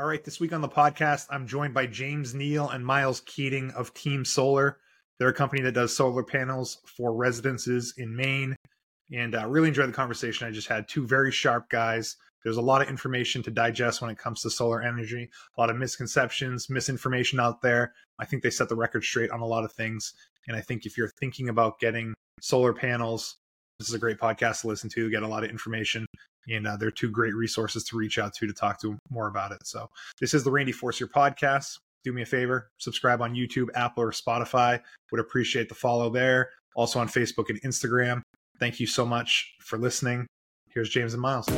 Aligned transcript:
All 0.00 0.06
right, 0.06 0.24
this 0.24 0.40
week 0.40 0.54
on 0.54 0.62
the 0.62 0.68
podcast, 0.68 1.26
I'm 1.28 1.46
joined 1.46 1.74
by 1.74 1.84
James 1.84 2.34
Neal 2.34 2.70
and 2.70 2.86
Myles 2.86 3.20
Keatin 3.20 3.70
of 3.74 3.92
Team 3.92 4.24
Solar. 4.24 4.78
They're 5.18 5.28
a 5.28 5.34
company 5.34 5.60
that 5.60 5.72
does 5.72 5.94
solar 5.94 6.22
panels 6.22 6.78
for 6.86 7.12
residences 7.12 7.92
in 7.98 8.16
Maine. 8.16 8.56
And 9.12 9.34
uh, 9.34 9.46
really 9.46 9.68
enjoyed 9.68 9.90
the 9.90 9.92
conversation. 9.92 10.48
I 10.48 10.52
just 10.52 10.68
had 10.68 10.88
two 10.88 11.06
very 11.06 11.30
sharp 11.30 11.68
guys. 11.68 12.16
There's 12.42 12.56
a 12.56 12.62
lot 12.62 12.80
of 12.80 12.88
information 12.88 13.42
to 13.42 13.50
digest 13.50 14.00
when 14.00 14.10
it 14.10 14.16
comes 14.16 14.40
to 14.40 14.50
solar 14.50 14.80
energy, 14.80 15.28
a 15.58 15.60
lot 15.60 15.68
of 15.68 15.76
misconceptions, 15.76 16.70
misinformation 16.70 17.38
out 17.38 17.60
there. 17.60 17.92
I 18.18 18.24
think 18.24 18.42
they 18.42 18.48
set 18.48 18.70
the 18.70 18.76
record 18.76 19.04
straight 19.04 19.30
on 19.30 19.40
a 19.40 19.46
lot 19.46 19.64
of 19.64 19.72
things. 19.72 20.14
And 20.48 20.56
I 20.56 20.62
think 20.62 20.86
if 20.86 20.96
you're 20.96 21.12
thinking 21.20 21.50
about 21.50 21.78
getting 21.78 22.14
solar 22.40 22.72
panels, 22.72 23.36
this 23.80 23.88
is 23.88 23.94
a 23.94 23.98
great 23.98 24.18
podcast 24.18 24.60
to 24.60 24.68
listen 24.68 24.90
to, 24.90 25.10
get 25.10 25.22
a 25.22 25.26
lot 25.26 25.42
of 25.42 25.48
information 25.48 26.06
and 26.48 26.66
uh, 26.66 26.76
they're 26.76 26.90
two 26.90 27.10
great 27.10 27.34
resources 27.34 27.82
to 27.84 27.96
reach 27.96 28.18
out 28.18 28.34
to 28.34 28.46
to 28.46 28.52
talk 28.52 28.78
to 28.82 28.98
more 29.08 29.28
about 29.28 29.52
it. 29.52 29.58
So 29.64 29.88
this 30.20 30.34
is 30.34 30.44
the 30.44 30.50
Randy 30.50 30.72
Forcier 30.72 31.06
podcast. 31.06 31.78
Do 32.04 32.12
me 32.12 32.20
a 32.22 32.26
favor, 32.26 32.70
subscribe 32.78 33.22
on 33.22 33.34
YouTube, 33.34 33.68
Apple, 33.74 34.02
or 34.04 34.12
Spotify. 34.12 34.80
Would 35.10 35.20
appreciate 35.20 35.70
the 35.70 35.74
follow 35.74 36.10
there. 36.10 36.50
Also 36.76 37.00
on 37.00 37.08
Facebook 37.08 37.48
and 37.48 37.60
Instagram. 37.62 38.20
Thank 38.58 38.80
you 38.80 38.86
so 38.86 39.06
much 39.06 39.54
for 39.60 39.78
listening. 39.78 40.26
Here's 40.68 40.90
James 40.90 41.14
and 41.14 41.22
Myles. 41.22 41.48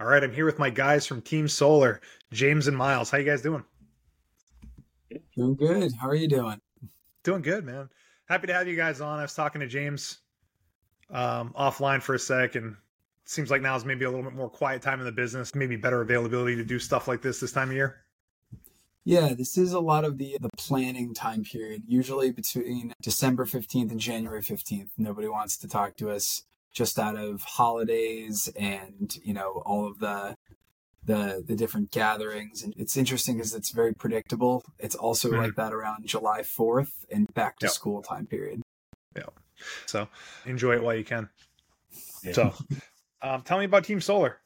All 0.00 0.06
right, 0.06 0.24
I'm 0.24 0.32
here 0.32 0.46
with 0.46 0.58
my 0.58 0.70
guys 0.70 1.04
from 1.04 1.20
Team 1.20 1.48
Solar, 1.48 2.00
James 2.32 2.68
and 2.68 2.76
Myles. 2.76 3.10
How 3.10 3.18
you 3.18 3.24
guys 3.24 3.42
doing? 3.42 3.64
Doing 5.36 5.56
good. 5.56 5.92
How 6.00 6.08
are 6.08 6.14
you 6.14 6.28
doing? 6.28 6.60
Doing 7.22 7.42
good, 7.42 7.64
man. 7.64 7.88
Happy 8.28 8.46
to 8.46 8.54
have 8.54 8.68
you 8.68 8.76
guys 8.76 9.00
on. 9.00 9.18
I 9.18 9.22
was 9.22 9.34
talking 9.34 9.60
to 9.60 9.66
James 9.66 10.18
um, 11.10 11.52
offline 11.58 12.02
for 12.02 12.14
a 12.14 12.18
sec, 12.18 12.54
and 12.54 12.72
it 12.72 13.28
seems 13.28 13.50
like 13.50 13.62
now 13.62 13.76
is 13.76 13.84
maybe 13.84 14.04
a 14.04 14.10
little 14.10 14.24
bit 14.24 14.34
more 14.34 14.48
quiet 14.48 14.82
time 14.82 15.00
in 15.00 15.06
the 15.06 15.12
business, 15.12 15.54
maybe 15.54 15.76
better 15.76 16.00
availability 16.00 16.56
to 16.56 16.64
do 16.64 16.78
stuff 16.78 17.08
like 17.08 17.22
this 17.22 17.40
this 17.40 17.52
time 17.52 17.70
of 17.70 17.74
year. 17.74 18.04
Yeah, 19.04 19.32
this 19.34 19.56
is 19.56 19.72
a 19.72 19.80
lot 19.80 20.04
of 20.04 20.18
the 20.18 20.36
the 20.40 20.50
planning 20.56 21.14
time 21.14 21.42
period. 21.42 21.82
Usually 21.86 22.30
between 22.30 22.92
December 23.02 23.46
15th 23.46 23.90
and 23.90 23.98
January 23.98 24.42
15th, 24.42 24.90
nobody 24.98 25.26
wants 25.26 25.56
to 25.58 25.68
talk 25.68 25.96
to 25.96 26.10
us 26.10 26.42
just 26.72 26.98
out 26.98 27.16
of 27.16 27.42
holidays 27.42 28.48
and, 28.56 29.16
you 29.24 29.34
know, 29.34 29.62
all 29.66 29.88
of 29.88 29.98
the 29.98 30.36
the 31.04 31.42
the 31.46 31.56
different 31.56 31.90
gatherings 31.90 32.62
and 32.62 32.74
it's 32.76 32.96
interesting 32.96 33.36
because 33.36 33.54
it's 33.54 33.70
very 33.70 33.94
predictable 33.94 34.62
it's 34.78 34.94
also 34.94 35.28
mm-hmm. 35.28 35.40
like 35.40 35.54
that 35.54 35.72
around 35.72 36.06
july 36.06 36.40
4th 36.40 36.92
and 37.10 37.32
back 37.34 37.58
to 37.58 37.66
yep. 37.66 37.72
school 37.72 38.02
time 38.02 38.26
period 38.26 38.60
yeah 39.16 39.22
so 39.86 40.08
enjoy 40.44 40.74
it 40.74 40.82
while 40.82 40.94
you 40.94 41.04
can 41.04 41.28
yeah. 42.22 42.32
so 42.32 42.54
um, 43.22 43.42
tell 43.42 43.58
me 43.58 43.64
about 43.64 43.84
team 43.84 44.00
solar 44.00 44.38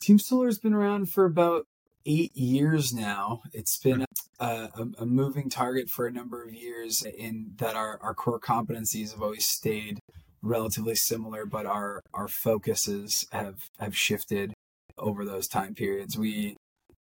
team 0.00 0.18
solar 0.18 0.46
has 0.46 0.58
been 0.58 0.74
around 0.74 1.10
for 1.10 1.24
about 1.24 1.66
eight 2.06 2.34
years 2.36 2.94
now 2.94 3.42
it's 3.52 3.76
been 3.76 4.04
mm-hmm. 4.40 4.82
a, 4.98 5.02
a, 5.02 5.06
moving 5.06 5.50
target 5.50 5.90
for 5.90 6.06
a 6.06 6.12
number 6.12 6.42
of 6.44 6.54
years 6.54 7.02
in 7.02 7.50
that 7.56 7.74
our, 7.74 7.98
our 8.02 8.14
core 8.14 8.40
competencies 8.40 9.12
have 9.12 9.20
always 9.20 9.46
stayed 9.46 9.98
relatively 10.42 10.94
similar 10.94 11.44
but 11.44 11.66
our 11.66 12.00
our 12.14 12.28
focuses 12.28 13.26
have 13.32 13.68
have 13.80 13.96
shifted 13.96 14.54
over 14.98 15.24
those 15.24 15.48
time 15.48 15.74
periods. 15.74 16.18
We 16.18 16.56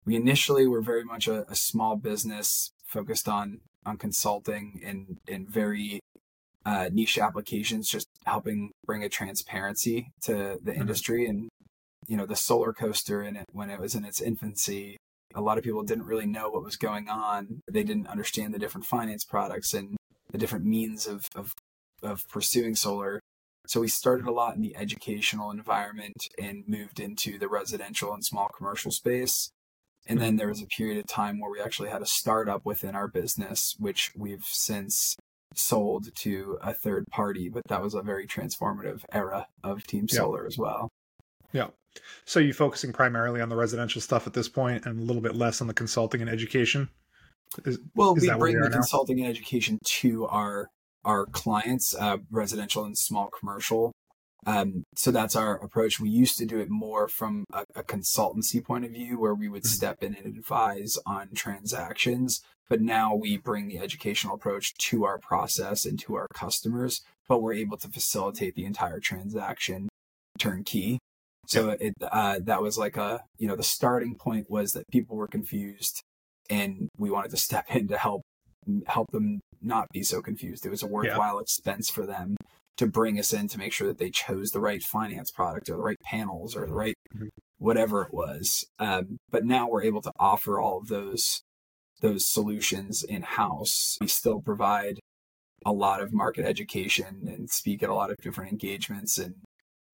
we 0.05 0.17
initially 0.17 0.67
were 0.67 0.83
very 0.83 1.05
much 1.05 1.29
a, 1.29 1.51
a 1.51 1.55
small 1.55 1.97
business 1.97 2.73
focused 2.87 3.29
on 3.29 3.61
on 3.87 3.97
consulting 3.97 4.81
and 4.85 5.19
and 5.29 5.49
very 5.49 6.01
uh, 6.67 6.89
niche 6.93 7.19
applications, 7.19 7.89
just 7.89 8.09
helping 8.25 8.71
bring 8.87 9.03
a 9.03 9.09
transparency 9.09 10.09
to 10.23 10.59
the 10.63 10.71
mm-hmm. 10.73 10.81
industry. 10.81 11.27
And 11.27 11.49
you 12.07 12.17
know, 12.17 12.27
the 12.27 12.37
solar 12.37 12.73
coaster 12.73 13.23
in 13.23 13.37
it 13.37 13.47
when 13.53 13.71
it 13.71 13.81
was 13.81 13.95
in 13.95 14.05
its 14.05 14.21
infancy, 14.21 14.97
a 15.35 15.41
lot 15.41 15.59
of 15.59 15.65
people 15.65 15.83
didn't 15.83 16.07
really 16.07 16.27
know 16.27 16.49
what 16.51 16.65
was 16.65 16.77
going 16.77 17.09
on. 17.09 17.61
They 17.71 17.83
didn't 17.83 18.07
understand 18.07 18.55
the 18.55 18.59
different 18.59 18.87
finance 18.87 19.25
products 19.25 19.75
and 19.75 19.97
the 20.31 20.39
different 20.39 20.65
means 20.65 21.07
of 21.07 21.29
of, 21.35 21.55
of 22.03 22.29
pursuing 22.29 22.75
solar. 22.75 23.21
So 23.67 23.81
we 23.81 23.89
started 23.89 24.27
a 24.27 24.33
lot 24.33 24.57
in 24.57 24.63
the 24.63 24.77
educational 24.77 25.51
environment 25.51 26.29
and 26.41 26.65
moved 26.67 27.01
into 27.01 27.39
the 27.39 27.49
residential 27.49 28.13
and 28.13 28.25
small 28.25 28.49
commercial 28.57 28.91
space. 28.91 29.51
And 30.07 30.21
then 30.21 30.37
there 30.37 30.49
was 30.49 30.61
a 30.61 30.67
period 30.67 30.99
of 30.99 31.07
time 31.07 31.41
where 31.41 31.51
we 31.51 31.61
actually 31.61 31.89
had 31.89 32.03
a 32.03 32.07
startup 32.07 32.67
within 32.67 32.95
our 32.95 33.09
business, 33.09 33.75
which 33.79 34.13
we've 34.15 34.45
since 34.45 35.17
sold 35.55 36.15
to 36.17 36.59
a 36.61 36.75
third 36.75 37.07
party. 37.11 37.49
But 37.49 37.63
that 37.69 37.83
was 37.83 37.95
a 37.95 38.03
very 38.03 38.27
transformative 38.27 39.01
era 39.11 39.47
of 39.63 39.87
Team 39.87 40.09
Solar 40.09 40.43
yeah. 40.43 40.47
as 40.47 40.59
well. 40.59 40.91
Yeah. 41.53 41.69
So 42.27 42.41
you 42.41 42.53
focusing 42.53 42.93
primarily 42.93 43.41
on 43.41 43.49
the 43.49 43.57
residential 43.57 44.01
stuff 44.01 44.27
at 44.27 44.35
this 44.35 44.49
point 44.49 44.85
and 44.85 45.01
a 45.01 45.03
little 45.03 45.23
bit 45.23 45.37
less 45.37 45.61
on 45.61 45.69
the 45.69 45.75
consulting 45.75 46.21
and 46.21 46.29
education? 46.29 46.91
Is, 47.65 47.79
well, 47.95 48.15
is 48.17 48.29
we 48.29 48.37
bring 48.37 48.61
the 48.61 48.69
consulting 48.69 49.21
and 49.21 49.29
education 49.29 49.79
to 50.01 50.27
our 50.27 50.69
our 51.05 51.27
clients, 51.27 51.95
uh, 51.95 52.19
residential 52.31 52.85
and 52.85 52.97
small 52.97 53.29
commercial. 53.29 53.93
Um, 54.47 54.85
so 54.95 55.11
that's 55.11 55.37
our 55.37 55.57
approach. 55.57 55.99
We 55.99 56.11
used 56.11 56.37
to 56.39 56.47
do 56.47 56.59
it 56.59 56.69
more 56.69 57.09
from 57.09 57.45
a, 57.53 57.65
a 57.75 57.83
consultancy 57.83 58.63
point 58.63 58.85
of 58.85 58.91
view, 58.91 59.19
where 59.19 59.35
we 59.35 59.49
would 59.49 59.63
mm-hmm. 59.63 59.75
step 59.75 60.03
in 60.03 60.15
and 60.15 60.27
advise 60.27 60.99
on 61.07 61.31
transactions. 61.35 62.43
But 62.69 62.81
now 62.81 63.15
we 63.15 63.37
bring 63.37 63.69
the 63.69 63.79
educational 63.79 64.35
approach 64.35 64.75
to 64.75 65.05
our 65.05 65.19
process 65.19 65.85
and 65.85 65.99
to 66.01 66.15
our 66.15 66.27
customers, 66.35 67.03
but 67.29 67.43
we're 67.43 67.55
able 67.55 67.77
to 67.79 67.89
facilitate 67.89 68.55
the 68.55 68.65
entire 68.65 69.01
transaction 69.01 69.89
turnkey. 70.39 70.99
So 71.47 71.71
it 71.71 71.93
uh, 72.01 72.41
that 72.45 72.63
was 72.63 72.79
like 72.79 72.97
a 72.97 73.25
you 73.39 73.47
know 73.47 73.57
the 73.57 73.63
starting 73.63 74.15
point 74.15 74.51
was 74.51 74.73
that 74.73 74.89
people 74.91 75.17
were 75.17 75.29
confused, 75.29 76.03
and 76.49 76.89
we 76.97 77.11
wanted 77.11 77.31
to 77.33 77.37
step 77.37 77.67
in 77.75 77.89
to 77.89 77.99
help 77.99 78.23
help 78.87 79.11
them 79.11 79.41
not 79.65 79.89
be 79.93 80.03
so 80.03 80.21
confused. 80.21 80.67
It 80.67 80.71
was 80.71 80.83
a 80.83 80.87
worthwhile 80.87 81.37
yeah. 81.37 81.43
expense 81.43 81.91
for 81.91 82.07
them 82.07 82.37
to 82.77 82.87
bring 82.87 83.19
us 83.19 83.33
in 83.33 83.49
to 83.49 83.59
make 83.59 83.73
sure 83.73 83.87
that 83.87 83.99
they 83.99 84.11
chose 84.11 84.51
the 84.51 84.61
right 84.61 84.83
finance 84.83 85.31
product 85.31 85.69
or 85.69 85.77
the 85.77 85.83
right 85.83 86.01
panels 86.05 86.57
or 86.57 86.67
the 86.67 86.75
right 86.75 86.97
mm-hmm. 87.15 87.29
whatever 87.59 88.03
it 88.03 88.13
was. 88.13 88.67
Um, 88.79 89.19
but 89.31 89.45
now 89.45 89.69
we're 89.69 89.85
able 89.85 90.03
to 90.03 90.13
offer 90.19 90.61
all 90.61 90.79
of 90.79 90.89
those 90.89 91.43
those 92.01 92.29
solutions 92.29 93.03
in 93.03 93.23
house. 93.23 93.97
We 94.01 94.09
still 94.09 94.41
provide 94.41 94.99
a 95.65 95.73
lot 95.73 96.03
of 96.03 96.13
market 96.13 96.45
education 96.45 97.23
and 97.27 97.49
speak 97.49 97.83
at 97.83 97.89
a 97.89 97.95
lot 97.95 98.11
of 98.11 98.17
different 98.19 98.53
engagements 98.53 99.19
and 99.19 99.37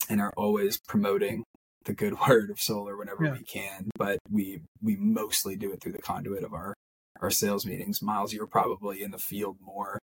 and 0.09 0.21
are 0.21 0.33
always 0.37 0.81
promoting 0.89 1.45
the 1.85 1.93
good 1.93 2.19
word 2.29 2.51
of 2.51 2.59
solar 2.61 2.97
whenever 2.97 3.25
yeah. 3.25 3.33
we 3.33 3.45
can. 3.45 3.91
But 3.97 4.19
we 4.31 4.63
we 4.83 4.97
mostly 4.97 5.57
do 5.57 5.73
it 5.73 5.83
through 5.83 5.93
the 5.93 6.03
conduit 6.03 6.45
of 6.45 6.55
our 6.55 6.75
our 7.23 7.31
sales 7.31 7.67
meetings. 7.67 8.03
Myles, 8.03 8.33
you 8.33 8.41
were 8.41 8.47
probably 8.47 9.03
in 9.03 9.11
the 9.11 9.19
field 9.19 9.57
more 9.61 9.99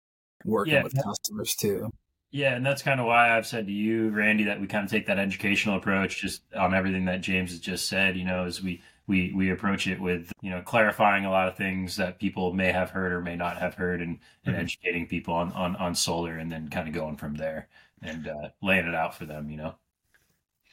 working 0.45 0.75
yeah, 0.75 0.83
with 0.83 0.95
customers 1.03 1.55
too. 1.55 1.91
Yeah, 2.31 2.55
and 2.55 2.65
that's 2.65 2.83
kind 2.83 2.99
of 2.99 3.07
why 3.07 3.37
I've 3.37 3.47
said 3.47 3.67
to 3.67 3.73
you, 3.73 4.09
Randy, 4.09 4.45
that 4.45 4.61
we 4.61 4.67
kind 4.67 4.85
of 4.85 4.91
take 4.91 5.07
that 5.07 5.19
educational 5.19 5.77
approach 5.77 6.21
just 6.23 6.43
on 6.57 6.75
everything 6.75 7.05
that 7.05 7.21
James 7.21 7.51
has 7.51 7.61
just 7.61 7.89
said, 7.89 8.17
you 8.17 8.25
know, 8.25 8.45
as 8.45 8.63
we 8.63 8.83
we 9.07 9.33
we 9.35 9.51
approach 9.51 9.87
it 9.87 10.01
with, 10.01 10.33
you 10.41 10.51
know, 10.51 10.63
clarifying 10.63 11.27
a 11.27 11.31
lot 11.31 11.49
of 11.49 11.57
things 11.57 11.97
that 11.97 12.19
people 12.19 12.55
may 12.55 12.73
have 12.73 12.91
heard 12.91 13.13
or 13.13 13.21
may 13.21 13.37
not 13.37 13.59
have 13.59 13.75
heard 13.75 14.01
and, 14.01 14.19
and 14.45 14.55
mm-hmm. 14.55 14.65
educating 14.65 15.07
people 15.07 15.35
on, 15.35 15.53
on 15.53 15.77
on 15.77 15.95
solar 15.95 16.39
and 16.39 16.51
then 16.51 16.69
kind 16.69 16.89
of 16.89 16.95
going 16.95 17.17
from 17.17 17.35
there 17.35 17.69
and 18.01 18.27
uh, 18.27 18.49
laying 18.63 18.87
it 18.87 18.95
out 18.95 19.15
for 19.15 19.27
them, 19.27 19.51
you 19.51 19.57
know. 19.59 19.75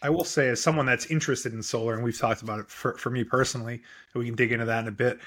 I 0.02 0.10
will 0.10 0.24
say, 0.24 0.48
as 0.48 0.64
someone 0.64 0.86
that's 0.86 1.08
interested 1.08 1.54
in 1.54 1.62
solar, 1.62 1.94
and 1.94 2.04
we've 2.04 2.18
talked 2.18 2.42
about 2.42 2.60
it 2.60 2.70
for, 2.70 2.98
for 2.98 3.10
me 3.10 3.26
personally, 3.26 3.82
we 4.16 4.26
can 4.26 4.36
dig 4.36 4.54
into 4.54 4.66
that 4.66 4.84
in 4.84 4.88
a 4.88 4.92
bit 4.92 5.20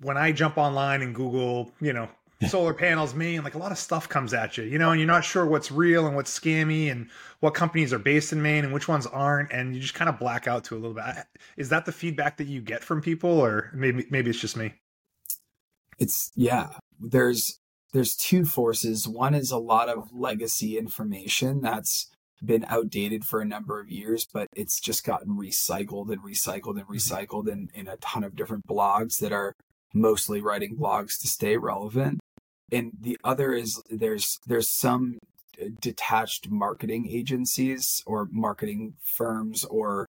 when 0.00 0.16
I 0.16 0.32
jump 0.32 0.58
online 0.58 1.02
and 1.02 1.14
Google, 1.14 1.72
you 1.80 1.92
know, 1.92 2.08
solar 2.48 2.72
panels 2.72 3.14
Maine, 3.14 3.42
like 3.44 3.54
a 3.54 3.58
lot 3.58 3.72
of 3.72 3.78
stuff 3.78 4.08
comes 4.08 4.32
at 4.32 4.56
you, 4.56 4.64
you 4.64 4.78
know, 4.78 4.90
and 4.90 5.00
you're 5.00 5.06
not 5.06 5.24
sure 5.24 5.44
what's 5.44 5.70
real 5.70 6.06
and 6.06 6.16
what's 6.16 6.38
scammy 6.38 6.90
and 6.90 7.08
what 7.40 7.54
companies 7.54 7.92
are 7.92 7.98
based 7.98 8.32
in 8.32 8.40
Maine 8.40 8.64
and 8.64 8.72
which 8.72 8.88
ones 8.88 9.06
aren't, 9.06 9.52
and 9.52 9.74
you 9.74 9.80
just 9.80 9.94
kind 9.94 10.08
of 10.08 10.18
black 10.18 10.46
out 10.46 10.64
to 10.64 10.74
a 10.74 10.78
little 10.78 10.94
bit. 10.94 11.04
Is 11.56 11.68
that 11.68 11.84
the 11.84 11.92
feedback 11.92 12.38
that 12.38 12.46
you 12.46 12.60
get 12.60 12.82
from 12.82 13.02
people, 13.02 13.30
or 13.30 13.70
maybe 13.74 14.06
maybe 14.10 14.30
it's 14.30 14.40
just 14.40 14.56
me? 14.56 14.74
It's 15.98 16.30
yeah. 16.34 16.68
There's 16.98 17.58
there's 17.92 18.14
two 18.14 18.44
forces. 18.44 19.06
One 19.06 19.34
is 19.34 19.50
a 19.50 19.58
lot 19.58 19.88
of 19.88 20.08
legacy 20.12 20.78
information 20.78 21.60
that's 21.60 22.08
been 22.42 22.64
outdated 22.68 23.24
for 23.24 23.40
a 23.40 23.44
number 23.44 23.80
of 23.80 23.90
years, 23.90 24.26
but 24.32 24.46
it's 24.56 24.80
just 24.80 25.04
gotten 25.04 25.36
recycled 25.36 26.10
and 26.10 26.22
recycled 26.22 26.78
and 26.78 26.86
mm-hmm. 26.86 26.94
recycled 26.94 27.48
in, 27.48 27.68
in 27.74 27.86
a 27.86 27.96
ton 27.98 28.24
of 28.24 28.34
different 28.34 28.66
blogs 28.66 29.18
that 29.18 29.32
are 29.32 29.54
mostly 29.92 30.40
writing 30.40 30.76
blogs 30.76 31.20
to 31.20 31.28
stay 31.28 31.56
relevant. 31.56 32.20
And 32.72 32.92
the 33.00 33.18
other 33.24 33.52
is 33.52 33.82
there's 33.90 34.38
there's 34.46 34.70
some 34.70 35.18
detached 35.80 36.50
marketing 36.50 37.08
agencies 37.10 38.02
or 38.06 38.28
marketing 38.30 38.94
firms 39.02 39.64
or 39.64 40.06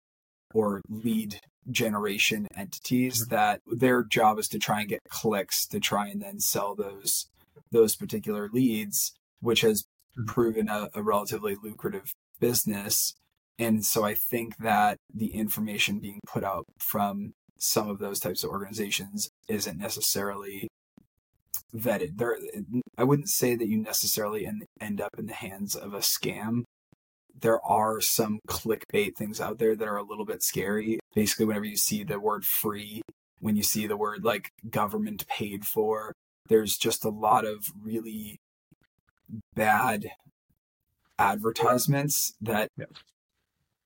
or 0.54 0.82
lead 0.90 1.40
generation 1.70 2.48
entities 2.56 3.24
mm-hmm. 3.24 3.36
that 3.36 3.62
their 3.68 4.04
job 4.04 4.40
is 4.40 4.48
to 4.50 4.60
try 4.60 4.82
and 4.82 4.90
get 4.90 5.02
clicks 5.10 5.66
to 5.68 5.80
try 5.80 6.08
and 6.08 6.22
then 6.22 6.40
sell 6.40 6.76
those 6.76 7.28
those 7.72 7.96
particular 7.96 8.50
leads 8.52 9.14
which 9.42 9.62
has 9.62 9.84
mm-hmm. 9.84 10.26
proven 10.26 10.70
a, 10.70 10.90
a 10.94 11.02
relatively 11.02 11.56
lucrative 11.62 12.14
business. 12.40 13.14
And 13.58 13.86
so 13.86 14.04
I 14.04 14.14
think 14.14 14.58
that 14.58 14.98
the 15.14 15.34
information 15.34 16.00
being 16.00 16.20
put 16.26 16.44
out 16.44 16.66
from 16.78 17.34
some 17.58 17.90
of 17.90 18.00
those 18.00 18.20
types 18.20 18.44
of 18.44 18.52
organizations 18.52 19.29
isn't 19.50 19.78
necessarily 19.78 20.68
vetted. 21.76 22.18
There, 22.18 22.38
I 22.98 23.04
wouldn't 23.04 23.30
say 23.30 23.56
that 23.56 23.68
you 23.68 23.78
necessarily 23.78 24.48
end 24.80 25.02
up 25.02 25.12
in 25.18 25.26
the 25.26 25.34
hands 25.34 25.76
of 25.76 25.94
a 25.94 26.00
scam. 26.00 26.64
There 27.38 27.64
are 27.66 28.02
some 28.02 28.40
clickbait 28.48 29.16
things 29.16 29.40
out 29.40 29.60
there 29.60 29.76
that 29.76 29.88
are 29.88 29.98
a 29.98 30.04
little 30.04 30.26
bit 30.26 30.44
scary. 30.44 31.00
Basically, 31.16 31.46
whenever 31.46 31.66
you 31.66 31.78
see 31.78 32.04
the 32.04 32.20
word 32.20 32.46
free, 32.46 33.02
when 33.40 33.56
you 33.56 33.64
see 33.64 33.88
the 33.88 33.98
word 33.98 34.24
like 34.24 34.52
government 34.70 35.28
paid 35.28 35.66
for, 35.66 36.14
there's 36.48 36.78
just 36.78 37.06
a 37.06 37.10
lot 37.10 37.46
of 37.46 37.72
really 37.82 38.40
bad 39.56 40.12
advertisements 41.18 42.34
that 42.42 42.70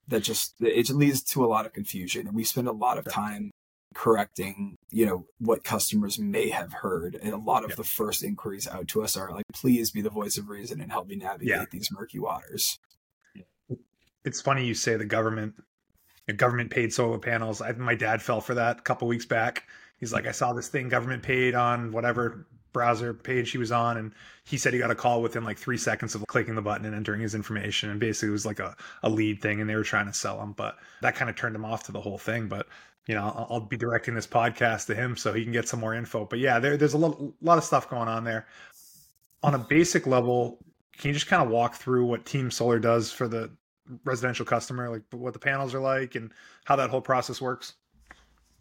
that 0.08 0.22
just 0.22 0.56
it 0.60 0.90
leads 0.90 1.24
to 1.24 1.44
a 1.44 1.48
lot 1.48 1.66
of 1.66 1.74
confusion 1.74 2.28
and 2.28 2.36
we 2.36 2.44
spend 2.44 2.68
a 2.68 2.72
lot 2.72 2.98
of 2.98 3.06
time 3.06 3.50
correcting 3.94 4.78
you 4.90 5.06
know 5.06 5.26
what 5.40 5.64
customers 5.64 6.20
may 6.20 6.50
have 6.50 6.74
heard. 6.74 7.18
And 7.22 7.34
a 7.34 7.38
lot 7.38 7.64
of 7.64 7.72
yeah. 7.72 7.76
the 7.78 7.84
first 7.84 8.24
inquiries 8.24 8.68
out 8.68 8.88
to 8.90 9.04
us 9.04 9.18
are 9.18 9.32
like 9.32 9.46
please 9.54 9.92
be 9.92 10.02
the 10.02 10.10
voice 10.10 10.38
of 10.38 10.50
reason 10.50 10.82
and 10.82 10.92
help 10.92 11.08
me 11.08 11.16
navigate 11.16 11.48
yeah. 11.48 11.66
these 11.72 11.90
murky 11.92 12.20
waters. 12.20 12.80
It's 14.26 14.42
funny 14.42 14.66
you 14.66 14.74
say 14.74 14.96
the 14.96 15.06
government 15.06 15.56
the 16.28 16.34
government 16.34 16.70
paid 16.70 16.94
solar 16.94 17.20
panels. 17.20 17.62
I, 17.62 17.74
my 17.74 17.96
dad 17.96 18.22
fell 18.22 18.40
for 18.40 18.54
that 18.54 18.80
a 18.80 18.82
couple 18.82 19.08
weeks 19.08 19.26
back. 19.26 19.68
He's 19.98 20.14
like 20.14 20.24
hmm. 20.24 20.30
i 20.30 20.32
saw 20.32 20.54
this 20.54 20.70
thing 20.70 20.90
government 20.90 21.24
paid 21.24 21.56
on 21.56 21.92
whatever 21.92 22.48
browser 22.74 23.14
page 23.14 23.52
he 23.52 23.58
was 23.58 23.72
on 23.72 23.98
and 23.98 24.12
he 24.46 24.58
said 24.58 24.74
he 24.74 24.80
got 24.80 24.92
a 24.92 24.96
call 24.96 25.22
within 25.22 25.44
like 25.44 25.58
three 25.58 25.78
seconds 25.78 26.16
of 26.16 26.26
clicking 26.28 26.56
the 26.56 26.62
button 26.62 26.86
and 26.86 26.96
entering 26.96 27.22
his 27.22 27.36
information 27.36 27.90
and 27.90 28.00
basically 28.00 28.30
it 28.30 28.32
was 28.32 28.46
like 28.46 28.60
a, 28.60 28.76
a 29.04 29.10
lead 29.10 29.42
thing 29.42 29.62
and 29.62 29.70
they 29.70 29.76
were 29.76 29.84
trying 29.84 30.08
to 30.08 30.14
sell 30.14 30.42
him 30.42 30.52
but 30.54 30.78
that 31.02 31.16
kind 31.16 31.30
of 31.30 31.36
turned 31.36 31.56
him 31.56 31.64
off 31.64 31.84
to 31.84 31.92
the 31.92 32.02
whole 32.02 32.18
thing 32.18 32.48
but 32.48 32.68
you 33.08 33.16
know 33.16 33.24
I'll, 33.24 33.48
I'll 33.52 33.60
be 33.62 33.78
directing 33.78 34.16
this 34.16 34.28
podcast 34.28 34.88
to 34.88 34.96
him 34.96 35.16
so 35.16 35.32
he 35.32 35.44
can 35.44 35.54
get 35.54 35.68
some 35.68 35.80
more 35.80 35.94
info 35.94 36.26
but 36.26 36.40
yeah 36.40 36.60
there, 36.60 36.76
there's 36.76 36.94
a 36.94 36.98
lot, 36.98 37.18
lot 37.42 37.58
of 37.58 37.64
stuff 37.64 37.90
going 37.90 38.10
on 38.10 38.24
there. 38.24 38.48
On 39.44 39.54
a 39.54 39.60
basic 39.60 40.08
level 40.08 40.60
can 40.98 41.10
you 41.10 41.14
just 41.14 41.28
kind 41.28 41.44
of 41.44 41.50
walk 41.50 41.76
through 41.76 42.06
what 42.06 42.26
team 42.26 42.52
solar 42.52 42.80
does 42.80 43.12
for 43.12 43.28
the 43.28 43.52
residential 44.06 44.46
customer 44.46 44.90
like 44.90 45.04
what 45.12 45.34
the 45.34 45.40
panels 45.40 45.74
are 45.74 45.82
like 45.82 46.16
and 46.16 46.32
how 46.64 46.76
that 46.76 46.90
whole 46.90 47.02
process 47.02 47.42
works 47.42 47.74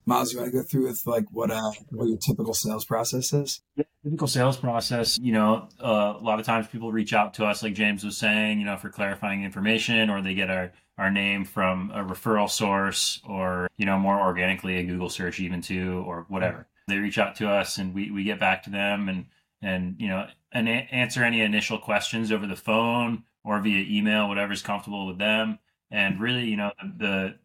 Myles, 0.05 0.33
you 0.33 0.41
want 0.41 0.51
to 0.51 0.59
go 0.59 0.65
through 0.65 0.89
with 0.89 1.07
like 1.07 1.25
what 1.31 1.51
uh 1.51 1.71
what 1.91 2.09
your 2.09 2.19
typical 2.19 2.55
sales 2.55 2.85
process 2.85 3.33
is? 3.33 3.61
Yeah, 3.77 3.85
typical 4.03 4.27
sales 4.27 4.57
process, 4.57 5.19
you 5.19 5.33
know, 5.33 5.69
uh, 5.83 6.15
a 6.19 6.23
lot 6.23 6.41
of 6.41 6.47
times 6.47 6.67
people 6.67 6.91
reach 6.91 7.13
out 7.13 7.35
to 7.35 7.45
us, 7.45 7.63
like 7.63 7.75
James 7.75 8.05
was 8.05 8.17
saying, 8.17 8.59
you 8.59 8.67
know, 8.67 8.77
for 8.77 8.89
clarifying 8.89 9.45
information, 9.45 10.11
or 10.11 10.21
they 10.21 10.35
get 10.35 10.51
our 10.51 10.73
our 10.99 11.11
name 11.11 11.45
from 11.45 11.91
a 11.93 12.05
referral 12.05 12.51
source, 12.51 13.21
or 13.25 13.69
you 13.77 13.87
know, 13.87 13.99
more 13.99 14.21
organically 14.21 14.77
a 14.77 14.83
Google 14.83 15.09
search 15.09 15.41
even 15.41 15.61
too, 15.63 16.05
or 16.07 16.27
whatever. 16.29 16.67
They 16.89 16.99
reach 16.99 17.19
out 17.19 17.37
to 17.37 17.49
us, 17.49 17.79
and 17.79 17.95
we 17.95 18.11
we 18.11 18.25
get 18.25 18.41
back 18.41 18.65
to 18.65 18.71
them, 18.71 19.09
and 19.09 19.27
and 19.63 19.95
you 19.99 20.09
know, 20.09 20.27
and 20.51 20.69
answer 20.69 21.23
any 21.23 21.41
initial 21.41 21.79
questions 21.79 22.33
over 22.33 22.47
the 22.47 22.57
phone 22.57 23.23
or 23.45 23.61
via 23.61 23.85
email, 23.89 24.29
whatever's 24.29 24.63
comfortable 24.63 25.07
with 25.07 25.19
them. 25.19 25.59
And 25.91 26.21
really, 26.21 26.45
you 26.45 26.57
know, 26.57 26.73
the 26.99 27.37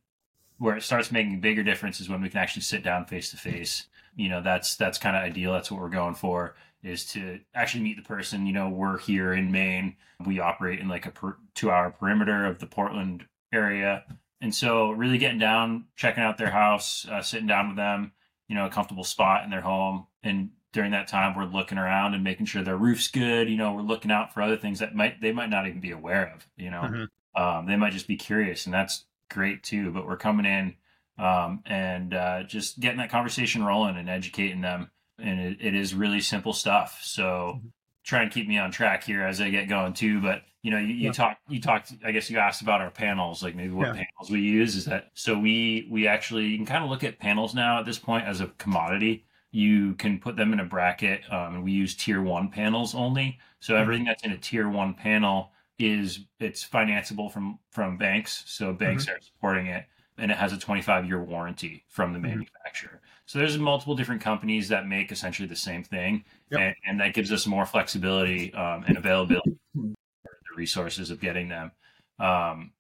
where 0.58 0.76
it 0.76 0.84
starts 0.84 1.12
making 1.12 1.40
bigger 1.40 1.64
differences 1.64 2.10
when 2.10 2.22
we 2.22 2.30
can 2.30 2.40
actually 2.40 2.64
sit 2.64 2.84
down 2.84 3.06
face 3.06 3.32
to 3.32 3.38
face. 3.38 3.88
You 4.16 4.30
know, 4.30 4.42
that's 4.42 4.76
that's 4.76 4.98
kind 4.98 5.16
of 5.16 5.24
ideal. 5.24 5.54
That's 5.54 5.72
what 5.72 5.80
we're 5.80 5.90
going 5.90 6.16
for 6.16 6.56
is 6.84 7.06
to 7.06 7.40
actually 7.54 7.84
meet 7.84 7.98
the 7.98 8.04
person. 8.04 8.46
You 8.46 8.54
know, 8.54 8.70
we're 8.70 8.98
here 8.98 9.34
in 9.34 9.52
Maine. 9.52 9.96
We 10.26 10.40
operate 10.40 10.80
in 10.80 10.88
like 10.88 11.06
a 11.06 11.12
per, 11.12 11.38
two 11.54 11.72
hour 11.72 11.92
perimeter 11.92 12.46
of 12.46 12.60
the 12.60 12.68
Portland 12.68 13.26
area. 13.54 14.04
And 14.42 14.54
so 14.54 14.92
really 14.92 15.18
getting 15.18 15.40
down, 15.40 15.86
checking 15.96 16.24
out 16.24 16.38
their 16.38 16.52
house, 16.52 17.08
uh, 17.10 17.22
sitting 17.22 17.48
down 17.48 17.70
with 17.70 17.78
them, 17.78 18.12
you 18.48 18.56
know, 18.56 18.66
a 18.66 18.70
comfortable 18.70 19.04
spot 19.04 19.44
in 19.44 19.50
their 19.50 19.62
home. 19.62 20.08
And 20.24 20.52
during 20.74 20.92
that 20.92 21.08
time, 21.08 21.36
we're 21.36 21.46
looking 21.46 21.78
around 21.78 22.14
and 22.14 22.24
making 22.24 22.46
sure 22.46 22.62
their 22.62 22.78
roof's 22.78 23.08
good. 23.08 23.50
You 23.50 23.58
know, 23.58 23.74
we're 23.74 23.82
looking 23.82 24.12
out 24.12 24.34
for 24.34 24.42
other 24.42 24.58
things 24.58 24.80
that 24.80 24.96
might, 24.96 25.22
they 25.22 25.32
might 25.32 25.50
not 25.50 25.68
even 25.68 25.80
be 25.80 25.92
aware 25.92 26.34
of, 26.36 26.48
you 26.56 26.70
know, 26.70 26.82
mm-hmm. 26.82 27.42
um, 27.42 27.66
they 27.66 27.76
might 27.76 27.94
just 27.94 28.08
be 28.08 28.16
curious. 28.16 28.66
And 28.66 28.74
that's 28.74 29.06
great 29.30 29.64
too. 29.64 29.92
But 29.92 30.08
we're 30.08 30.18
coming 30.18 30.46
in 30.46 30.76
um, 31.18 31.64
and 31.66 32.14
uh, 32.14 32.44
just 32.44 32.80
getting 32.80 32.98
that 33.00 33.10
conversation 33.10 33.64
rolling 33.64 33.98
and 33.98 34.10
educating 34.10 34.62
them. 34.62 34.92
And 35.20 35.40
it, 35.40 35.58
it 35.60 35.76
is 35.76 35.96
really 35.96 36.22
simple 36.22 36.54
stuff. 36.54 37.00
So 37.02 37.24
mm-hmm. 37.58 37.68
try 38.04 38.22
and 38.22 38.32
keep 38.32 38.48
me 38.48 38.58
on 38.58 38.72
track 38.72 39.04
here 39.04 39.24
as 39.24 39.42
I 39.42 39.50
get 39.50 39.68
going 39.68 39.94
too. 39.94 40.22
But 40.22 40.44
you 40.62 40.72
know, 40.72 40.80
you, 40.80 40.88
you 40.88 41.06
yeah. 41.06 41.12
talk, 41.12 41.38
you 41.48 41.62
talked. 41.62 41.94
I 42.06 42.12
guess 42.12 42.30
you 42.30 42.38
asked 42.38 42.62
about 42.62 42.82
our 42.82 42.92
panels, 42.92 43.42
like 43.42 43.56
maybe 43.56 43.74
what 43.74 43.88
yeah. 43.88 43.94
panels 43.94 44.30
we 44.30 44.42
use. 44.42 44.76
Is 44.76 44.86
that 44.86 45.12
so? 45.14 45.38
We 45.38 45.88
we 45.90 46.08
actually 46.08 46.46
you 46.46 46.58
can 46.58 46.66
kind 46.66 46.84
of 46.84 46.90
look 46.90 47.04
at 47.04 47.20
panels 47.20 47.56
now 47.56 47.80
at 47.80 47.86
this 47.86 48.00
point 48.00 48.26
as 48.26 48.42
a 48.42 48.48
commodity. 48.58 49.26
You 49.52 49.96
can 49.96 50.20
put 50.20 50.36
them 50.36 50.54
in 50.54 50.60
a 50.60 50.66
bracket. 50.66 51.22
Um, 51.32 51.64
we 51.64 51.72
use 51.72 51.96
tier 51.96 52.22
one 52.22 52.50
panels 52.50 52.94
only. 52.94 53.40
So 53.60 53.74
mm-hmm. 53.74 53.82
everything 53.82 54.06
that's 54.06 54.24
in 54.24 54.32
a 54.32 54.38
tier 54.38 54.70
one 54.70 54.94
panel 54.94 55.52
is 55.80 56.20
it's 56.40 56.68
financeable 56.68 57.32
from 57.32 57.60
from 57.72 57.98
banks, 57.98 58.44
so 58.48 58.74
banks 58.74 59.06
mm-hmm. 59.06 59.16
are 59.16 59.22
supporting 59.22 59.68
it, 59.68 59.86
and 60.18 60.32
it 60.32 60.38
has 60.38 60.54
a 60.54 60.58
25 60.58 61.06
year 61.06 61.22
warranty 61.22 61.84
from 61.88 62.14
the 62.14 62.20
mm-hmm. 62.20 62.30
manufacturer. 62.30 63.02
So 63.26 63.40
there's 63.40 63.58
multiple 63.58 63.96
different 63.96 64.22
companies 64.22 64.70
that 64.70 64.88
make 64.88 65.12
essentially 65.12 65.48
the 65.48 65.56
same 65.56 65.84
thing, 65.84 66.24
yep. 66.50 66.62
and, 66.62 66.76
and, 66.88 67.00
that 67.02 67.14
gives 67.14 67.32
us 67.32 67.46
more 67.46 67.66
flexibility 67.66 68.54
um, 68.54 68.86
and 68.88 68.98
availability 68.98 69.58
for 69.74 69.82
the 70.24 70.56
resources 70.56 71.12
of 71.12 71.20
getting 71.20 71.50
them. 71.50 71.72
Um, 72.20 72.72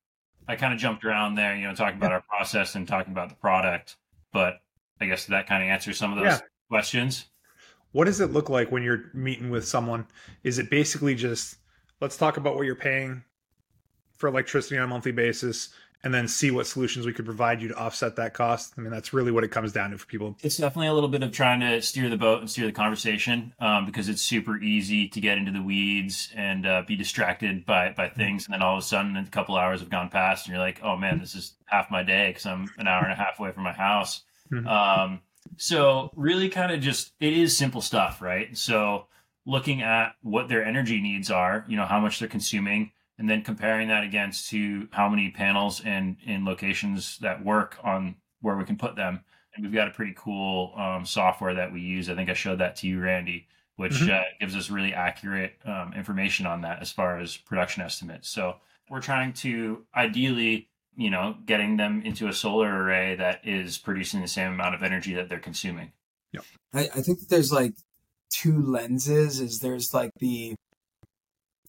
I 0.47 0.55
kind 0.55 0.73
of 0.73 0.79
jumped 0.79 1.03
around 1.03 1.35
there, 1.35 1.55
you 1.55 1.67
know, 1.67 1.75
talking 1.75 1.97
about 1.97 2.13
our 2.13 2.21
process 2.21 2.75
and 2.75 2.87
talking 2.87 3.11
about 3.11 3.29
the 3.29 3.35
product, 3.35 3.97
but 4.31 4.61
I 5.01 5.05
guess 5.05 5.25
that 5.25 5.47
kind 5.47 5.61
of 5.61 5.69
answers 5.69 5.97
some 5.97 6.13
of 6.13 6.19
those 6.19 6.39
yeah. 6.39 6.39
questions. 6.69 7.25
What 7.91 8.05
does 8.05 8.21
it 8.21 8.31
look 8.31 8.49
like 8.49 8.71
when 8.71 8.83
you're 8.83 9.11
meeting 9.13 9.49
with 9.49 9.67
someone? 9.67 10.07
Is 10.43 10.59
it 10.59 10.69
basically 10.69 11.15
just 11.15 11.57
let's 12.01 12.17
talk 12.17 12.37
about 12.37 12.55
what 12.55 12.65
you're 12.65 12.75
paying 12.75 13.23
for 14.17 14.27
electricity 14.27 14.77
on 14.77 14.83
a 14.83 14.87
monthly 14.87 15.11
basis 15.11 15.69
and 16.03 16.13
then 16.13 16.27
see 16.27 16.51
what 16.51 16.67
solutions 16.67 17.05
we 17.05 17.13
could 17.13 17.25
provide 17.25 17.61
you 17.61 17.67
to 17.67 17.75
offset 17.75 18.15
that 18.15 18.33
cost. 18.33 18.73
I 18.77 18.81
mean, 18.81 18.91
that's 18.91 19.13
really 19.13 19.31
what 19.31 19.43
it 19.43 19.49
comes 19.49 19.71
down 19.71 19.91
to 19.91 19.97
for 19.97 20.05
people. 20.05 20.37
It's 20.41 20.57
definitely 20.57 20.87
a 20.87 20.93
little 20.93 21.09
bit 21.09 21.23
of 21.23 21.31
trying 21.31 21.59
to 21.61 21.81
steer 21.81 22.07
the 22.07 22.17
boat 22.17 22.39
and 22.39 22.49
steer 22.49 22.67
the 22.67 22.71
conversation 22.71 23.53
um, 23.59 23.85
because 23.85 24.07
it's 24.07 24.21
super 24.21 24.57
easy 24.57 25.07
to 25.09 25.19
get 25.19 25.37
into 25.37 25.51
the 25.51 25.61
weeds 25.61 26.31
and 26.35 26.65
uh, 26.67 26.83
be 26.87 26.95
distracted 26.95 27.65
by 27.65 27.93
by 27.97 28.09
things, 28.09 28.45
and 28.45 28.53
then 28.53 28.61
all 28.61 28.77
of 28.77 28.83
a 28.83 28.85
sudden, 28.85 29.17
a 29.17 29.25
couple 29.25 29.57
hours 29.57 29.79
have 29.79 29.89
gone 29.89 30.09
past, 30.09 30.45
and 30.45 30.53
you're 30.53 30.63
like, 30.63 30.79
"Oh 30.83 30.95
man, 30.95 31.19
this 31.19 31.33
is 31.33 31.53
half 31.65 31.89
my 31.89 32.03
day 32.03 32.29
because 32.29 32.45
I'm 32.45 32.69
an 32.77 32.87
hour 32.87 33.03
and 33.03 33.11
a 33.11 33.15
half 33.15 33.39
away 33.39 33.51
from 33.51 33.63
my 33.63 33.73
house." 33.73 34.21
Mm-hmm. 34.51 34.67
Um, 34.67 35.21
so 35.57 36.11
really, 36.15 36.49
kind 36.49 36.71
of 36.71 36.79
just 36.79 37.13
it 37.19 37.33
is 37.33 37.57
simple 37.57 37.81
stuff, 37.81 38.21
right? 38.21 38.55
So 38.55 39.07
looking 39.47 39.81
at 39.81 40.13
what 40.21 40.49
their 40.49 40.63
energy 40.63 40.99
needs 40.99 41.31
are, 41.31 41.65
you 41.69 41.77
know, 41.77 41.85
how 41.85 42.01
much 42.01 42.19
they're 42.19 42.27
consuming, 42.27 42.91
and 43.17 43.29
then 43.29 43.41
comparing 43.41 43.87
that 43.87 44.03
against 44.03 44.49
to 44.49 44.89
how 44.91 45.07
many 45.07 45.31
panels 45.31 45.81
and 45.83 46.17
in 46.25 46.43
locations 46.43 47.17
that 47.19 47.43
work 47.43 47.77
on 47.81 48.15
where 48.41 48.57
we 48.57 48.65
can 48.65 48.77
put 48.77 48.97
them. 48.97 49.21
And 49.55 49.65
we've 49.65 49.73
got 49.73 49.87
a 49.87 49.91
pretty 49.91 50.13
cool 50.15 50.73
um, 50.75 51.05
software 51.05 51.55
that 51.55 51.71
we 51.71 51.79
use. 51.79 52.09
I 52.09 52.15
think 52.15 52.29
I 52.29 52.33
showed 52.33 52.59
that 52.59 52.75
to 52.77 52.87
you, 52.87 52.99
Randy, 52.99 53.47
which 53.77 53.93
mm-hmm. 53.93 54.11
uh, 54.11 54.23
gives 54.39 54.55
us 54.55 54.69
really 54.69 54.93
accurate 54.93 55.53
um, 55.65 55.93
information 55.95 56.45
on 56.45 56.61
that 56.61 56.81
as 56.81 56.91
far 56.91 57.17
as 57.17 57.37
production 57.37 57.81
estimates. 57.81 58.29
So 58.29 58.57
we're 58.89 59.01
trying 59.01 59.31
to 59.33 59.85
ideally, 59.95 60.67
you 60.97 61.09
know, 61.09 61.37
getting 61.45 61.77
them 61.77 62.01
into 62.03 62.27
a 62.27 62.33
solar 62.33 62.83
array 62.83 63.15
that 63.15 63.47
is 63.47 63.77
producing 63.77 64.21
the 64.21 64.27
same 64.27 64.51
amount 64.51 64.75
of 64.75 64.83
energy 64.83 65.13
that 65.13 65.29
they're 65.29 65.39
consuming. 65.39 65.93
Yeah, 66.33 66.41
I, 66.73 66.81
I 66.81 67.01
think 67.01 67.19
that 67.19 67.29
there's 67.29 67.53
like 67.53 67.73
two 68.31 68.61
lenses 68.61 69.39
is 69.39 69.59
there's 69.59 69.93
like 69.93 70.11
the 70.19 70.55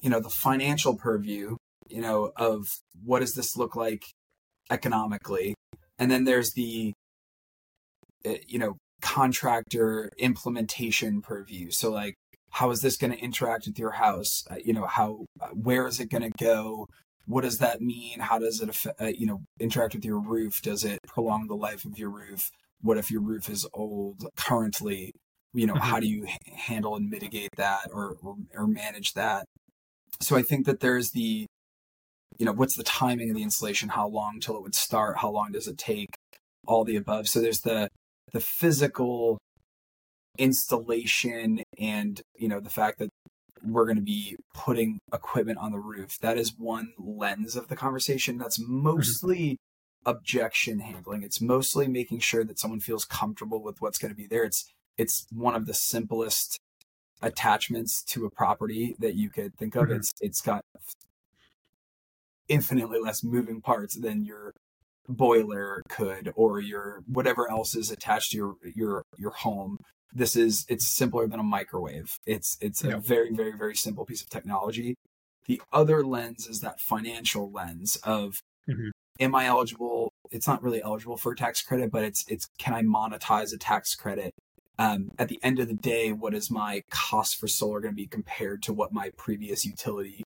you 0.00 0.10
know 0.10 0.20
the 0.20 0.30
financial 0.30 0.96
purview 0.96 1.56
you 1.88 2.00
know 2.00 2.32
of 2.36 2.68
what 3.04 3.20
does 3.20 3.34
this 3.34 3.56
look 3.56 3.74
like 3.74 4.04
economically. 4.70 5.54
And 5.98 6.10
then 6.10 6.24
there's 6.24 6.52
the 6.52 6.92
eh, 8.24 8.38
you 8.46 8.58
know 8.58 8.76
contractor 9.00 10.10
implementation 10.18 11.22
purview. 11.22 11.70
So 11.70 11.90
like 11.90 12.14
how 12.50 12.70
is 12.70 12.80
this 12.80 12.96
going 12.96 13.12
to 13.12 13.18
interact 13.18 13.66
with 13.66 13.78
your 13.78 13.92
house? 13.92 14.44
Uh, 14.50 14.56
you 14.64 14.72
know 14.72 14.86
how 14.86 15.24
uh, 15.40 15.48
where 15.48 15.86
is 15.86 16.00
it 16.00 16.10
going 16.10 16.30
to 16.30 16.44
go? 16.44 16.86
What 17.26 17.42
does 17.42 17.58
that 17.58 17.82
mean? 17.82 18.20
How 18.20 18.38
does 18.38 18.62
it 18.62 18.70
affect, 18.70 19.00
uh, 19.00 19.06
you 19.06 19.26
know 19.26 19.42
interact 19.60 19.94
with 19.94 20.04
your 20.04 20.20
roof? 20.20 20.62
Does 20.62 20.84
it 20.84 20.98
prolong 21.06 21.46
the 21.46 21.56
life 21.56 21.84
of 21.84 21.98
your 21.98 22.10
roof? 22.10 22.50
What 22.80 22.98
if 22.98 23.10
your 23.10 23.22
roof 23.22 23.48
is 23.50 23.66
old 23.74 24.26
currently 24.36 25.12
you 25.54 25.66
know 25.66 25.74
how 25.74 25.96
mm-hmm. 25.96 26.00
do 26.00 26.08
you 26.08 26.26
handle 26.56 26.96
and 26.96 27.10
mitigate 27.10 27.50
that 27.56 27.88
or, 27.92 28.16
or, 28.22 28.36
or 28.54 28.66
manage 28.66 29.14
that 29.14 29.44
so 30.20 30.36
i 30.36 30.42
think 30.42 30.66
that 30.66 30.80
there's 30.80 31.10
the 31.12 31.46
you 32.38 32.46
know 32.46 32.52
what's 32.52 32.76
the 32.76 32.82
timing 32.82 33.30
of 33.30 33.36
the 33.36 33.42
installation 33.42 33.90
how 33.90 34.06
long 34.06 34.40
till 34.40 34.56
it 34.56 34.62
would 34.62 34.74
start 34.74 35.18
how 35.18 35.30
long 35.30 35.52
does 35.52 35.66
it 35.66 35.78
take 35.78 36.10
all 36.66 36.84
the 36.84 36.96
above 36.96 37.28
so 37.28 37.40
there's 37.40 37.60
the 37.60 37.88
the 38.32 38.40
physical 38.40 39.38
installation 40.38 41.62
and 41.78 42.20
you 42.36 42.48
know 42.48 42.60
the 42.60 42.70
fact 42.70 42.98
that 42.98 43.08
we're 43.64 43.84
going 43.84 43.96
to 43.96 44.02
be 44.02 44.36
putting 44.54 44.98
equipment 45.12 45.58
on 45.58 45.72
the 45.72 45.78
roof. 45.78 46.18
That 46.20 46.38
is 46.38 46.54
one 46.56 46.92
lens 46.98 47.56
of 47.56 47.68
the 47.68 47.76
conversation. 47.76 48.38
That's 48.38 48.60
mm-hmm. 48.60 48.82
mostly 48.82 49.58
objection 50.04 50.80
handling. 50.80 51.22
It's 51.22 51.40
mostly 51.40 51.88
making 51.88 52.20
sure 52.20 52.44
that 52.44 52.58
someone 52.58 52.80
feels 52.80 53.04
comfortable 53.04 53.62
with 53.62 53.80
what's 53.80 53.98
going 53.98 54.10
to 54.10 54.16
be 54.16 54.26
there. 54.26 54.44
It's 54.44 54.70
it's 54.98 55.26
one 55.32 55.54
of 55.54 55.66
the 55.66 55.74
simplest 55.74 56.58
attachments 57.22 58.02
to 58.04 58.26
a 58.26 58.30
property 58.30 58.94
that 58.98 59.14
you 59.14 59.30
could 59.30 59.56
think 59.56 59.74
of. 59.74 59.84
Mm-hmm. 59.84 59.96
It's 59.96 60.12
it's 60.20 60.40
got 60.40 60.64
infinitely 62.48 63.00
less 63.00 63.22
moving 63.22 63.60
parts 63.60 63.94
than 63.94 64.24
your 64.24 64.52
boiler 65.08 65.82
could 65.88 66.32
or 66.36 66.60
your 66.60 67.02
whatever 67.06 67.50
else 67.50 67.74
is 67.74 67.90
attached 67.90 68.32
to 68.32 68.36
your 68.36 68.54
your 68.74 69.02
your 69.16 69.30
home 69.30 69.78
this 70.12 70.36
is 70.36 70.66
it's 70.68 70.86
simpler 70.86 71.26
than 71.26 71.40
a 71.40 71.42
microwave 71.42 72.18
it's 72.26 72.58
it's 72.60 72.84
a 72.84 72.98
very 72.98 73.32
very 73.32 73.52
very 73.52 73.74
simple 73.74 74.04
piece 74.04 74.20
of 74.22 74.28
technology 74.28 74.94
the 75.46 75.62
other 75.72 76.04
lens 76.04 76.46
is 76.46 76.60
that 76.60 76.78
financial 76.78 77.50
lens 77.50 77.96
of 78.04 78.42
mm-hmm. 78.68 78.88
am 79.18 79.34
i 79.34 79.46
eligible 79.46 80.12
it's 80.30 80.46
not 80.46 80.62
really 80.62 80.82
eligible 80.82 81.16
for 81.16 81.32
a 81.32 81.36
tax 81.36 81.62
credit 81.62 81.90
but 81.90 82.04
it's 82.04 82.26
it's 82.28 82.46
can 82.58 82.74
i 82.74 82.82
monetize 82.82 83.54
a 83.54 83.58
tax 83.58 83.94
credit 83.94 84.34
um, 84.78 85.10
at 85.18 85.28
the 85.28 85.40
end 85.42 85.58
of 85.58 85.68
the 85.68 85.74
day 85.74 86.12
what 86.12 86.34
is 86.34 86.50
my 86.50 86.82
cost 86.90 87.36
for 87.36 87.48
solar 87.48 87.80
going 87.80 87.92
to 87.92 87.96
be 87.96 88.06
compared 88.06 88.62
to 88.62 88.72
what 88.72 88.92
my 88.92 89.10
previous 89.16 89.64
utility 89.64 90.22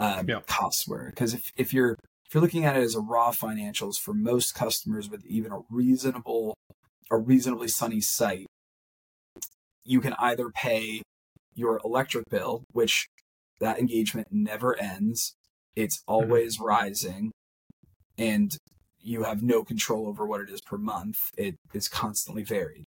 um, 0.00 0.26
costs 0.46 0.86
were 0.88 1.06
because 1.10 1.34
if, 1.34 1.52
if 1.56 1.72
you're 1.72 1.96
if 2.26 2.34
you're 2.34 2.42
looking 2.42 2.64
at 2.64 2.76
it 2.76 2.82
as 2.82 2.94
a 2.94 3.00
raw 3.00 3.30
financials 3.30 3.98
for 3.98 4.14
most 4.14 4.54
customers 4.54 5.08
with 5.08 5.24
even 5.26 5.52
a 5.52 5.60
reasonable 5.70 6.54
a 7.10 7.16
reasonably 7.16 7.68
sunny 7.68 8.00
site 8.00 8.46
you 9.84 10.00
can 10.00 10.14
either 10.18 10.48
pay 10.48 11.02
your 11.54 11.80
electric 11.84 12.28
bill 12.30 12.64
which 12.72 13.06
that 13.60 13.78
engagement 13.78 14.28
never 14.30 14.78
ends 14.80 15.34
it's 15.76 15.98
mm-hmm. 15.98 16.12
always 16.12 16.56
mm-hmm. 16.56 16.66
rising 16.66 17.32
and 18.18 18.56
you 19.02 19.24
have 19.24 19.42
no 19.42 19.64
control 19.64 20.06
over 20.06 20.26
what 20.26 20.40
it 20.40 20.48
is 20.48 20.60
per 20.60 20.78
month 20.78 21.30
it 21.36 21.56
is 21.74 21.88
constantly 21.88 22.42
varied. 22.42 22.84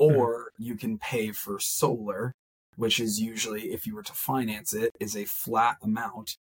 Mm-hmm. 0.00 0.16
or 0.16 0.52
you 0.58 0.76
can 0.76 0.98
pay 0.98 1.32
for 1.32 1.58
solar 1.58 2.34
which 2.76 2.98
is 2.98 3.20
usually 3.20 3.72
if 3.72 3.86
you 3.86 3.94
were 3.94 4.02
to 4.02 4.12
finance 4.12 4.72
it 4.72 4.92
is 4.98 5.14
a 5.14 5.24
flat 5.26 5.76
amount 5.82 6.36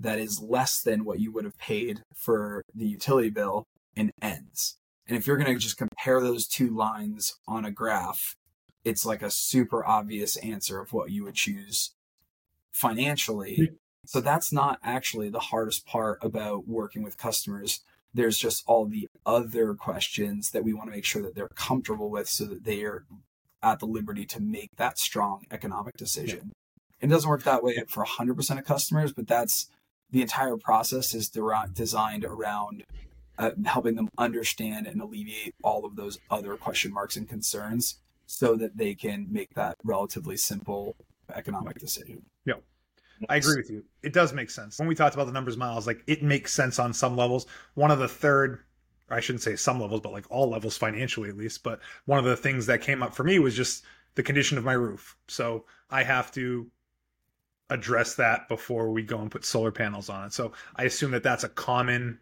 that 0.00 0.18
is 0.18 0.40
less 0.40 0.80
than 0.80 1.04
what 1.04 1.20
you 1.20 1.30
would 1.30 1.44
have 1.44 1.58
paid 1.58 2.02
for 2.14 2.64
the 2.74 2.86
utility 2.86 3.28
bill 3.28 3.66
and 3.94 4.10
ends. 4.22 4.78
And 5.06 5.16
if 5.16 5.26
you're 5.26 5.36
going 5.36 5.52
to 5.52 5.58
just 5.58 5.76
compare 5.76 6.20
those 6.20 6.46
two 6.46 6.74
lines 6.74 7.34
on 7.46 7.64
a 7.64 7.70
graph, 7.70 8.36
it's 8.84 9.04
like 9.04 9.22
a 9.22 9.30
super 9.30 9.84
obvious 9.84 10.36
answer 10.36 10.80
of 10.80 10.92
what 10.92 11.10
you 11.10 11.24
would 11.24 11.34
choose 11.34 11.92
financially. 12.72 13.72
So 14.06 14.20
that's 14.20 14.52
not 14.52 14.78
actually 14.82 15.28
the 15.28 15.40
hardest 15.40 15.86
part 15.86 16.18
about 16.22 16.66
working 16.66 17.02
with 17.02 17.18
customers. 17.18 17.80
There's 18.14 18.38
just 18.38 18.64
all 18.66 18.86
the 18.86 19.06
other 19.26 19.74
questions 19.74 20.50
that 20.50 20.64
we 20.64 20.72
want 20.72 20.88
to 20.88 20.94
make 20.94 21.04
sure 21.04 21.22
that 21.22 21.34
they're 21.34 21.48
comfortable 21.54 22.10
with 22.10 22.28
so 22.28 22.44
that 22.44 22.64
they 22.64 22.82
are 22.82 23.04
at 23.62 23.78
the 23.78 23.86
liberty 23.86 24.24
to 24.26 24.40
make 24.40 24.70
that 24.76 24.98
strong 24.98 25.44
economic 25.50 25.96
decision. 25.96 26.52
Yeah. 27.00 27.06
It 27.06 27.10
doesn't 27.10 27.28
work 27.28 27.44
that 27.44 27.62
way 27.62 27.82
for 27.88 28.04
100% 28.04 28.58
of 28.58 28.64
customers, 28.64 29.12
but 29.12 29.26
that's 29.26 29.68
the 30.10 30.22
entire 30.22 30.56
process 30.56 31.14
is 31.14 31.30
designed 31.30 32.24
around 32.24 32.84
uh, 33.38 33.52
helping 33.64 33.94
them 33.94 34.08
understand 34.18 34.86
and 34.86 35.00
alleviate 35.00 35.54
all 35.62 35.84
of 35.84 35.96
those 35.96 36.18
other 36.30 36.56
question 36.56 36.92
marks 36.92 37.16
and 37.16 37.28
concerns 37.28 38.00
so 38.26 38.54
that 38.54 38.76
they 38.76 38.94
can 38.94 39.26
make 39.30 39.54
that 39.54 39.76
relatively 39.82 40.36
simple 40.36 40.94
economic 41.34 41.78
decision. 41.78 42.22
Yeah. 42.44 42.54
I 43.28 43.36
agree 43.36 43.56
with 43.56 43.70
you. 43.70 43.84
It 44.02 44.12
does 44.12 44.32
make 44.32 44.50
sense. 44.50 44.78
When 44.78 44.88
we 44.88 44.94
talked 44.94 45.14
about 45.14 45.26
the 45.26 45.32
numbers 45.32 45.56
Myles, 45.56 45.86
like 45.86 46.02
it 46.06 46.22
makes 46.22 46.52
sense 46.52 46.78
on 46.78 46.92
some 46.92 47.16
levels. 47.16 47.46
One 47.74 47.90
of 47.90 47.98
the 47.98 48.08
third, 48.08 48.60
I 49.10 49.20
shouldn't 49.20 49.42
say 49.42 49.56
some 49.56 49.80
levels, 49.80 50.00
but 50.00 50.12
like 50.12 50.30
all 50.30 50.50
levels 50.50 50.76
financially 50.76 51.28
at 51.28 51.36
least. 51.36 51.62
But 51.62 51.80
one 52.04 52.18
of 52.18 52.24
the 52.24 52.36
things 52.36 52.66
that 52.66 52.82
came 52.82 53.02
up 53.02 53.14
for 53.14 53.24
me 53.24 53.38
was 53.38 53.56
just 53.56 53.84
the 54.14 54.22
condition 54.22 54.58
of 54.58 54.64
my 54.64 54.72
roof. 54.72 55.16
So 55.28 55.64
I 55.90 56.02
have 56.02 56.30
to 56.32 56.70
address 57.68 58.16
that 58.16 58.48
before 58.48 58.90
we 58.90 59.02
go 59.02 59.20
and 59.20 59.30
put 59.30 59.44
solar 59.44 59.70
panels 59.70 60.08
on 60.08 60.26
it. 60.26 60.32
So 60.32 60.52
I 60.76 60.84
assume 60.84 61.12
that 61.12 61.22
that's 61.22 61.44
a 61.44 61.48
common 61.48 62.18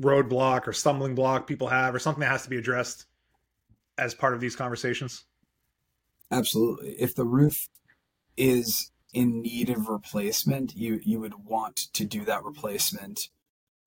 roadblock 0.00 0.66
or 0.66 0.72
stumbling 0.72 1.14
block 1.14 1.46
people 1.46 1.68
have 1.68 1.94
or 1.94 1.98
something 1.98 2.20
that 2.20 2.30
has 2.30 2.44
to 2.44 2.50
be 2.50 2.56
addressed 2.58 3.06
as 3.96 4.14
part 4.14 4.34
of 4.34 4.40
these 4.40 4.54
conversations. 4.54 5.24
Absolutely. 6.30 6.90
If 7.00 7.14
the 7.14 7.24
roof 7.24 7.68
is 8.36 8.92
in 9.12 9.42
need 9.42 9.70
of 9.70 9.88
replacement, 9.88 10.76
you 10.76 11.00
you 11.02 11.18
would 11.18 11.44
want 11.44 11.76
to 11.94 12.04
do 12.04 12.24
that 12.26 12.44
replacement 12.44 13.28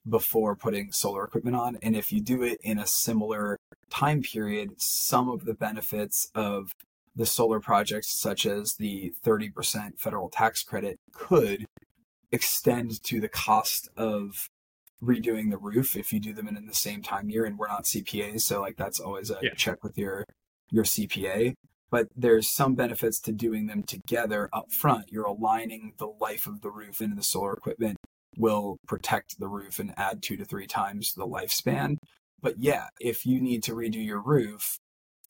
before 0.08 0.56
putting 0.56 0.92
solar 0.92 1.24
equipment 1.24 1.56
on 1.56 1.78
and 1.82 1.96
if 1.96 2.12
you 2.12 2.20
do 2.20 2.42
it 2.42 2.60
in 2.64 2.80
a 2.80 2.88
similar 2.88 3.58
time 3.92 4.24
period, 4.24 4.82
some 4.82 5.30
of 5.30 5.46
the 5.46 5.54
benefits 5.54 6.32
of 6.34 6.74
the 7.16 7.26
solar 7.26 7.60
projects, 7.60 8.18
such 8.18 8.46
as 8.46 8.76
the 8.76 9.14
30% 9.24 10.00
federal 10.00 10.30
tax 10.30 10.64
credit, 10.64 10.98
could 11.12 11.66
extend 12.32 13.04
to 13.04 13.20
the 13.20 13.28
cost 13.28 13.90
of 13.98 14.48
redoing 15.04 15.50
the 15.50 15.58
roof 15.58 15.96
if 15.96 16.14
you 16.14 16.20
do 16.20 16.34
them 16.34 16.48
in 16.48 16.66
the 16.66 16.74
same 16.74 17.02
time 17.02 17.30
year. 17.30 17.44
And 17.44 17.58
we're 17.58 17.68
not 17.68 17.84
CPAs, 17.84 18.42
so 18.42 18.62
like 18.62 18.78
that's 18.78 19.00
always 19.00 19.30
a 19.30 19.38
yeah. 19.42 19.54
check 19.56 19.84
with 19.84 19.98
your 19.98 20.26
your 20.70 20.86
CPA. 20.86 21.54
But 21.90 22.08
there's 22.16 22.50
some 22.50 22.76
benefits 22.76 23.20
to 23.22 23.34
doing 23.34 23.68
them 23.68 23.84
together 23.84 24.48
up 24.54 24.72
front. 24.72 25.12
You're 25.12 25.26
aligning 25.26 25.94
the 25.98 26.08
life 26.08 26.48
of 26.48 26.62
the 26.62 26.72
roof 26.72 27.02
into 27.02 27.18
the 27.18 27.24
solar 27.24 27.52
equipment 27.52 27.98
will 28.38 28.78
protect 28.88 29.40
the 29.40 29.48
roof 29.48 29.80
and 29.80 29.94
add 29.98 30.22
two 30.22 30.38
to 30.38 30.46
three 30.46 30.68
times 30.68 31.14
the 31.14 31.28
lifespan. 31.28 31.98
But 32.42 32.56
yeah, 32.58 32.88
if 33.00 33.26
you 33.26 33.40
need 33.40 33.64
to 33.64 33.74
redo 33.74 34.04
your 34.04 34.22
roof, 34.22 34.78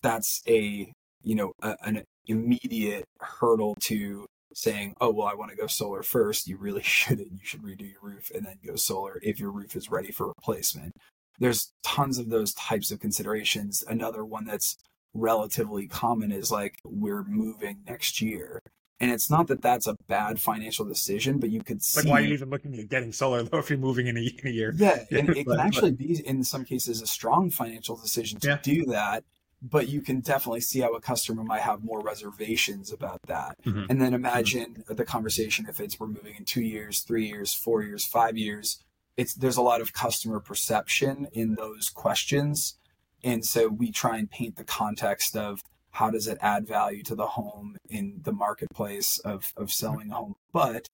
that's 0.01 0.41
a 0.48 0.91
you 1.24 1.36
know, 1.36 1.53
a, 1.62 1.75
an 1.84 2.03
immediate 2.27 3.05
hurdle 3.20 3.75
to 3.81 4.25
saying, 4.53 4.93
oh, 5.00 5.12
well, 5.12 5.27
I 5.27 5.36
want 5.36 5.51
to 5.51 5.58
go 5.58 5.67
solar 5.67 6.03
first. 6.03 6.48
You 6.48 6.58
really 6.58 6.84
shouldn't. 6.84 7.31
You 7.31 7.39
should 7.43 7.63
redo 7.63 7.89
your 7.91 8.01
roof 8.01 8.31
and 8.34 8.46
then 8.46 8.58
go 8.65 8.75
solar 8.75 9.20
if 9.22 9.39
your 9.39 9.51
roof 9.51 9.75
is 9.75 9.89
ready 9.89 10.12
for 10.12 10.27
replacement. 10.27 10.93
There's 11.39 11.72
tons 11.84 12.17
of 12.17 12.29
those 12.29 12.53
types 12.53 12.91
of 12.91 13.00
considerations. 13.00 13.84
Another 13.88 14.24
one 14.24 14.46
that's 14.46 14.77
relatively 15.13 15.88
common 15.88 16.31
is 16.31 16.51
like, 16.51 16.75
we're 16.86 17.24
moving 17.24 17.79
next 17.88 18.22
year. 18.22 18.62
And 19.01 19.12
it's 19.12 19.29
not 19.29 19.48
that 19.48 19.62
that's 19.62 19.88
a 19.88 19.98
bad 20.08 20.39
financial 20.39 20.86
decision, 20.86 21.39
but 21.39 21.50
you 21.50 21.62
could 21.63 21.84
see. 21.84 22.01
Like, 22.01 22.10
why 22.10 22.22
are 22.22 22.25
you 22.25 22.34
even 22.36 22.50
looking 22.50 22.77
at 22.77 22.88
getting 22.88 23.12
solar 23.12 23.43
though 23.43 23.58
if 23.58 23.70
you're 23.70 23.79
moving 23.79 24.08
in 24.08 24.15
a, 24.15 24.22
in 24.22 24.48
a 24.48 24.51
year? 24.51 24.74
Yeah, 24.75 25.03
and 25.12 25.29
it 25.36 25.46
can 25.46 25.60
actually 25.60 25.91
be 25.91 26.25
in 26.25 26.43
some 26.43 26.63
cases 26.63 27.01
a 27.01 27.08
strong 27.08 27.50
financial 27.50 27.98
decision 27.98 28.39
to 28.41 28.48
yeah. 28.48 28.60
do 28.62 28.86
that 28.86 29.24
but 29.62 29.88
you 29.88 30.01
can 30.01 30.22
definitely 30.22 30.62
see 30.62 30.79
how 30.79 30.93
a 30.93 31.01
customer 31.01 31.43
might 31.43 31.62
have 31.62 31.84
more 31.84 32.01
reservations 32.01 32.91
about 32.91 33.22
that. 33.27 33.55
Mm-hmm. 33.63 33.86
And 33.89 34.01
then 34.01 34.13
imagine 34.13 34.74
mm-hmm. 34.74 34.96
the 34.96 35.05
conversation 35.05 35.67
if 35.70 35.79
it's 35.79 36.00
we're 36.00 36.08
moving 36.08 36.36
in 36.36 36.46
two 36.46 36.63
years, 36.63 37.01
three 37.01 37.27
years, 37.27 37.53
four 37.53 37.84
years, 37.84 38.03
five 38.03 38.38
years. 38.38 38.84
It's 39.17 39.36
there's 39.36 39.58
a 39.58 39.62
lot 39.62 39.81
of 39.81 39.93
customer 39.93 40.39
perception 40.39 41.27
in 41.31 41.55
those 41.55 41.89
questions. 41.89 42.77
And 43.24 43.46
so 43.46 43.67
we 43.67 43.91
try 43.91 44.17
and 44.17 44.31
paint 44.31 44.55
the 44.55 44.63
context 44.63 45.38
of 45.38 45.62
how 45.92 46.10
does 46.10 46.28
it 46.28 46.38
add 46.42 46.68
value 46.68 47.04
to 47.04 47.16
the 47.16 47.28
home 47.28 47.76
in 47.90 48.22
the 48.24 48.32
marketplace 48.32 49.20
of, 49.20 49.52
of 49.58 49.72
selling 49.72 50.12
a 50.12 50.16
home. 50.16 50.36
But, 50.54 50.88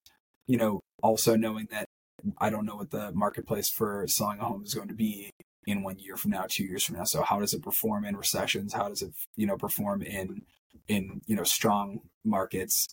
you 0.47 0.57
know, 0.57 0.81
also 1.01 1.35
knowing 1.35 1.67
that 1.71 1.85
I 2.39 2.49
don't 2.49 2.65
know 2.65 2.75
what 2.75 2.91
the 2.91 3.11
marketplace 3.13 3.69
for 3.69 4.05
selling 4.07 4.39
a 4.39 4.45
home 4.45 4.63
is 4.63 4.73
going 4.73 4.87
to 4.87 4.95
be 4.95 5.31
in 5.67 5.83
one 5.83 5.99
year 5.99 6.15
from 6.15 6.31
now, 6.31 6.45
two 6.47 6.63
years 6.63 6.83
from 6.83 6.95
now. 6.95 7.03
So 7.03 7.21
how 7.21 7.39
does 7.39 7.53
it 7.53 7.61
perform 7.61 8.05
in 8.05 8.15
recessions? 8.15 8.73
How 8.73 8.89
does 8.89 9.01
it, 9.01 9.11
you 9.35 9.45
know, 9.45 9.57
perform 9.57 10.01
in 10.01 10.41
in 10.87 11.21
you 11.27 11.35
know 11.35 11.43
strong 11.43 11.99
markets? 12.23 12.87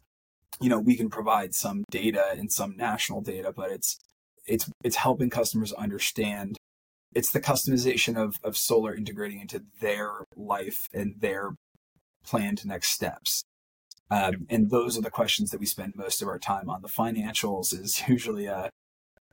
You 0.61 0.69
know, 0.69 0.79
we 0.79 0.97
can 0.97 1.09
provide 1.09 1.55
some 1.55 1.85
data 1.91 2.27
and 2.37 2.53
some 2.53 2.77
national 2.77 3.23
data, 3.23 3.53
but 3.55 3.71
it's 3.71 3.99
it's 4.47 4.71
it's 4.83 4.97
helping 4.97 5.31
customers 5.31 5.73
understand 5.73 6.59
it's 7.15 7.31
the 7.31 7.41
customization 7.41 8.17
of, 8.17 8.37
of 8.43 8.57
solar 8.57 8.95
integrating 8.95 9.41
into 9.41 9.63
their 9.81 10.25
life 10.37 10.89
and 10.93 11.15
their 11.21 11.53
planned 12.25 12.65
next 12.67 12.91
steps. 12.91 13.45
Um, 14.11 14.47
and 14.51 14.71
those 14.71 14.99
are 14.99 15.03
the 15.03 15.11
questions 15.11 15.51
that 15.51 15.61
we 15.61 15.67
spend 15.67 15.95
most 15.97 16.23
of 16.23 16.29
our 16.29 16.39
time 16.39 16.69
on. 16.69 16.83
The 16.83 16.89
financials 16.89 17.73
is 17.73 18.03
usually 18.09 18.47
a, 18.47 18.71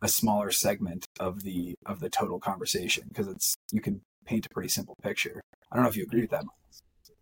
a 0.01 0.07
smaller 0.07 0.51
segment 0.51 1.05
of 1.19 1.43
the 1.43 1.75
of 1.86 2.00
the 2.00 2.10
total 2.10 2.39
conversation 2.39 3.05
because 3.07 3.27
it's 3.27 3.55
you 3.71 3.81
can 3.81 4.01
paint 4.25 4.45
a 4.45 4.50
pretty 4.50 4.69
simple 4.69 4.95
picture. 5.03 5.41
I 5.71 5.75
don't 5.75 5.83
know 5.83 5.89
if 5.89 5.98
you 5.98 6.03
agree 6.03 6.21
with 6.21 6.31
that. 6.31 6.45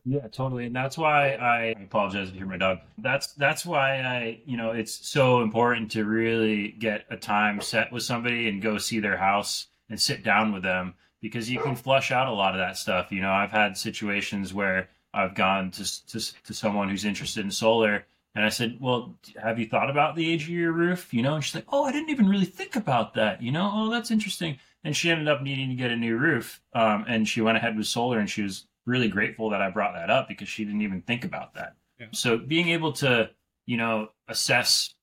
Yeah, 0.05 0.27
totally. 0.27 0.65
And 0.65 0.75
that's 0.75 0.97
why 0.97 1.33
I, 1.33 1.45
I 1.45 1.63
apologize 1.83 2.29
if 2.29 2.33
you 2.33 2.39
hear 2.39 2.47
my 2.47 2.57
dog. 2.57 2.79
That's 2.97 3.33
that's 3.33 3.65
why 3.65 3.99
I, 3.99 4.39
you 4.45 4.57
know, 4.57 4.71
it's 4.71 5.07
so 5.07 5.41
important 5.41 5.91
to 5.91 6.05
really 6.05 6.69
get 6.79 7.05
a 7.09 7.17
time 7.17 7.61
set 7.61 7.91
with 7.91 8.03
somebody 8.03 8.47
and 8.47 8.61
go 8.61 8.77
see 8.77 8.99
their 8.99 9.17
house 9.17 9.67
and 9.89 9.99
sit 9.99 10.23
down 10.23 10.53
with 10.53 10.63
them 10.63 10.95
because 11.21 11.49
you 11.49 11.59
can 11.59 11.75
flush 11.75 12.11
out 12.11 12.27
a 12.27 12.31
lot 12.31 12.53
of 12.53 12.59
that 12.59 12.77
stuff. 12.77 13.11
You 13.11 13.21
know, 13.21 13.31
I've 13.31 13.51
had 13.51 13.77
situations 13.77 14.53
where 14.53 14.89
I've 15.13 15.35
gone 15.35 15.71
to 15.71 16.07
to, 16.07 16.43
to 16.45 16.53
someone 16.53 16.89
who's 16.89 17.05
interested 17.05 17.43
in 17.43 17.51
solar 17.51 18.05
And 18.35 18.45
I 18.45 18.49
said, 18.49 18.77
Well, 18.79 19.15
have 19.41 19.59
you 19.59 19.67
thought 19.67 19.89
about 19.89 20.15
the 20.15 20.31
age 20.31 20.43
of 20.43 20.49
your 20.49 20.71
roof? 20.71 21.13
You 21.13 21.21
know, 21.21 21.35
and 21.35 21.43
she's 21.43 21.55
like, 21.55 21.65
Oh, 21.69 21.83
I 21.85 21.91
didn't 21.91 22.09
even 22.09 22.29
really 22.29 22.45
think 22.45 22.75
about 22.75 23.13
that. 23.15 23.41
You 23.41 23.51
know, 23.51 23.71
oh, 23.73 23.89
that's 23.89 24.11
interesting. 24.11 24.59
And 24.83 24.95
she 24.95 25.11
ended 25.11 25.27
up 25.27 25.41
needing 25.41 25.69
to 25.69 25.75
get 25.75 25.91
a 25.91 25.95
new 25.95 26.17
roof. 26.17 26.61
Um, 26.73 27.05
and 27.07 27.27
she 27.27 27.41
went 27.41 27.57
ahead 27.57 27.75
with 27.75 27.87
solar 27.87 28.19
and 28.19 28.29
she 28.29 28.43
was 28.43 28.65
really 28.85 29.09
grateful 29.09 29.49
that 29.49 29.61
I 29.61 29.69
brought 29.69 29.93
that 29.93 30.09
up 30.09 30.27
because 30.27 30.47
she 30.47 30.63
didn't 30.63 30.81
even 30.81 31.01
think 31.01 31.25
about 31.25 31.53
that. 31.55 31.75
Yeah. 31.99 32.07
So 32.11 32.37
being 32.37 32.69
able 32.69 32.93
to, 32.93 33.29
you 33.65 33.77
know, 33.77 34.09
assess 34.27 34.93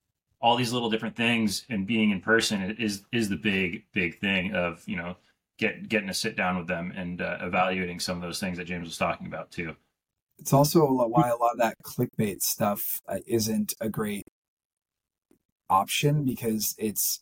all 0.41 0.57
these 0.57 0.73
little 0.73 0.91
different 0.91 1.17
things 1.17 1.65
and 1.69 1.87
being 1.87 2.11
in 2.11 2.21
person 2.21 2.77
is 2.79 3.03
is 3.13 3.29
the 3.29 3.37
big 3.37 3.85
big 3.93 4.19
thing 4.19 4.55
of 4.55 4.83
you 4.87 4.97
know 4.97 5.17
get 5.59 5.89
getting 5.89 6.09
to 6.09 6.15
sit 6.15 6.37
down 6.37 6.59
with 6.59 6.67
them 6.67 6.93
and 6.95 7.21
uh, 7.23 7.39
evaluating 7.41 7.99
some 7.99 8.17
of 8.17 8.23
those 8.23 8.39
things 8.39 8.59
that 8.59 8.67
James 8.67 8.87
was 8.87 8.99
talking 8.99 9.27
about 9.27 9.51
too. 9.51 9.75
It's 10.39 10.53
also 10.53 10.87
why 10.87 11.29
a 11.29 11.37
lot 11.37 11.53
of 11.53 11.59
that 11.59 11.77
clickbait 11.83 12.43
stuff 12.43 13.01
uh, 13.09 13.19
isn't 13.27 13.75
a 13.81 13.89
great 13.89 14.25
option 15.69 16.25
because 16.25 16.75
it's 16.79 17.21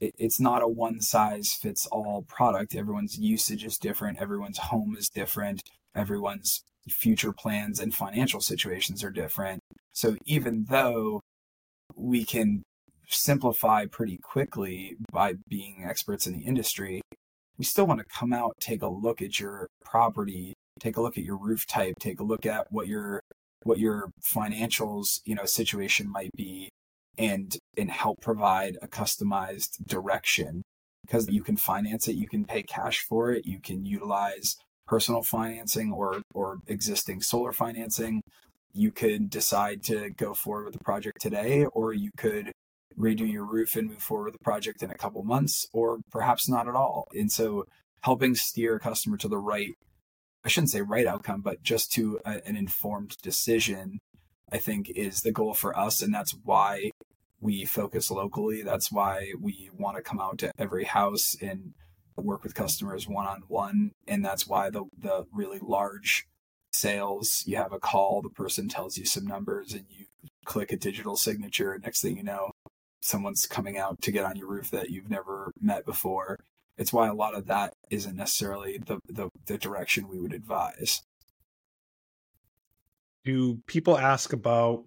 it, 0.00 0.14
it's 0.18 0.40
not 0.40 0.62
a 0.62 0.68
one 0.68 1.00
size 1.00 1.54
fits 1.54 1.86
all 1.86 2.24
product. 2.28 2.74
Everyone's 2.74 3.18
usage 3.18 3.64
is 3.64 3.78
different. 3.78 4.18
Everyone's 4.18 4.58
home 4.58 4.96
is 4.98 5.08
different. 5.08 5.62
Everyone's 5.94 6.62
future 6.88 7.32
plans 7.32 7.80
and 7.80 7.94
financial 7.94 8.40
situations 8.40 9.02
are 9.02 9.10
different. 9.10 9.60
So 9.92 10.16
even 10.24 10.66
though 10.68 11.20
we 11.94 12.24
can 12.24 12.62
simplify 13.08 13.86
pretty 13.86 14.18
quickly 14.18 14.96
by 15.12 15.34
being 15.48 15.84
experts 15.86 16.26
in 16.26 16.34
the 16.34 16.44
industry, 16.44 17.00
we 17.58 17.64
still 17.64 17.86
want 17.86 18.00
to 18.00 18.06
come 18.06 18.32
out, 18.32 18.54
take 18.60 18.82
a 18.82 18.88
look 18.88 19.22
at 19.22 19.40
your 19.40 19.66
property, 19.82 20.54
take 20.80 20.96
a 20.96 21.02
look 21.02 21.18
at 21.18 21.24
your 21.24 21.36
roof 21.36 21.66
type, 21.66 21.94
take 21.98 22.20
a 22.20 22.24
look 22.24 22.46
at 22.46 22.66
what 22.70 22.86
your 22.86 23.20
what 23.62 23.78
your 23.78 24.10
financials, 24.22 25.20
you 25.24 25.34
know, 25.34 25.44
situation 25.44 26.10
might 26.10 26.30
be 26.36 26.68
and 27.18 27.56
and 27.76 27.90
help 27.90 28.20
provide 28.20 28.76
a 28.82 28.88
customized 28.88 29.84
direction 29.86 30.62
because 31.04 31.28
you 31.28 31.42
can 31.42 31.56
finance 31.56 32.08
it, 32.08 32.16
you 32.16 32.28
can 32.28 32.44
pay 32.44 32.62
cash 32.62 33.00
for 33.00 33.32
it, 33.32 33.46
you 33.46 33.60
can 33.60 33.84
utilize 33.84 34.56
personal 34.86 35.22
financing 35.22 35.92
or 35.92 36.22
or 36.34 36.58
existing 36.66 37.20
solar 37.22 37.52
financing. 37.52 38.22
You 38.72 38.92
could 38.92 39.30
decide 39.30 39.82
to 39.84 40.10
go 40.10 40.34
forward 40.34 40.66
with 40.66 40.74
the 40.74 40.84
project 40.84 41.20
today 41.20 41.64
or 41.64 41.94
you 41.94 42.10
could 42.16 42.52
redo 42.98 43.30
your 43.30 43.44
roof 43.44 43.76
and 43.76 43.88
move 43.88 44.02
forward 44.02 44.26
with 44.26 44.34
the 44.34 44.44
project 44.44 44.82
in 44.82 44.90
a 44.90 44.96
couple 44.96 45.22
months, 45.22 45.66
or 45.72 46.00
perhaps 46.10 46.48
not 46.48 46.68
at 46.68 46.74
all. 46.74 47.08
And 47.14 47.30
so 47.30 47.64
helping 48.02 48.34
steer 48.34 48.76
a 48.76 48.80
customer 48.80 49.16
to 49.18 49.28
the 49.28 49.38
right, 49.38 49.74
I 50.46 50.48
shouldn't 50.48 50.70
say 50.70 50.80
right 50.80 51.08
outcome, 51.08 51.40
but 51.40 51.64
just 51.64 51.92
to 51.94 52.20
a, 52.24 52.40
an 52.46 52.56
informed 52.56 53.16
decision, 53.20 53.98
I 54.52 54.58
think 54.58 54.88
is 54.88 55.22
the 55.22 55.32
goal 55.32 55.54
for 55.54 55.76
us. 55.76 56.00
And 56.00 56.14
that's 56.14 56.36
why 56.44 56.92
we 57.40 57.64
focus 57.64 58.12
locally. 58.12 58.62
That's 58.62 58.92
why 58.92 59.32
we 59.40 59.70
want 59.76 59.96
to 59.96 60.04
come 60.04 60.20
out 60.20 60.38
to 60.38 60.52
every 60.56 60.84
house 60.84 61.36
and 61.42 61.74
work 62.16 62.44
with 62.44 62.54
customers 62.54 63.08
one 63.08 63.26
on 63.26 63.42
one. 63.48 63.90
And 64.06 64.24
that's 64.24 64.46
why 64.46 64.70
the, 64.70 64.84
the 64.96 65.24
really 65.32 65.58
large 65.60 66.26
sales, 66.72 67.42
you 67.44 67.56
have 67.56 67.72
a 67.72 67.80
call, 67.80 68.22
the 68.22 68.30
person 68.30 68.68
tells 68.68 68.96
you 68.96 69.04
some 69.04 69.26
numbers 69.26 69.72
and 69.72 69.86
you 69.90 70.06
click 70.44 70.70
a 70.70 70.76
digital 70.76 71.16
signature. 71.16 71.76
Next 71.82 72.02
thing 72.02 72.16
you 72.16 72.22
know, 72.22 72.52
someone's 73.02 73.46
coming 73.46 73.78
out 73.78 74.00
to 74.02 74.12
get 74.12 74.24
on 74.24 74.36
your 74.36 74.48
roof 74.48 74.70
that 74.70 74.90
you've 74.90 75.10
never 75.10 75.50
met 75.60 75.84
before. 75.84 76.38
It's 76.78 76.92
why 76.92 77.08
a 77.08 77.14
lot 77.14 77.34
of 77.34 77.46
that 77.46 77.74
isn't 77.90 78.16
necessarily 78.16 78.78
the, 78.78 78.98
the, 79.08 79.30
the 79.46 79.58
direction 79.58 80.08
we 80.08 80.20
would 80.20 80.34
advise. 80.34 81.02
Do 83.24 83.58
people 83.66 83.98
ask 83.98 84.32
about 84.32 84.84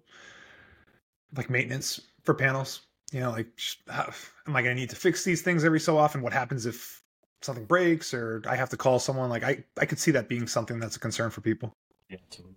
like 1.36 1.50
maintenance 1.50 2.00
for 2.24 2.34
panels? 2.34 2.82
You 3.12 3.20
know, 3.20 3.30
like, 3.30 3.48
how, 3.88 4.12
am 4.46 4.54
I 4.54 4.62
going 4.62 4.76
to 4.76 4.80
need 4.80 4.90
to 4.90 4.96
fix 4.96 5.24
these 5.24 5.42
things 5.42 5.64
every 5.64 5.80
so 5.80 5.98
often? 5.98 6.22
What 6.22 6.32
happens 6.32 6.64
if 6.64 7.02
something 7.42 7.64
breaks 7.64 8.14
or 8.14 8.42
I 8.48 8.54
have 8.54 8.70
to 8.70 8.76
call 8.76 9.00
someone? 9.00 9.28
Like, 9.28 9.42
I, 9.42 9.64
I 9.78 9.84
could 9.84 9.98
see 9.98 10.12
that 10.12 10.28
being 10.28 10.46
something 10.46 10.78
that's 10.78 10.96
a 10.96 11.00
concern 11.00 11.30
for 11.30 11.40
people. 11.40 11.72
Yeah, 12.08 12.18
totally. 12.30 12.54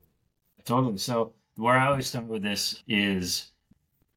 Totally. 0.63 0.97
So, 0.99 1.33
where 1.55 1.75
I 1.75 1.87
always 1.87 2.07
start 2.07 2.25
with 2.25 2.43
this 2.43 2.83
is 2.87 3.52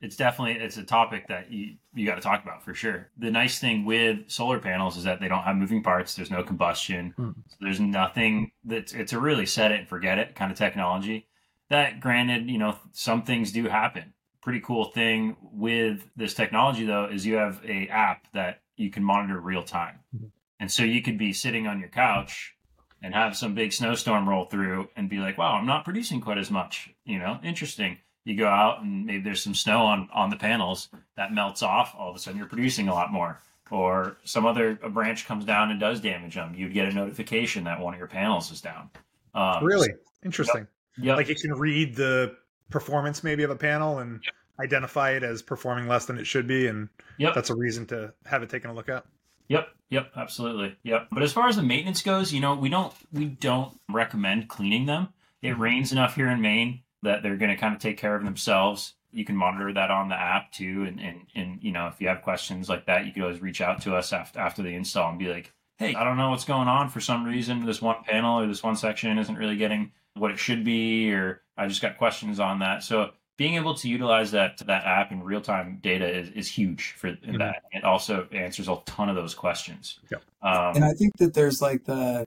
it's 0.07 0.17
definitely 0.17 0.63
it's 0.63 0.77
a 0.77 0.85
topic 0.85 1.27
that 1.27 1.51
you 1.51 1.75
you 1.93 2.07
got 2.07 2.15
to 2.15 2.21
talk 2.21 2.45
about 2.45 2.63
for 2.63 2.75
sure. 2.75 3.11
The 3.19 3.31
nice 3.31 3.59
thing 3.59 3.85
with 3.85 4.31
solar 4.31 4.61
panels 4.61 4.97
is 4.97 5.03
that 5.03 5.19
they 5.19 5.27
don't 5.27 5.43
have 5.43 5.57
moving 5.57 5.83
parts. 5.83 6.15
There's 6.15 6.31
no 6.31 6.45
combustion. 6.45 7.13
Mm. 7.19 7.35
So 7.49 7.57
there's 7.61 7.81
nothing 7.81 8.53
that's 8.65 8.93
it's 8.93 9.13
a 9.13 9.19
really 9.19 9.47
set 9.47 9.73
it 9.73 9.81
and 9.81 9.89
forget 9.89 10.19
it 10.19 10.37
kind 10.37 10.53
of 10.53 10.57
technology. 10.57 11.27
That 11.71 11.99
granted, 11.99 12.49
you 12.49 12.57
know, 12.57 12.79
some 12.93 13.25
things 13.25 13.51
do 13.51 13.65
happen. 13.65 14.15
Pretty 14.43 14.61
cool 14.61 14.85
thing 14.85 15.37
with 15.43 16.09
this 16.15 16.35
technology 16.35 16.87
though 16.87 17.07
is 17.07 17.27
you 17.27 17.35
have 17.35 17.61
a 17.67 17.89
app 17.89 18.31
that 18.33 18.61
you 18.77 18.91
can 18.91 19.03
monitor 19.03 19.41
real 19.41 19.65
time. 19.65 19.99
Mm. 20.17 20.31
And 20.61 20.71
so 20.71 20.85
you 20.85 21.03
could 21.03 21.19
be 21.19 21.33
sitting 21.33 21.67
on 21.67 21.81
your 21.81 21.89
couch 21.89 22.55
and 23.03 23.13
have 23.13 23.37
some 23.37 23.57
big 23.57 23.73
snowstorm 23.73 24.29
roll 24.29 24.45
through 24.45 24.89
and 24.95 25.11
be 25.11 25.19
like, 25.19 25.37
"Wow, 25.37 25.55
I'm 25.55 25.67
not 25.67 25.85
producing 25.85 26.21
quite 26.21 26.39
as 26.39 26.51
much." 26.51 26.91
You 27.05 27.19
know, 27.19 27.41
interesting 27.43 27.99
you 28.27 28.37
go 28.37 28.49
out 28.49 28.83
and 28.83 29.07
maybe 29.07 29.23
there's 29.23 29.43
some 29.43 29.55
snow 29.55 29.87
on 29.87 30.09
on 30.13 30.29
the 30.29 30.37
panels 30.37 30.89
that 31.17 31.33
melts 31.33 31.63
off 31.63 31.95
all 31.97 32.11
of 32.11 32.17
a 32.17 32.19
sudden 32.19 32.37
you're 32.37 32.49
producing 32.49 32.89
a 32.89 32.93
lot 32.93 33.11
more 33.11 33.41
or 33.71 34.17
some 34.25 34.45
other 34.45 34.79
a 34.83 34.91
branch 34.91 35.27
comes 35.27 35.45
down 35.45 35.71
and 35.71 35.81
does 35.81 36.01
damage 36.01 36.35
them 36.35 36.55
you'd 36.55 36.75
get 36.75 36.87
a 36.87 36.93
notification 36.93 37.65
that 37.65 37.81
one 37.81 37.95
of 37.95 37.99
your 37.99 38.09
panels 38.09 38.51
is 38.51 38.61
down 38.61 38.91
um, 39.35 39.65
really 39.65 39.89
interesting 40.25 40.67
yeah 40.99 41.07
yep. 41.07 41.17
like 41.17 41.31
it 41.31 41.39
can 41.41 41.55
read 41.55 41.95
the 41.95 42.37
performance 42.69 43.25
maybe 43.25 43.45
of 43.45 43.51
a 43.51 43.57
panel 43.57 44.01
and 44.01 44.21
yep. 44.25 44.35
identify 44.61 45.13
it 45.13 45.23
as 45.23 45.41
performing 45.41 45.87
less 45.87 46.07
than 46.07 46.19
it 46.19 46.27
should 46.27 46.49
be 46.49 46.67
and 46.67 46.89
yep. 47.19 47.33
that's 47.33 47.51
a 47.51 47.55
reason 47.55 47.87
to 47.87 48.13
have 48.27 48.43
it 48.43 48.51
taken 48.51 48.69
a 48.69 48.75
look 48.75 48.89
at 48.89 49.07
Yep, 49.49 49.69
yep, 49.91 50.11
absolutely. 50.17 50.77
Yep. 50.83 51.07
But 51.13 51.23
as 51.23 51.33
far 51.33 51.47
as 51.47 51.55
the 51.55 51.63
maintenance 51.63 52.03
goes, 52.03 52.33
you 52.33 52.41
know, 52.41 52.57
we 52.57 52.69
don't 52.69 52.93
we 53.13 53.27
don't 53.27 53.79
recommend 53.89 54.49
cleaning 54.49 54.87
them. 54.87 55.11
It 55.41 55.51
mm-hmm. 55.51 55.63
rains 55.63 55.93
enough 55.93 56.17
here 56.17 56.27
in 56.27 56.41
Maine 56.41 56.83
that 57.03 57.23
they're 57.23 57.37
going 57.37 57.51
to 57.51 57.57
kind 57.57 57.75
of 57.75 57.81
take 57.81 57.99
care 57.99 58.15
of 58.15 58.25
themselves. 58.25 58.95
You 59.13 59.25
can 59.25 59.37
monitor 59.37 59.73
that 59.73 59.91
on 59.91 60.09
the 60.09 60.21
app 60.21 60.53
too, 60.53 60.85
and 60.87 61.01
and 61.01 61.27
and 61.35 61.63
you 61.63 61.73
know 61.73 61.87
if 61.87 62.01
you 62.01 62.09
have 62.09 62.23
questions 62.23 62.69
like 62.69 62.87
that, 62.87 63.07
you 63.07 63.13
can 63.13 63.23
always 63.23 63.41
reach 63.41 63.61
out 63.61 63.83
to 63.83 63.95
us 63.95 64.13
after 64.13 64.39
after 64.39 64.63
the 64.63 64.75
install 64.75 65.11
and 65.11 65.19
be 65.19 65.29
like, 65.29 65.53
hey, 65.79 65.95
I 65.95 66.05
don't 66.05 66.17
know 66.17 66.31
what's 66.31 66.45
going 66.45 66.69
on 66.69 66.89
for 66.89 67.01
some 67.01 67.25
reason. 67.25 67.65
This 67.65 67.81
one 67.81 68.03
panel 68.05 68.41
or 68.41 68.47
this 68.47 68.63
one 68.63 68.77
section 68.77 69.19
isn't 69.19 69.37
really 69.37 69.57
getting 69.57 69.93
what 70.15 70.31
it 70.31 70.39
should 70.39 70.65
be, 70.65 71.13
or 71.13 71.43
I 71.57 71.67
just 71.67 71.83
got 71.83 71.99
questions 71.99 72.41
on 72.41 72.59
that. 72.61 72.83
So 72.83 73.11
being 73.37 73.55
able 73.55 73.75
to 73.75 73.89
utilize 73.89 74.31
that 74.31 74.59
that 74.67 74.85
app 74.85 75.13
in 75.13 75.23
real 75.23 75.41
time 75.41 75.79
data 75.83 76.09
is, 76.09 76.31
is 76.31 76.49
huge 76.49 76.95
for 76.97 77.11
mm-hmm. 77.11 77.39
that. 77.39 77.63
It 77.73 77.85
also 77.85 78.27
answers 78.33 78.69
a 78.69 78.79
ton 78.87 79.09
of 79.09 79.17
those 79.17 79.35
questions. 79.35 80.01
Yeah. 80.11 80.19
Um, 80.43 80.77
and 80.77 80.85
I 80.85 80.93
think 80.93 81.17
that 81.19 81.35
there's 81.35 81.61
like 81.61 81.85
the, 81.85 82.25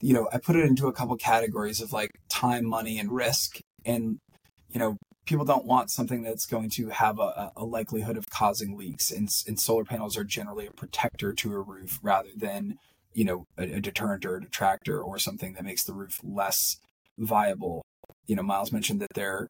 you 0.00 0.14
know, 0.14 0.28
I 0.32 0.38
put 0.38 0.56
it 0.56 0.64
into 0.66 0.88
a 0.88 0.92
couple 0.92 1.16
categories 1.16 1.80
of 1.80 1.92
like 1.92 2.10
time, 2.28 2.66
money, 2.66 2.98
and 2.98 3.12
risk 3.12 3.60
and 3.84 4.18
you 4.70 4.78
know 4.78 4.96
people 5.26 5.44
don't 5.44 5.64
want 5.64 5.90
something 5.90 6.22
that's 6.22 6.46
going 6.46 6.70
to 6.70 6.88
have 6.88 7.18
a, 7.18 7.52
a 7.56 7.64
likelihood 7.64 8.16
of 8.16 8.28
causing 8.30 8.76
leaks 8.76 9.10
and, 9.10 9.28
and, 9.46 9.60
solar 9.60 9.84
panels 9.84 10.16
are 10.16 10.24
generally 10.24 10.66
a 10.66 10.72
protector 10.72 11.32
to 11.32 11.52
a 11.52 11.60
roof 11.60 12.00
rather 12.02 12.30
than 12.36 12.76
you 13.12 13.24
know 13.24 13.44
a, 13.58 13.74
a, 13.74 13.80
deterrent 13.80 14.24
or 14.24 14.36
a 14.36 14.40
detractor 14.40 15.00
or 15.00 15.18
something 15.18 15.52
that 15.54 15.64
makes 15.64 15.84
the 15.84 15.92
roof 15.92 16.20
less 16.22 16.78
viable. 17.18 17.82
You 18.26 18.36
know 18.36 18.42
Myles 18.42 18.72
mentioned 18.72 19.00
that 19.00 19.14
there 19.14 19.48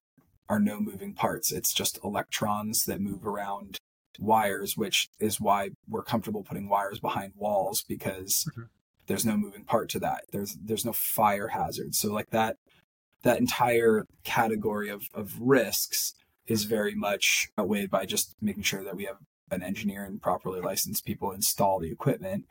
are 0.48 0.60
no 0.60 0.80
moving 0.80 1.14
parts. 1.14 1.52
It's 1.52 1.72
just 1.72 1.98
electrons 2.04 2.84
that 2.84 3.00
move 3.00 3.26
around 3.26 3.78
wires 4.18 4.76
which 4.76 5.08
is 5.18 5.40
why 5.40 5.70
we're 5.88 6.02
comfortable 6.02 6.42
putting 6.42 6.68
wires 6.68 6.98
behind 6.98 7.32
walls 7.36 7.82
because 7.88 8.46
mm-hmm. 8.50 8.64
there's 9.06 9.24
no 9.24 9.36
moving 9.36 9.64
part 9.64 9.88
to 9.88 9.98
that. 9.98 10.24
There's 10.32 10.56
there's 10.62 10.84
no 10.84 10.92
fire 10.92 11.48
hazard. 11.48 11.94
So 11.94 12.12
like 12.12 12.30
that 12.30 12.56
that 13.22 13.38
entire 13.38 14.06
category 14.24 14.88
of, 14.88 15.04
of 15.14 15.40
risks 15.40 16.14
is 16.46 16.64
very 16.64 16.94
much 16.94 17.48
outweighed 17.58 17.90
by 17.90 18.06
just 18.06 18.34
making 18.40 18.62
sure 18.62 18.82
that 18.82 18.96
we 18.96 19.04
have 19.04 19.18
an 19.50 19.62
engineer 19.62 20.04
and 20.04 20.22
properly 20.22 20.60
licensed 20.60 21.04
people 21.04 21.32
install 21.32 21.78
the 21.78 21.90
equipment. 21.90 22.44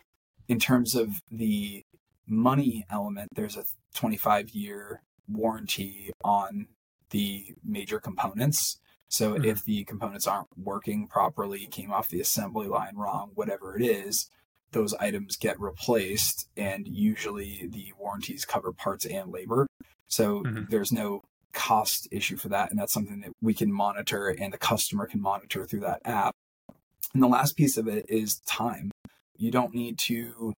In 0.48 0.60
terms 0.60 0.96
of 0.96 1.22
the 1.32 1.84
money 2.28 2.86
element, 2.90 3.30
there's 3.36 3.58
a 3.58 3.66
25 3.96 4.52
year 4.52 5.02
warranty 5.28 6.12
on 6.24 6.68
the 7.10 7.54
major 7.64 8.00
components. 8.00 8.80
So 9.08 9.34
mm-hmm. 9.34 9.46
if 9.46 9.64
the 9.64 9.84
components 9.86 10.28
aren't 10.28 10.48
working 10.58 11.08
properly, 11.08 11.68
came 11.68 11.92
off 11.92 12.10
the 12.10 12.22
assembly 12.22 12.68
line 12.68 12.96
wrong, 12.96 13.32
whatever 13.34 13.76
it 13.76 13.84
is, 13.84 14.30
those 14.72 14.94
items 14.96 15.36
get 15.36 15.60
replaced 15.60 16.48
and 16.56 16.88
usually 16.88 17.68
the 17.72 17.94
warranties 17.98 18.46
cover 18.46 18.72
parts 18.72 19.06
and 19.06 19.32
labor. 19.32 19.68
So 20.10 20.44
mm-hmm. 20.44 20.64
there's 20.70 20.92
no 20.92 21.24
cost 21.54 22.08
issue 22.12 22.38
for 22.38 22.50
that. 22.50 22.70
And 22.70 22.80
that's 22.80 22.94
something 22.94 23.22
that 23.22 23.32
we 23.42 23.54
can 23.54 23.72
monitor 23.72 24.30
and 24.30 24.52
the 24.52 24.58
customer 24.58 25.08
can 25.08 25.22
monitor 25.22 25.66
through 25.66 25.82
that 25.82 26.02
app. 26.06 26.36
And 27.14 27.24
the 27.24 27.28
last 27.28 27.56
piece 27.56 27.78
of 27.78 27.88
it 27.88 28.06
is 28.10 28.40
time. 28.42 28.92
You 29.38 29.52
don't 29.52 29.74
need 29.74 29.98
to 30.00 30.54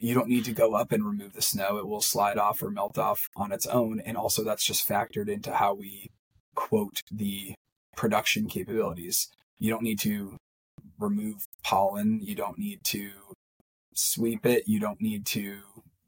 you 0.00 0.14
don't 0.14 0.28
need 0.28 0.44
to 0.44 0.52
go 0.52 0.74
up 0.74 0.92
and 0.92 1.04
remove 1.04 1.32
the 1.32 1.42
snow. 1.42 1.78
It 1.78 1.88
will 1.88 2.00
slide 2.00 2.38
off 2.38 2.62
or 2.62 2.70
melt 2.70 2.98
off 2.98 3.28
on 3.34 3.50
its 3.50 3.66
own. 3.66 4.00
And 4.00 4.16
also 4.16 4.44
that's 4.44 4.64
just 4.64 4.88
factored 4.88 5.28
into 5.28 5.52
how 5.52 5.74
we 5.74 6.10
quote 6.54 7.00
the 7.10 7.54
production 7.96 8.46
capabilities. 8.46 9.28
You 9.58 9.70
don't 9.70 9.82
need 9.82 9.98
to 10.00 10.36
remove 11.00 11.46
pollen. 11.64 12.20
You 12.22 12.36
don't 12.36 12.58
need 12.58 12.84
to 12.84 13.10
sweep 13.94 14.46
it. 14.46 14.68
You 14.68 14.78
don't 14.78 15.00
need 15.00 15.26
to. 15.26 15.58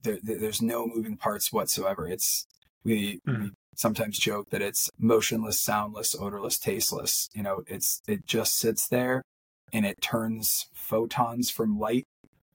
There, 0.02 0.18
there's 0.22 0.62
no 0.62 0.86
moving 0.86 1.16
parts 1.16 1.52
whatsoever. 1.52 2.06
It's 2.06 2.46
we, 2.84 3.20
mm-hmm. 3.26 3.42
we 3.42 3.50
sometimes 3.76 4.18
joke 4.18 4.50
that 4.50 4.62
it's 4.62 4.90
motionless, 4.98 5.60
soundless, 5.60 6.14
odorless, 6.18 6.58
tasteless. 6.58 7.28
You 7.34 7.42
know, 7.42 7.62
it's 7.66 8.02
it 8.08 8.26
just 8.26 8.56
sits 8.56 8.88
there 8.88 9.22
and 9.72 9.86
it 9.86 10.00
turns 10.00 10.66
photons 10.72 11.50
from 11.50 11.78
light, 11.78 12.06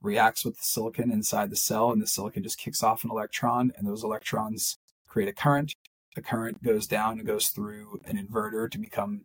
reacts 0.01 0.45
with 0.45 0.57
the 0.57 0.65
silicon 0.65 1.11
inside 1.11 1.49
the 1.49 1.55
cell, 1.55 1.91
and 1.91 2.01
the 2.01 2.07
silicon 2.07 2.43
just 2.43 2.57
kicks 2.57 2.83
off 2.83 3.03
an 3.03 3.11
electron, 3.11 3.71
and 3.77 3.87
those 3.87 4.03
electrons 4.03 4.77
create 5.07 5.29
a 5.29 5.33
current. 5.33 5.73
The 6.15 6.21
current 6.21 6.63
goes 6.63 6.87
down 6.87 7.19
and 7.19 7.27
goes 7.27 7.47
through 7.47 8.01
an 8.05 8.17
inverter 8.17 8.69
to 8.69 8.77
become 8.77 9.21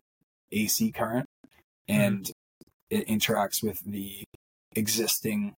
AC 0.51 0.91
current, 0.91 1.27
mm-hmm. 1.89 2.01
and 2.01 2.23
mm-hmm. 2.25 2.97
it 2.97 3.07
interacts 3.07 3.63
with 3.63 3.79
the 3.85 4.23
existing 4.75 5.53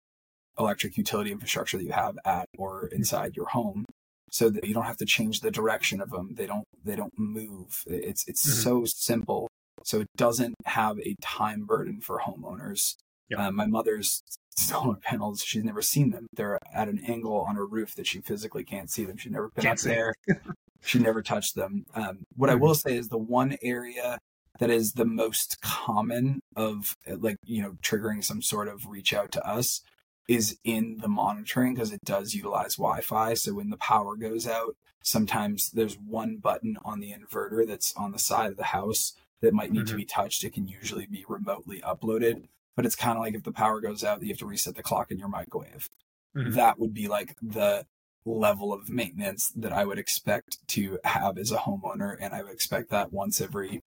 electric 0.59 0.97
utility 0.97 1.33
infrastructure 1.33 1.79
that 1.79 1.85
you 1.85 1.93
have 1.93 2.19
at 2.25 2.47
or 2.59 2.88
inside 2.88 3.37
your 3.37 3.49
home 3.49 3.85
so 4.31 4.49
that 4.49 4.65
you 4.65 4.75
don't 4.75 4.85
have 4.85 4.97
to 4.97 5.05
change 5.05 5.41
the 5.41 5.51
direction 5.51 6.01
of 6.01 6.11
them 6.11 6.35
they 6.35 6.47
don't 6.47 6.65
they 6.85 6.97
don't 6.97 7.12
move. 7.19 7.83
It's 7.87 8.27
it's 8.27 8.47
mm-hmm. 8.47 8.62
so 8.62 8.85
simple. 8.85 9.49
So 9.85 10.01
it 10.01 10.09
doesn't 10.17 10.55
have 10.65 10.99
a 11.01 11.17
time 11.21 11.65
burden 11.65 12.01
for 12.01 12.21
homeowners. 12.21 12.97
Yep. 13.31 13.41
uh, 13.41 13.51
my 13.51 13.67
mother's 13.67 14.23
solar 14.57 14.97
panels 15.03 15.43
she's 15.43 15.65
never 15.65 15.83
seen 15.83 16.11
them. 16.11 16.27
They're 16.35 16.59
at 16.75 16.88
an 16.88 17.03
angle 17.07 17.41
on 17.41 17.57
her 17.57 17.67
roof 17.67 17.95
that 17.95 18.07
she 18.07 18.21
physically 18.21 18.65
can't 18.65 18.91
see 18.91 19.05
them. 19.05 19.17
She's 19.17 19.33
never 19.33 19.51
been 19.55 19.65
can't 19.65 19.79
up 19.79 19.85
there. 19.85 20.15
She 20.85 20.99
never 20.99 21.23
touched 21.23 21.55
them. 21.55 21.85
Um, 21.95 22.25
what 22.35 22.49
mm-hmm. 22.49 22.57
i 22.57 22.61
will 22.61 22.75
say 22.75 22.97
is 22.97 23.09
the 23.09 23.17
one 23.17 23.57
area 23.62 24.19
that 24.59 24.69
is 24.69 24.95
the 24.95 25.05
most 25.05 25.61
common 25.61 26.41
of 26.57 26.97
like 27.07 27.37
you 27.45 27.62
know 27.62 27.77
triggering 27.83 28.23
some 28.25 28.43
sort 28.43 28.69
of 28.69 28.87
reach 28.87 29.12
out 29.12 29.33
to 29.33 29.47
us 29.47 29.81
is 30.29 30.59
in 30.65 30.99
the 30.99 31.09
monitoring 31.09 31.75
because 31.75 31.93
it 31.93 32.01
does 32.05 32.35
utilize 32.35 32.77
Wi-Fi. 32.77 33.35
So 33.35 33.55
when 33.55 33.71
the 33.71 33.77
power 33.77 34.17
goes 34.17 34.47
out, 34.47 34.77
sometimes 35.03 35.71
there's 35.71 35.99
one 35.99 36.37
button 36.37 36.77
on 36.85 37.01
the 37.01 37.13
inverter 37.13 37.67
that's 37.67 37.95
on 37.97 38.13
the 38.13 38.19
side 38.19 38.51
of 38.51 38.57
the 38.57 38.65
house 38.65 39.15
that 39.41 39.53
might 39.53 39.73
need 39.73 39.81
mm-hmm. 39.81 39.89
to 39.89 39.97
be 39.97 40.05
touched. 40.05 40.45
It 40.45 40.55
can 40.55 40.69
usually 40.69 41.07
be 41.07 41.25
remotely 41.29 41.81
uploaded, 41.81 42.45
but 42.77 42.87
it's 42.87 42.95
kind 42.95 43.19
of 43.19 43.25
like 43.25 43.35
if 43.35 43.43
the 43.43 43.53
power 43.53 43.81
goes 43.81 44.05
out, 44.05 44.23
you 44.23 44.29
have 44.29 44.39
to 44.39 44.47
reset 44.47 44.77
the 44.77 44.83
clock 44.83 45.11
in 45.11 45.19
your 45.19 45.29
microwave. 45.29 45.91
Mm-hmm. 46.37 46.53
That 46.53 46.79
would 46.79 46.95
be 46.95 47.09
like 47.09 47.37
the 47.43 47.85
level 48.25 48.73
of 48.73 48.89
maintenance 48.89 49.53
that 49.57 49.73
I 49.73 49.85
would 49.85 49.99
expect 49.99 50.67
to 50.69 50.99
have 51.05 51.37
as 51.37 51.51
a 51.51 51.59
homeowner, 51.59 52.17
and 52.21 52.33
I 52.33 52.43
would 52.43 52.53
expect 52.53 52.91
that 52.91 53.13
once 53.13 53.41
every 53.41 53.83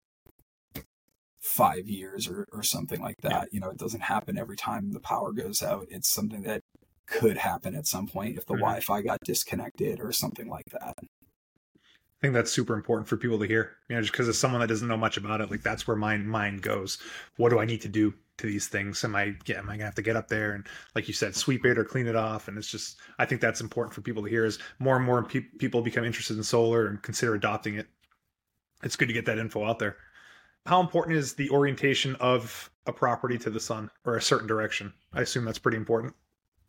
five 1.46 1.88
years 1.88 2.28
or, 2.28 2.48
or 2.52 2.64
something 2.64 3.00
like 3.00 3.22
that. 3.22 3.32
Yeah. 3.32 3.44
You 3.52 3.60
know, 3.60 3.70
it 3.70 3.78
doesn't 3.78 4.02
happen 4.02 4.38
every 4.38 4.58
time 4.58 4.92
the 4.92 5.00
power 5.00 5.32
goes 5.32 5.62
out. 5.62 5.86
It's 5.92 6.10
something 6.10 6.42
that 6.42 6.64
could 7.06 7.38
happen 7.38 7.76
at 7.76 7.86
some 7.86 8.08
point 8.08 8.38
if 8.38 8.48
the 8.48 8.56
mm-hmm. 8.56 8.62
Wi-Fi 8.62 9.04
got 9.04 9.20
disconnected 9.24 10.00
or 10.00 10.12
something 10.12 10.50
like 10.50 10.66
that. 10.72 10.96
I 10.98 12.20
think 12.20 12.34
that's 12.34 12.52
super 12.52 12.74
important 12.74 13.08
for 13.08 13.16
people 13.16 13.38
to 13.38 13.46
hear. 13.46 13.74
You 13.88 13.96
know, 13.96 14.02
just 14.02 14.12
because 14.12 14.28
as 14.28 14.40
someone 14.40 14.62
that 14.62 14.68
doesn't 14.68 14.88
know 14.88 14.98
much 14.98 15.18
about 15.18 15.40
it, 15.40 15.52
like 15.52 15.62
that's 15.62 15.86
where 15.86 15.96
my 15.96 16.18
mind 16.18 16.64
goes. 16.64 16.98
What 17.38 17.50
do 17.50 17.60
I 17.60 17.66
need 17.66 17.82
to 17.82 17.90
do 17.90 18.16
to 18.38 18.48
these 18.48 18.68
things? 18.68 19.04
Am 19.04 19.16
I 19.16 19.36
yeah, 19.46 19.60
am 19.60 19.70
I 19.70 19.74
gonna 19.74 19.86
have 19.86 19.96
to 19.96 20.02
get 20.02 20.16
up 20.16 20.28
there 20.28 20.54
and 20.54 20.66
like 20.96 21.08
you 21.08 21.14
said, 21.14 21.36
sweep 21.36 21.64
it 21.64 21.78
or 21.78 21.84
clean 21.84 22.08
it 22.08 22.16
off? 22.16 22.48
And 22.48 22.58
it's 22.58 22.72
just 22.72 22.98
I 23.20 23.26
think 23.26 23.40
that's 23.40 23.62
important 23.62 23.94
for 23.94 24.02
people 24.02 24.24
to 24.24 24.30
hear. 24.30 24.46
As 24.46 24.58
more 24.80 24.96
and 24.96 25.06
more 25.06 25.22
pe- 25.24 25.42
people 25.60 25.84
become 25.84 26.06
interested 26.06 26.38
in 26.38 26.44
solar 26.44 26.88
and 26.88 27.04
consider 27.04 27.36
adopting 27.36 27.76
it, 27.76 27.88
it's 28.82 28.96
good 28.96 29.10
to 29.10 29.14
get 29.14 29.28
that 29.28 29.38
info 29.38 29.64
out 29.64 29.78
there 29.78 29.98
how 30.66 30.82
important 30.82 31.18
is 31.18 31.34
the 31.34 31.50
orientation 31.50 32.16
of 32.16 32.70
a 32.86 32.94
property 32.94 33.38
to 33.40 33.50
the 33.50 33.60
sun 33.60 33.90
or 34.04 34.16
a 34.16 34.22
certain 34.22 34.48
direction? 34.48 34.94
I 35.14 35.22
assume 35.22 35.46
that's 35.46 35.60
pretty 35.60 35.78
important. 35.78 36.14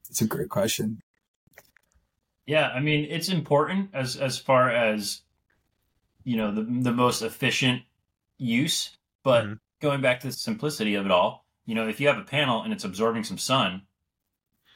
It's 0.09 0.21
a 0.21 0.27
great 0.27 0.49
question. 0.49 1.01
Yeah, 2.47 2.69
I 2.69 2.81
mean, 2.81 3.09
it's 3.11 3.29
important 3.29 3.91
as 3.93 4.17
as 4.17 4.39
far 4.39 4.71
as 4.71 5.23
you 6.25 6.37
know 6.37 6.55
the 6.55 6.63
the 6.63 6.93
most 6.93 7.23
efficient 7.23 7.83
use, 8.39 8.97
but 9.25 9.45
mm-hmm. 9.45 9.55
going 9.81 10.01
back 10.01 10.21
to 10.21 10.29
the 10.29 10.33
simplicity 10.33 10.95
of 10.95 11.07
it 11.07 11.11
all, 11.11 11.45
you 11.65 11.75
know, 11.75 11.89
if 11.89 12.01
you 12.01 12.07
have 12.07 12.19
a 12.19 12.23
panel 12.23 12.63
and 12.63 12.73
it's 12.73 12.85
absorbing 12.85 13.25
some 13.25 13.39
sun, 13.39 13.83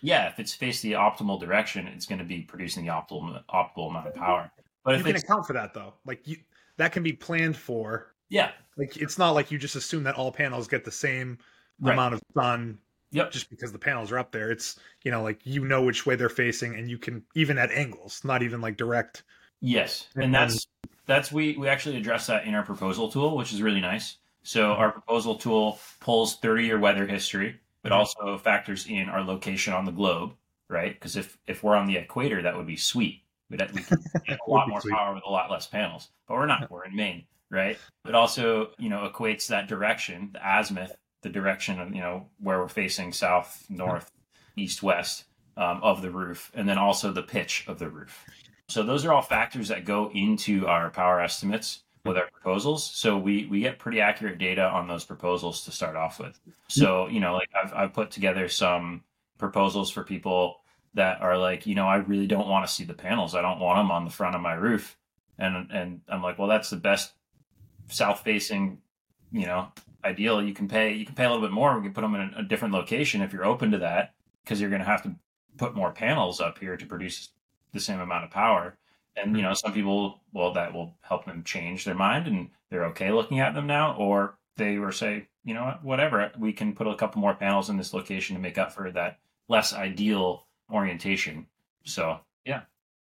yeah, 0.03 0.29
if 0.29 0.41
it's 0.41 0.53
faced 0.53 0.83
the 0.83 0.93
optimal 0.93 1.39
direction, 1.39 1.87
it's 1.87 2.07
going 2.07 2.19
to 2.19 2.25
be 2.25 2.41
producing 2.43 2.85
the 2.85 2.91
optimal 2.91 3.41
optimal 3.49 3.91
amount 3.91 4.09
of 4.09 4.15
power. 4.15 4.51
But 4.85 4.99
you 4.99 5.05
can 5.05 5.17
account 5.17 5.47
for 5.47 5.53
that 5.53 5.73
though. 5.75 5.95
Like 6.05 6.27
you, 6.27 6.39
that 6.79 6.93
can 6.93 7.03
be 7.03 7.13
planned 7.13 7.57
for. 7.57 8.15
Yeah, 8.31 8.53
like 8.79 8.97
it's 8.97 9.19
not 9.19 9.33
like 9.33 9.51
you 9.51 9.59
just 9.59 9.77
assume 9.77 10.05
that 10.05 10.15
all 10.15 10.33
panels 10.33 10.67
get 10.69 10.85
the 10.85 10.91
same 10.91 11.39
right. 11.81 11.93
amount 11.93 12.15
of 12.15 12.23
sun 12.35 12.79
Yep. 13.13 13.33
Just 13.33 13.51
because 13.51 13.73
the 13.73 13.79
panels 13.79 14.13
are 14.13 14.19
up 14.19 14.31
there. 14.31 14.51
It's, 14.51 14.79
you 15.03 15.11
know, 15.11 15.23
like 15.23 15.41
you 15.45 15.65
know 15.65 15.83
which 15.83 16.07
way 16.07 16.15
they're 16.15 16.29
facing 16.29 16.77
and 16.77 16.89
you 16.89 16.99
can 16.99 17.25
even 17.35 17.59
at 17.59 17.71
angles, 17.73 18.23
not 18.25 18.43
even 18.43 18.61
like 18.61 18.77
direct. 18.77 19.25
Yes. 19.61 20.07
And, 20.15 20.25
and 20.25 20.35
that's 20.35 20.67
that's 21.07 21.33
we 21.33 21.57
we 21.57 21.69
actually 21.69 21.97
address 21.97 22.29
that 22.29 22.45
in 22.45 22.55
our 22.55 22.63
proposal 22.63 23.11
tool, 23.11 23.37
which 23.37 23.53
is 23.53 23.63
really 23.63 23.81
nice. 23.81 24.17
So 24.43 24.73
our 24.73 24.93
proposal 24.93 25.35
tool 25.35 25.79
pulls 25.99 26.37
30 26.37 26.65
year 26.65 26.79
weather 26.79 27.07
history, 27.07 27.61
but 27.83 27.91
mm-hmm. 27.91 27.99
also 27.99 28.39
factors 28.39 28.87
in 28.87 29.09
our 29.09 29.23
location 29.23 29.73
on 29.73 29.85
the 29.85 29.93
globe, 29.93 30.35
right? 30.69 30.95
Because 30.95 31.17
if 31.17 31.37
if 31.49 31.65
we're 31.65 31.77
on 31.77 31.87
the 31.87 31.97
equator, 31.97 32.43
that 32.43 32.57
would 32.57 32.67
be 32.67 32.77
sweet. 32.77 33.23
We'd, 33.51 33.61
we 33.75 33.83
could 33.83 33.99
get 34.27 34.39
a 34.47 34.51
lot 34.51 34.69
more 34.69 34.81
sweet. 34.81 34.95
power 34.95 35.15
with 35.15 35.25
a 35.27 35.31
lot 35.31 35.51
less 35.51 35.67
panels, 35.67 36.11
but 36.29 36.35
we're 36.35 36.47
not. 36.47 36.71
We're 36.71 36.85
in 36.85 36.95
Maine 36.95 37.25
right? 37.51 37.79
It 38.07 38.15
also, 38.15 38.71
you 38.79 38.89
know, 38.89 39.11
equates 39.13 39.49
that 39.49 39.69
direction, 39.69 40.31
the 40.33 40.41
azimuth, 40.59 40.97
the 41.23 41.29
direction 41.29 41.81
of, 41.81 41.95
you 41.95 42.01
know, 42.01 42.29
where 42.39 42.59
we're 42.59 42.69
facing 42.69 43.13
south, 43.13 43.65
north, 43.69 44.11
east, 44.57 44.83
west 44.83 45.25
um, 45.57 45.81
of 45.83 46.03
the 46.03 46.11
roof, 46.11 46.51
and 46.55 46.69
then 46.69 46.79
also 46.79 47.13
the 47.13 47.23
pitch 47.23 47.65
of 47.67 47.79
the 47.79 47.89
roof. 47.89 48.25
So 48.69 48.83
those 48.83 49.05
are 49.05 49.13
all 49.13 49.23
factors 49.23 49.69
that 49.69 49.85
go 49.85 50.11
into 50.15 50.67
our 50.67 50.91
power 50.91 51.21
estimates 51.21 51.83
with 52.05 52.17
our 52.17 52.29
proposals. 52.31 52.85
So 52.85 53.19
we 53.19 53.47
we 53.47 53.61
get 53.61 53.79
pretty 53.79 54.01
accurate 54.01 54.39
data 54.39 54.63
on 54.63 54.89
those 54.89 55.05
proposals 55.05 55.65
to 55.65 55.73
start 55.73 55.97
off 55.97 56.19
with. 56.19 56.39
So 56.69 57.09
you 57.09 57.21
know, 57.21 57.35
like 57.35 57.51
I've 57.63 57.75
I've 57.75 57.93
put 57.93 58.11
together 58.11 58.49
some 58.49 59.03
proposals 59.39 59.91
for 59.91 60.05
people 60.05 60.61
that 60.95 61.21
are 61.21 61.37
like, 61.37 61.67
you 61.67 61.75
know, 61.75 61.87
I 61.87 61.97
really 61.97 62.27
don't 62.27 62.49
want 62.49 62.67
to 62.67 62.73
see 62.73 62.85
the 62.85 62.95
panels. 62.95 63.35
I 63.35 63.43
don't 63.43 63.61
want 63.61 63.79
them 63.79 63.91
on 63.91 64.05
the 64.05 64.11
front 64.11 64.35
of 64.35 64.41
my 64.41 64.55
roof. 64.55 64.97
And 65.39 65.71
and 65.71 66.01
I'm 66.09 66.23
like, 66.23 66.39
well, 66.39 66.49
that's 66.49 66.71
the 66.71 66.77
best 66.77 67.13
south 67.93 68.21
facing, 68.21 68.79
you 69.33 69.47
know, 69.47 69.69
ideal. 70.05 70.43
You 70.43 70.55
can 70.55 70.69
pay 70.69 70.95
you 70.95 71.05
can 71.05 71.15
pay 71.15 71.25
a 71.25 71.31
little 71.31 71.47
bit 71.47 71.53
more. 71.53 71.77
We 71.77 71.85
can 71.85 71.93
put 71.93 72.03
them 72.03 72.15
in 72.15 72.21
a, 72.21 72.41
a 72.41 72.43
different 72.43 72.75
location 72.75 73.23
if 73.23 73.33
you're 73.33 73.45
open 73.45 73.71
to 73.73 73.79
that, 73.79 74.15
because 74.45 74.61
you're 74.61 74.71
going 74.71 74.83
to 74.83 74.87
have 74.87 75.03
to 75.03 75.15
put 75.57 75.75
more 75.75 75.93
panels 75.93 76.41
up 76.41 76.59
here 76.59 76.77
to 76.77 76.87
produce 76.87 77.31
the 77.73 77.81
same 77.81 78.01
amount 78.01 78.25
of 78.25 78.31
power. 78.31 78.77
And 79.17 79.33
you 79.37 79.43
hmm. 79.43 79.49
know, 79.49 79.55
some 79.55 79.73
people, 79.73 80.21
well, 80.33 80.53
that 80.53 80.73
will 80.73 80.95
help 81.03 81.25
them 81.25 81.45
change 81.45 81.85
their 81.85 81.95
mind 81.95 82.27
and 82.27 82.51
they're 82.71 82.87
okay 82.87 83.11
looking 83.11 83.41
at 83.41 83.55
them 83.55 83.67
now, 83.67 83.95
or 83.97 84.39
they 84.57 84.79
were 84.79 84.93
say, 84.93 85.27
you 85.45 85.55
know 85.55 85.65
what, 85.65 85.85
whatever, 85.85 86.31
we 86.39 86.53
can 86.53 86.75
put 86.75 86.87
a 86.87 86.95
couple 86.95 87.21
more 87.21 87.35
panels 87.35 87.71
in 87.71 87.77
this 87.77 87.95
location 87.95 88.37
to 88.37 88.43
make 88.43 88.59
up 88.59 88.73
for 88.73 88.91
that 88.93 89.19
less 89.49 89.73
ideal 89.73 90.47
orientation. 90.73 91.47
So. 91.85 92.21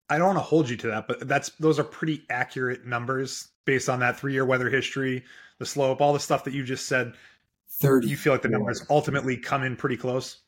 I 0.09 0.17
don't 0.17 0.27
want 0.27 0.37
to 0.37 0.43
hold 0.43 0.69
you 0.69 0.77
to 0.77 0.87
that, 0.87 1.07
but 1.07 1.27
that's 1.27 1.49
those 1.59 1.79
are 1.79 1.83
pretty 1.83 2.23
accurate 2.29 2.85
numbers 2.85 3.49
based 3.65 3.89
on 3.89 3.99
that 3.99 4.19
three 4.19 4.33
year 4.33 4.45
weather 4.45 4.69
history, 4.69 5.23
the 5.59 5.65
slope, 5.65 6.01
all 6.01 6.13
the 6.13 6.19
stuff 6.19 6.43
that 6.45 6.53
you 6.53 6.63
just 6.63 6.87
said. 6.87 7.13
30. 7.79 8.07
You 8.07 8.17
feel 8.17 8.33
like 8.33 8.41
the 8.41 8.49
numbers 8.49 8.83
ultimately 8.89 9.37
come 9.37 9.63
in 9.63 9.75
pretty 9.75 9.97
close? 9.97 10.39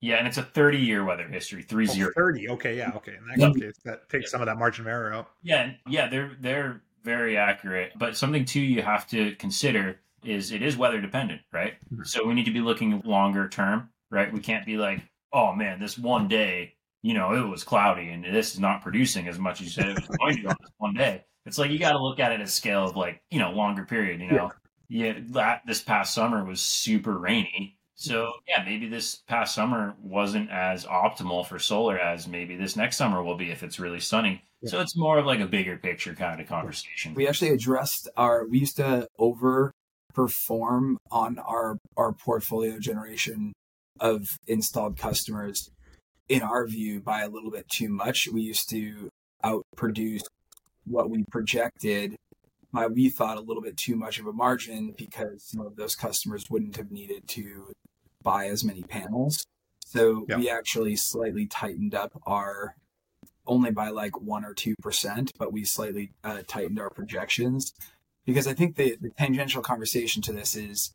Yeah, 0.00 0.16
and 0.16 0.26
it's 0.26 0.38
a 0.38 0.42
30 0.42 0.78
year 0.78 1.04
weather 1.04 1.26
history, 1.26 1.62
three 1.62 1.88
oh, 1.88 1.92
zero. 1.92 2.10
30. 2.14 2.48
Okay, 2.50 2.76
yeah, 2.76 2.92
okay. 2.96 3.16
In 3.34 3.40
that 3.40 3.60
case, 3.60 3.74
that 3.84 4.08
takes 4.08 4.26
yeah. 4.26 4.30
some 4.30 4.40
of 4.40 4.46
that 4.46 4.56
margin 4.56 4.84
of 4.84 4.88
error 4.88 5.12
out. 5.12 5.30
Yeah, 5.42 5.72
yeah, 5.86 6.08
they're 6.08 6.32
they're 6.40 6.80
very 7.04 7.36
accurate. 7.36 7.92
But 7.96 8.16
something 8.16 8.44
too 8.44 8.60
you 8.60 8.82
have 8.82 9.06
to 9.08 9.34
consider 9.36 10.00
is 10.24 10.52
it 10.52 10.62
is 10.62 10.76
weather 10.76 11.00
dependent, 11.00 11.42
right? 11.52 11.74
Mm-hmm. 11.92 12.04
So 12.04 12.26
we 12.26 12.34
need 12.34 12.46
to 12.46 12.50
be 12.50 12.60
looking 12.60 13.02
longer 13.04 13.48
term, 13.48 13.90
right? 14.10 14.32
We 14.32 14.40
can't 14.40 14.64
be 14.64 14.76
like, 14.76 15.02
oh 15.32 15.54
man, 15.54 15.80
this 15.80 15.98
one 15.98 16.28
day, 16.28 16.74
you 17.02 17.14
know, 17.14 17.34
it 17.34 17.48
was 17.48 17.64
cloudy 17.64 18.08
and 18.10 18.24
this 18.24 18.52
is 18.54 18.60
not 18.60 18.82
producing 18.82 19.28
as 19.28 19.38
much 19.38 19.60
as 19.60 19.66
you 19.66 19.82
said 19.82 19.88
it 19.90 20.08
was 20.08 20.08
going 20.18 20.36
to 20.42 20.48
on 20.48 20.56
this 20.60 20.70
one 20.78 20.94
day. 20.94 21.24
It's 21.46 21.58
like 21.58 21.70
you 21.70 21.78
got 21.78 21.92
to 21.92 22.02
look 22.02 22.20
at 22.20 22.32
it 22.32 22.40
at 22.40 22.48
scale 22.48 22.84
of 22.84 22.96
like 22.96 23.22
you 23.30 23.38
know 23.38 23.50
longer 23.52 23.84
period. 23.84 24.20
You 24.20 24.30
know, 24.30 24.50
yeah. 24.88 25.06
yeah, 25.06 25.20
that 25.30 25.62
this 25.66 25.80
past 25.80 26.14
summer 26.14 26.44
was 26.44 26.60
super 26.60 27.16
rainy. 27.18 27.76
Mm-hmm. 27.76 28.10
So 28.10 28.32
yeah, 28.46 28.62
maybe 28.64 28.88
this 28.88 29.16
past 29.26 29.54
summer 29.54 29.94
wasn't 30.00 30.50
as 30.50 30.84
optimal 30.84 31.46
for 31.46 31.58
solar 31.58 31.98
as 31.98 32.28
maybe 32.28 32.56
this 32.56 32.76
next 32.76 32.96
summer 32.96 33.22
will 33.22 33.36
be 33.36 33.50
if 33.50 33.62
it's 33.62 33.80
really 33.80 34.00
sunny. 34.00 34.42
Yeah. 34.62 34.70
So 34.70 34.80
it's 34.80 34.96
more 34.96 35.18
of 35.18 35.26
like 35.26 35.40
a 35.40 35.46
bigger 35.46 35.76
picture 35.78 36.14
kind 36.14 36.40
of 36.40 36.46
conversation. 36.46 37.14
We 37.14 37.26
actually 37.26 37.50
addressed 37.50 38.08
our 38.16 38.46
we 38.46 38.58
used 38.58 38.76
to 38.76 39.08
overperform 39.18 40.96
on 41.10 41.38
our 41.38 41.78
our 41.96 42.12
portfolio 42.12 42.78
generation 42.78 43.54
of 43.98 44.38
installed 44.46 44.98
customers 44.98 45.70
in 46.30 46.42
our 46.42 46.64
view 46.66 47.00
by 47.00 47.22
a 47.22 47.28
little 47.28 47.50
bit 47.50 47.68
too 47.68 47.88
much. 47.88 48.28
We 48.32 48.42
used 48.42 48.70
to 48.70 49.10
outproduce 49.44 50.22
what 50.86 51.10
we 51.10 51.24
projected 51.30 52.16
by 52.72 52.86
we 52.86 53.08
thought 53.08 53.36
a 53.36 53.40
little 53.40 53.62
bit 53.62 53.76
too 53.76 53.96
much 53.96 54.20
of 54.20 54.26
a 54.26 54.32
margin 54.32 54.94
because 54.96 55.42
some 55.42 55.66
of 55.66 55.74
those 55.74 55.96
customers 55.96 56.48
wouldn't 56.48 56.76
have 56.76 56.92
needed 56.92 57.26
to 57.26 57.72
buy 58.22 58.46
as 58.46 58.62
many 58.62 58.82
panels. 58.82 59.44
So 59.84 60.24
yep. 60.28 60.38
we 60.38 60.48
actually 60.48 60.94
slightly 60.94 61.46
tightened 61.46 61.96
up 61.96 62.12
our 62.24 62.76
only 63.44 63.72
by 63.72 63.88
like 63.88 64.20
one 64.20 64.44
or 64.44 64.54
two 64.54 64.76
percent, 64.80 65.32
but 65.36 65.52
we 65.52 65.64
slightly 65.64 66.12
uh, 66.22 66.42
tightened 66.46 66.78
our 66.78 66.90
projections 66.90 67.74
because 68.24 68.46
I 68.46 68.52
think 68.54 68.76
the, 68.76 68.96
the 69.00 69.10
tangential 69.18 69.62
conversation 69.62 70.22
to 70.22 70.32
this 70.32 70.54
is, 70.54 70.92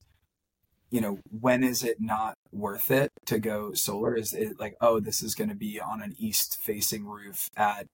you 0.89 1.02
know, 1.02 1.19
when 1.30 1.63
is 1.63 1.84
it 1.84 1.98
not 2.00 2.38
worth 2.52 2.91
it 2.91 3.12
to 3.26 3.39
go 3.39 3.74
solar? 3.74 4.15
Is 4.15 4.34
it 4.34 4.60
like, 4.60 4.76
oh, 4.82 5.00
this 5.00 5.21
is 5.21 5.36
going 5.36 5.50
to 5.50 5.56
be 5.56 5.80
on 5.80 6.02
an 6.02 6.15
east 6.17 6.58
facing 6.62 7.06
roof 7.06 7.50
at, 7.56 7.88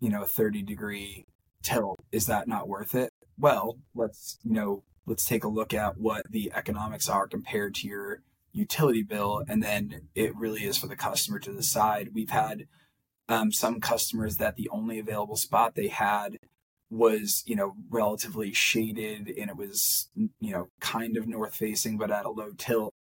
you 0.00 0.10
know, 0.10 0.24
30 0.24 0.62
degree 0.62 1.24
tilt? 1.62 1.98
Is 2.12 2.26
that 2.26 2.46
not 2.46 2.68
worth 2.68 2.94
it? 2.94 3.10
Well, 3.38 3.78
let's, 3.94 4.38
you 4.44 4.52
know, 4.52 4.84
let's 5.06 5.24
take 5.24 5.44
a 5.44 5.48
look 5.48 5.74
at 5.74 5.98
what 5.98 6.30
the 6.30 6.52
economics 6.54 7.08
are 7.08 7.26
compared 7.26 7.74
to 7.76 7.88
your 7.88 8.20
utility 8.52 9.02
bill. 9.02 9.42
And 9.48 9.62
then 9.62 10.08
it 10.14 10.36
really 10.36 10.64
is 10.64 10.78
for 10.78 10.86
the 10.86 10.96
customer 10.96 11.38
to 11.40 11.52
decide. 11.52 12.10
We've 12.14 12.30
had 12.30 12.66
um, 13.28 13.52
some 13.52 13.80
customers 13.80 14.36
that 14.36 14.56
the 14.56 14.68
only 14.70 14.98
available 14.98 15.36
spot 15.36 15.74
they 15.74 15.88
had 15.88 16.38
was 16.94 17.42
you 17.46 17.56
know 17.56 17.74
relatively 17.90 18.52
shaded 18.52 19.28
and 19.28 19.50
it 19.50 19.56
was 19.56 20.08
you 20.14 20.52
know 20.52 20.68
kind 20.80 21.16
of 21.16 21.26
north 21.26 21.54
facing 21.54 21.98
but 21.98 22.10
at 22.10 22.24
a 22.24 22.30
low 22.30 22.50
tilt 22.56 22.94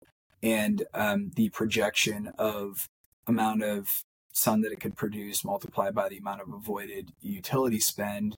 and 0.41 0.83
um, 0.93 1.31
the 1.35 1.49
projection 1.49 2.31
of 2.37 2.87
amount 3.27 3.63
of 3.63 4.03
sun 4.33 4.61
that 4.61 4.71
it 4.71 4.79
could 4.79 4.95
produce 4.95 5.43
multiplied 5.43 5.93
by 5.93 6.07
the 6.07 6.17
amount 6.17 6.41
of 6.41 6.53
avoided 6.53 7.11
utility 7.19 7.79
spend 7.79 8.35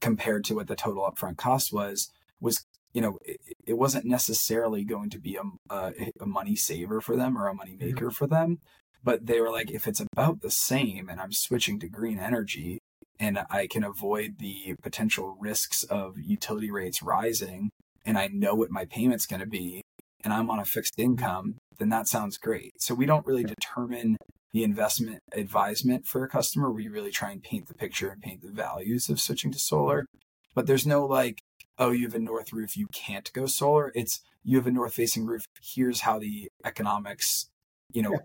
compared 0.00 0.44
to 0.44 0.54
what 0.54 0.68
the 0.68 0.76
total 0.76 1.10
upfront 1.10 1.36
cost 1.36 1.72
was 1.72 2.10
was 2.40 2.64
you 2.92 3.00
know 3.00 3.18
it, 3.24 3.40
it 3.66 3.74
wasn't 3.74 4.04
necessarily 4.04 4.84
going 4.84 5.08
to 5.08 5.18
be 5.18 5.36
a, 5.36 5.74
a, 5.74 5.92
a, 6.20 6.26
money 6.26 6.56
saver 6.56 7.00
for 7.00 7.16
them 7.16 7.38
or 7.38 7.48
a 7.48 7.54
money 7.54 7.72
mm-hmm. 7.72 7.86
maker 7.86 8.06
mm-hmm. 8.06 8.14
for 8.14 8.26
them 8.26 8.58
but 9.02 9.26
they 9.26 9.40
were 9.40 9.50
like 9.50 9.70
if 9.70 9.86
it's 9.86 10.02
about 10.12 10.42
the 10.42 10.50
same 10.50 11.08
and 11.08 11.20
i'm 11.20 11.32
switching 11.32 11.78
to 11.78 11.88
green 11.88 12.18
energy 12.18 12.80
and 13.20 13.38
I 13.50 13.66
can 13.66 13.84
avoid 13.84 14.38
the 14.38 14.74
potential 14.82 15.36
risks 15.38 15.84
of 15.84 16.18
utility 16.18 16.70
rates 16.70 17.02
rising 17.02 17.70
and 18.04 18.18
I 18.18 18.28
know 18.28 18.54
what 18.54 18.70
my 18.70 18.86
payment's 18.86 19.26
going 19.26 19.40
to 19.40 19.46
be 19.46 19.82
and 20.24 20.32
I'm 20.32 20.50
on 20.50 20.58
a 20.58 20.64
fixed 20.64 20.98
income, 20.98 21.56
then 21.78 21.90
that 21.90 22.08
sounds 22.08 22.38
great. 22.38 22.72
So 22.78 22.94
we 22.94 23.06
don't 23.06 23.26
really 23.26 23.44
determine 23.44 24.16
the 24.52 24.64
investment 24.64 25.20
advisement 25.34 26.06
for 26.06 26.24
a 26.24 26.28
customer. 26.28 26.70
We 26.70 26.88
really 26.88 27.10
try 27.10 27.30
and 27.30 27.42
paint 27.42 27.68
the 27.68 27.74
picture 27.74 28.08
and 28.08 28.20
paint 28.20 28.42
the 28.42 28.50
values 28.50 29.08
of 29.08 29.20
switching 29.20 29.52
to 29.52 29.58
solar. 29.58 30.06
But 30.54 30.66
there's 30.66 30.86
no 30.86 31.06
like, 31.06 31.38
oh, 31.78 31.90
you 31.90 32.06
have 32.06 32.14
a 32.14 32.18
north 32.18 32.52
roof, 32.52 32.76
you 32.76 32.86
can't 32.92 33.32
go 33.32 33.46
solar. 33.46 33.92
It's 33.94 34.20
you 34.42 34.56
have 34.56 34.66
a 34.66 34.72
north 34.72 34.94
facing 34.94 35.26
roof. 35.26 35.44
Here's 35.62 36.00
how 36.00 36.18
the 36.18 36.48
economics, 36.64 37.48
you 37.92 38.02
know, 38.02 38.18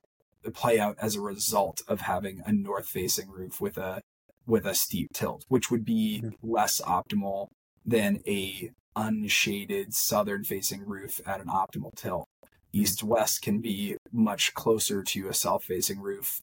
play 0.53 0.79
out 0.79 0.95
as 1.01 1.15
a 1.15 1.21
result 1.21 1.81
of 1.87 2.01
having 2.01 2.41
a 2.45 2.51
north 2.51 2.87
facing 2.87 3.29
roof 3.29 3.59
with 3.61 3.77
a 3.77 4.01
with 4.47 4.65
a 4.65 4.75
steep 4.75 5.09
tilt, 5.13 5.45
which 5.47 5.71
would 5.71 5.85
be 5.85 6.21
mm-hmm. 6.23 6.51
less 6.51 6.81
optimal 6.81 7.47
than 7.85 8.21
a 8.27 8.71
unshaded 8.95 9.93
southern 9.93 10.43
facing 10.43 10.85
roof 10.85 11.19
at 11.25 11.41
an 11.41 11.47
optimal 11.47 11.93
tilt. 11.95 12.27
East 12.71 13.03
west 13.03 13.41
can 13.41 13.59
be 13.59 13.95
much 14.11 14.53
closer 14.53 15.03
to 15.03 15.27
a 15.29 15.33
south 15.33 15.63
facing 15.63 16.01
roof 16.01 16.41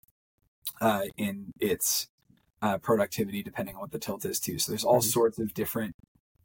uh, 0.81 1.03
in 1.17 1.53
its 1.61 2.09
uh, 2.63 2.79
productivity, 2.79 3.43
depending 3.43 3.75
on 3.75 3.81
what 3.81 3.93
the 3.93 3.99
tilt 3.99 4.25
is 4.25 4.39
too. 4.39 4.59
So 4.59 4.73
there's 4.73 4.85
all 4.85 5.01
mm-hmm. 5.01 5.09
sorts 5.09 5.39
of 5.39 5.53
different. 5.53 5.93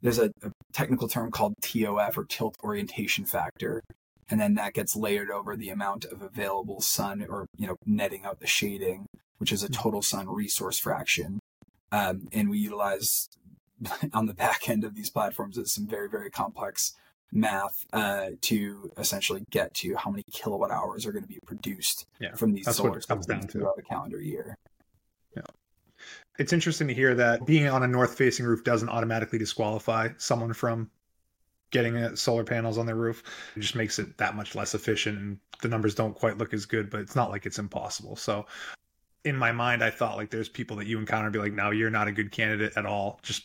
There's 0.02 0.18
a, 0.18 0.30
a 0.42 0.52
technical 0.72 1.08
term 1.08 1.30
called 1.30 1.54
TOF 1.62 2.16
or 2.16 2.24
tilt 2.24 2.54
orientation 2.62 3.24
factor, 3.24 3.82
and 4.30 4.40
then 4.40 4.54
that 4.54 4.74
gets 4.74 4.94
layered 4.94 5.30
over 5.30 5.56
the 5.56 5.70
amount 5.70 6.04
of 6.04 6.22
available 6.22 6.80
sun 6.80 7.24
or 7.28 7.46
you 7.56 7.66
know 7.66 7.76
netting 7.86 8.24
out 8.24 8.40
the 8.40 8.46
shading, 8.46 9.06
which 9.38 9.52
is 9.52 9.62
a 9.62 9.66
mm-hmm. 9.66 9.80
total 9.80 10.02
sun 10.02 10.28
resource 10.28 10.78
fraction. 10.78 11.38
Um, 11.92 12.28
and 12.32 12.50
we 12.50 12.58
utilize 12.58 13.28
on 14.12 14.26
the 14.26 14.34
back 14.34 14.68
end 14.68 14.84
of 14.84 14.94
these 14.94 15.10
platforms 15.10 15.58
some 15.70 15.86
very, 15.86 16.08
very 16.08 16.30
complex 16.30 16.94
math 17.30 17.84
uh, 17.92 18.30
to 18.40 18.90
essentially 18.96 19.44
get 19.50 19.74
to 19.74 19.94
how 19.96 20.10
many 20.10 20.24
kilowatt 20.32 20.70
hours 20.70 21.04
are 21.04 21.12
going 21.12 21.24
to 21.24 21.28
be 21.28 21.40
produced 21.46 22.06
yeah, 22.20 22.34
from 22.34 22.52
these 22.52 22.74
solar 22.74 23.00
systems 23.00 23.46
throughout 23.52 23.76
the 23.76 23.82
calendar 23.82 24.20
year. 24.20 24.56
Yeah. 25.36 25.42
It's 26.38 26.52
interesting 26.52 26.88
to 26.88 26.94
hear 26.94 27.14
that 27.16 27.44
being 27.44 27.66
on 27.66 27.82
a 27.82 27.86
north 27.86 28.16
facing 28.16 28.46
roof 28.46 28.64
doesn't 28.64 28.88
automatically 28.88 29.38
disqualify 29.38 30.08
someone 30.16 30.54
from 30.54 30.90
getting 31.70 32.16
solar 32.16 32.44
panels 32.44 32.78
on 32.78 32.86
their 32.86 32.96
roof. 32.96 33.22
It 33.56 33.60
just 33.60 33.74
makes 33.74 33.98
it 33.98 34.16
that 34.18 34.34
much 34.34 34.54
less 34.54 34.74
efficient 34.74 35.18
and 35.18 35.38
the 35.60 35.68
numbers 35.68 35.94
don't 35.94 36.14
quite 36.14 36.38
look 36.38 36.54
as 36.54 36.64
good, 36.64 36.88
but 36.88 37.00
it's 37.00 37.16
not 37.16 37.30
like 37.30 37.44
it's 37.44 37.58
impossible. 37.58 38.16
So 38.16 38.46
in 39.24 39.36
my 39.36 39.52
mind, 39.52 39.82
I 39.82 39.90
thought 39.90 40.16
like 40.16 40.30
there's 40.30 40.48
people 40.48 40.76
that 40.76 40.86
you 40.86 40.98
encounter 40.98 41.30
be 41.30 41.38
like, 41.38 41.52
no, 41.52 41.70
you're 41.70 41.90
not 41.90 42.08
a 42.08 42.12
good 42.12 42.32
candidate 42.32 42.76
at 42.76 42.86
all. 42.86 43.20
Just 43.22 43.44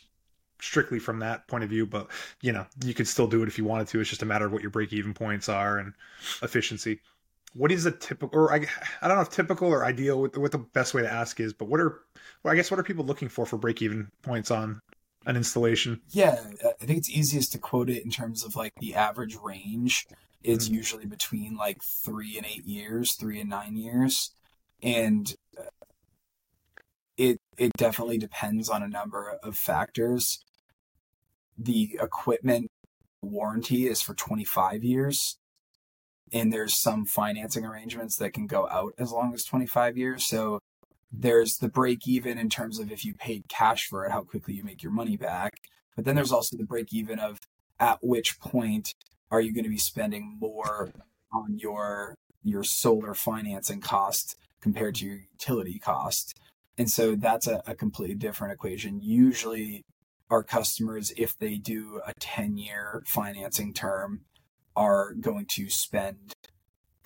strictly 0.60 0.98
from 0.98 1.18
that 1.18 1.46
point 1.48 1.64
of 1.64 1.70
view. 1.70 1.86
But 1.86 2.08
you 2.40 2.52
know, 2.52 2.66
you 2.84 2.94
could 2.94 3.08
still 3.08 3.26
do 3.26 3.42
it 3.42 3.48
if 3.48 3.58
you 3.58 3.64
wanted 3.64 3.88
to. 3.88 4.00
It's 4.00 4.10
just 4.10 4.22
a 4.22 4.26
matter 4.26 4.46
of 4.46 4.52
what 4.52 4.62
your 4.62 4.70
break 4.70 4.92
even 4.92 5.14
points 5.14 5.48
are 5.48 5.78
and 5.78 5.92
efficiency. 6.42 7.00
What 7.54 7.70
is 7.70 7.86
a 7.86 7.92
typical, 7.92 8.36
or 8.36 8.52
I, 8.52 8.66
I 9.00 9.06
don't 9.06 9.16
know 9.16 9.22
if 9.22 9.30
typical 9.30 9.68
or 9.68 9.84
ideal, 9.84 10.20
what, 10.20 10.36
what 10.36 10.50
the 10.50 10.58
best 10.58 10.92
way 10.92 11.02
to 11.02 11.12
ask 11.12 11.38
is, 11.38 11.52
but 11.52 11.68
what 11.68 11.78
are, 11.80 12.00
well, 12.42 12.52
I 12.52 12.56
guess 12.56 12.68
what 12.68 12.80
are 12.80 12.84
people 12.84 13.04
looking 13.04 13.28
for 13.28 13.46
for 13.46 13.56
break 13.56 13.80
even 13.80 14.10
points 14.22 14.50
on 14.50 14.80
an 15.24 15.36
installation? 15.36 16.00
Yeah, 16.10 16.42
I 16.64 16.84
think 16.84 16.98
it's 16.98 17.10
easiest 17.10 17.52
to 17.52 17.58
quote 17.58 17.90
it 17.90 18.04
in 18.04 18.10
terms 18.10 18.44
of 18.44 18.56
like 18.56 18.72
the 18.80 18.96
average 18.96 19.36
range 19.40 20.08
is 20.42 20.66
mm-hmm. 20.66 20.74
usually 20.74 21.06
between 21.06 21.56
like 21.56 21.80
three 21.82 22.36
and 22.36 22.44
eight 22.44 22.64
years, 22.64 23.14
three 23.14 23.40
and 23.40 23.50
nine 23.50 23.76
years. 23.76 24.32
And 24.82 25.32
it 27.58 27.64
it 27.66 27.72
definitely 27.76 28.18
depends 28.18 28.68
on 28.68 28.82
a 28.82 28.88
number 28.88 29.38
of 29.42 29.56
factors. 29.56 30.44
The 31.56 31.98
equipment 32.00 32.70
warranty 33.22 33.86
is 33.86 34.02
for 34.02 34.14
25 34.14 34.84
years 34.84 35.38
and 36.32 36.52
there's 36.52 36.80
some 36.80 37.04
financing 37.04 37.64
arrangements 37.64 38.16
that 38.16 38.32
can 38.32 38.46
go 38.46 38.68
out 38.68 38.94
as 38.98 39.12
long 39.12 39.32
as 39.34 39.44
25 39.44 39.96
years. 39.96 40.26
So 40.26 40.58
there's 41.12 41.58
the 41.58 41.68
break 41.68 42.08
even 42.08 42.38
in 42.38 42.50
terms 42.50 42.78
of 42.78 42.90
if 42.90 43.04
you 43.04 43.14
paid 43.14 43.48
cash 43.48 43.86
for 43.86 44.04
it, 44.04 44.10
how 44.10 44.22
quickly 44.22 44.54
you 44.54 44.64
make 44.64 44.82
your 44.82 44.92
money 44.92 45.16
back. 45.16 45.52
But 45.94 46.04
then 46.04 46.16
there's 46.16 46.32
also 46.32 46.56
the 46.56 46.64
break 46.64 46.92
even 46.92 47.18
of 47.18 47.38
at 47.78 47.98
which 48.02 48.40
point 48.40 48.94
are 49.30 49.40
you 49.40 49.52
going 49.52 49.64
to 49.64 49.70
be 49.70 49.78
spending 49.78 50.36
more 50.40 50.90
on 51.32 51.58
your 51.58 52.16
your 52.42 52.64
solar 52.64 53.14
financing 53.14 53.80
cost 53.80 54.36
compared 54.60 54.96
to 54.96 55.06
your 55.06 55.18
utility 55.32 55.78
cost. 55.78 56.38
And 56.76 56.90
so 56.90 57.14
that's 57.14 57.46
a, 57.46 57.62
a 57.66 57.74
completely 57.74 58.16
different 58.16 58.52
equation. 58.52 59.00
Usually, 59.00 59.84
our 60.30 60.42
customers, 60.42 61.12
if 61.16 61.38
they 61.38 61.56
do 61.56 62.00
a 62.06 62.12
10 62.18 62.56
year 62.56 63.02
financing 63.06 63.72
term, 63.72 64.22
are 64.76 65.12
going 65.14 65.46
to 65.46 65.70
spend 65.70 66.32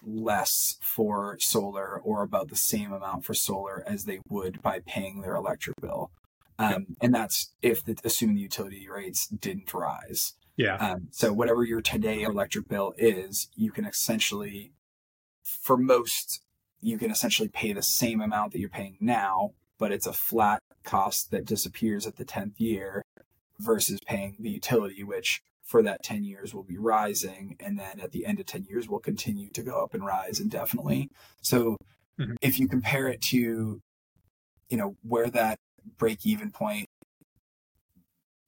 less 0.02 0.78
for 0.80 1.36
solar 1.40 2.00
or 2.00 2.22
about 2.22 2.48
the 2.48 2.56
same 2.56 2.92
amount 2.92 3.24
for 3.24 3.34
solar 3.34 3.84
as 3.86 4.04
they 4.04 4.20
would 4.28 4.62
by 4.62 4.80
paying 4.86 5.20
their 5.20 5.34
electric 5.34 5.76
bill. 5.80 6.10
Um, 6.58 6.96
and 7.00 7.14
that's 7.14 7.52
if 7.62 7.84
the, 7.84 7.96
assuming 8.04 8.36
the 8.36 8.42
utility 8.42 8.88
rates 8.88 9.28
didn't 9.28 9.72
rise. 9.72 10.34
Yeah. 10.56 10.76
Um, 10.76 11.08
so 11.12 11.32
whatever 11.32 11.62
your 11.62 11.80
today 11.80 12.22
electric 12.22 12.68
bill 12.68 12.94
is, 12.96 13.48
you 13.54 13.70
can 13.70 13.84
essentially, 13.84 14.72
for 15.44 15.76
most 15.76 16.42
you 16.80 16.98
can 16.98 17.10
essentially 17.10 17.48
pay 17.48 17.72
the 17.72 17.82
same 17.82 18.20
amount 18.20 18.52
that 18.52 18.60
you're 18.60 18.68
paying 18.68 18.96
now, 19.00 19.52
but 19.78 19.92
it's 19.92 20.06
a 20.06 20.12
flat 20.12 20.60
cost 20.84 21.30
that 21.30 21.44
disappears 21.44 22.06
at 22.06 22.16
the 22.16 22.24
10th 22.24 22.58
year 22.58 23.02
versus 23.58 24.00
paying 24.06 24.36
the 24.38 24.50
utility, 24.50 25.02
which 25.02 25.42
for 25.64 25.82
that 25.82 26.02
10 26.02 26.24
years 26.24 26.54
will 26.54 26.62
be 26.62 26.78
rising. 26.78 27.56
And 27.60 27.78
then 27.78 28.00
at 28.00 28.12
the 28.12 28.24
end 28.24 28.40
of 28.40 28.46
10 28.46 28.66
years 28.68 28.88
will 28.88 29.00
continue 29.00 29.50
to 29.50 29.62
go 29.62 29.82
up 29.82 29.92
and 29.92 30.04
rise 30.04 30.40
indefinitely. 30.40 31.10
So 31.42 31.76
mm-hmm. 32.18 32.34
if 32.40 32.58
you 32.58 32.68
compare 32.68 33.08
it 33.08 33.20
to, 33.22 33.80
you 34.68 34.76
know, 34.76 34.96
where 35.02 35.28
that 35.30 35.58
break 35.98 36.24
even 36.24 36.50
point 36.50 36.86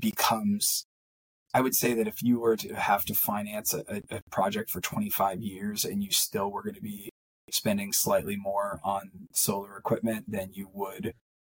becomes 0.01 0.87
I 1.53 1.61
would 1.63 1.75
say 1.75 1.95
that 1.95 2.07
if 2.07 2.23
you 2.23 2.39
were 2.39 2.57
to 2.57 2.75
have 2.75 3.05
to 3.07 3.15
finance 3.15 3.75
a, 3.75 4.03
a, 4.09 4.23
project 4.31 4.71
for 4.71 4.81
25 4.81 5.41
years 5.41 5.85
and 5.85 6.01
you 6.01 6.13
still 6.13 6.49
were 6.49 6.63
going 6.63 6.77
to 6.77 6.81
be 6.81 7.11
spending 7.53 7.93
slightly 7.93 8.37
more 8.37 8.81
on 8.85 9.11
solar 9.33 9.77
equipment 9.77 10.31
than 10.31 10.51
you 10.53 10.69
would 10.73 11.15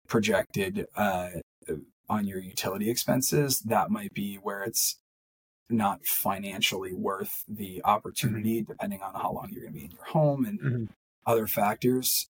projected 0.07 0.87
uh, 0.95 1.29
on 2.09 2.27
your 2.27 2.39
utility 2.39 2.89
expenses, 2.89 3.59
that 3.59 3.89
might 3.89 4.13
be 4.13 4.35
where 4.35 4.63
it's 4.63 4.97
not 5.69 6.05
financially 6.05 6.93
worth 6.93 7.43
the 7.47 7.81
opportunity, 7.83 8.61
mm-hmm. 8.61 8.71
depending 8.71 9.01
on 9.01 9.13
how 9.13 9.31
long 9.31 9.49
you're 9.51 9.61
going 9.61 9.73
to 9.73 9.79
be 9.79 9.85
in 9.85 9.91
your 9.91 10.05
home 10.05 10.45
and 10.45 10.59
mm-hmm. 10.59 10.85
other 11.25 11.47
factors. 11.47 12.29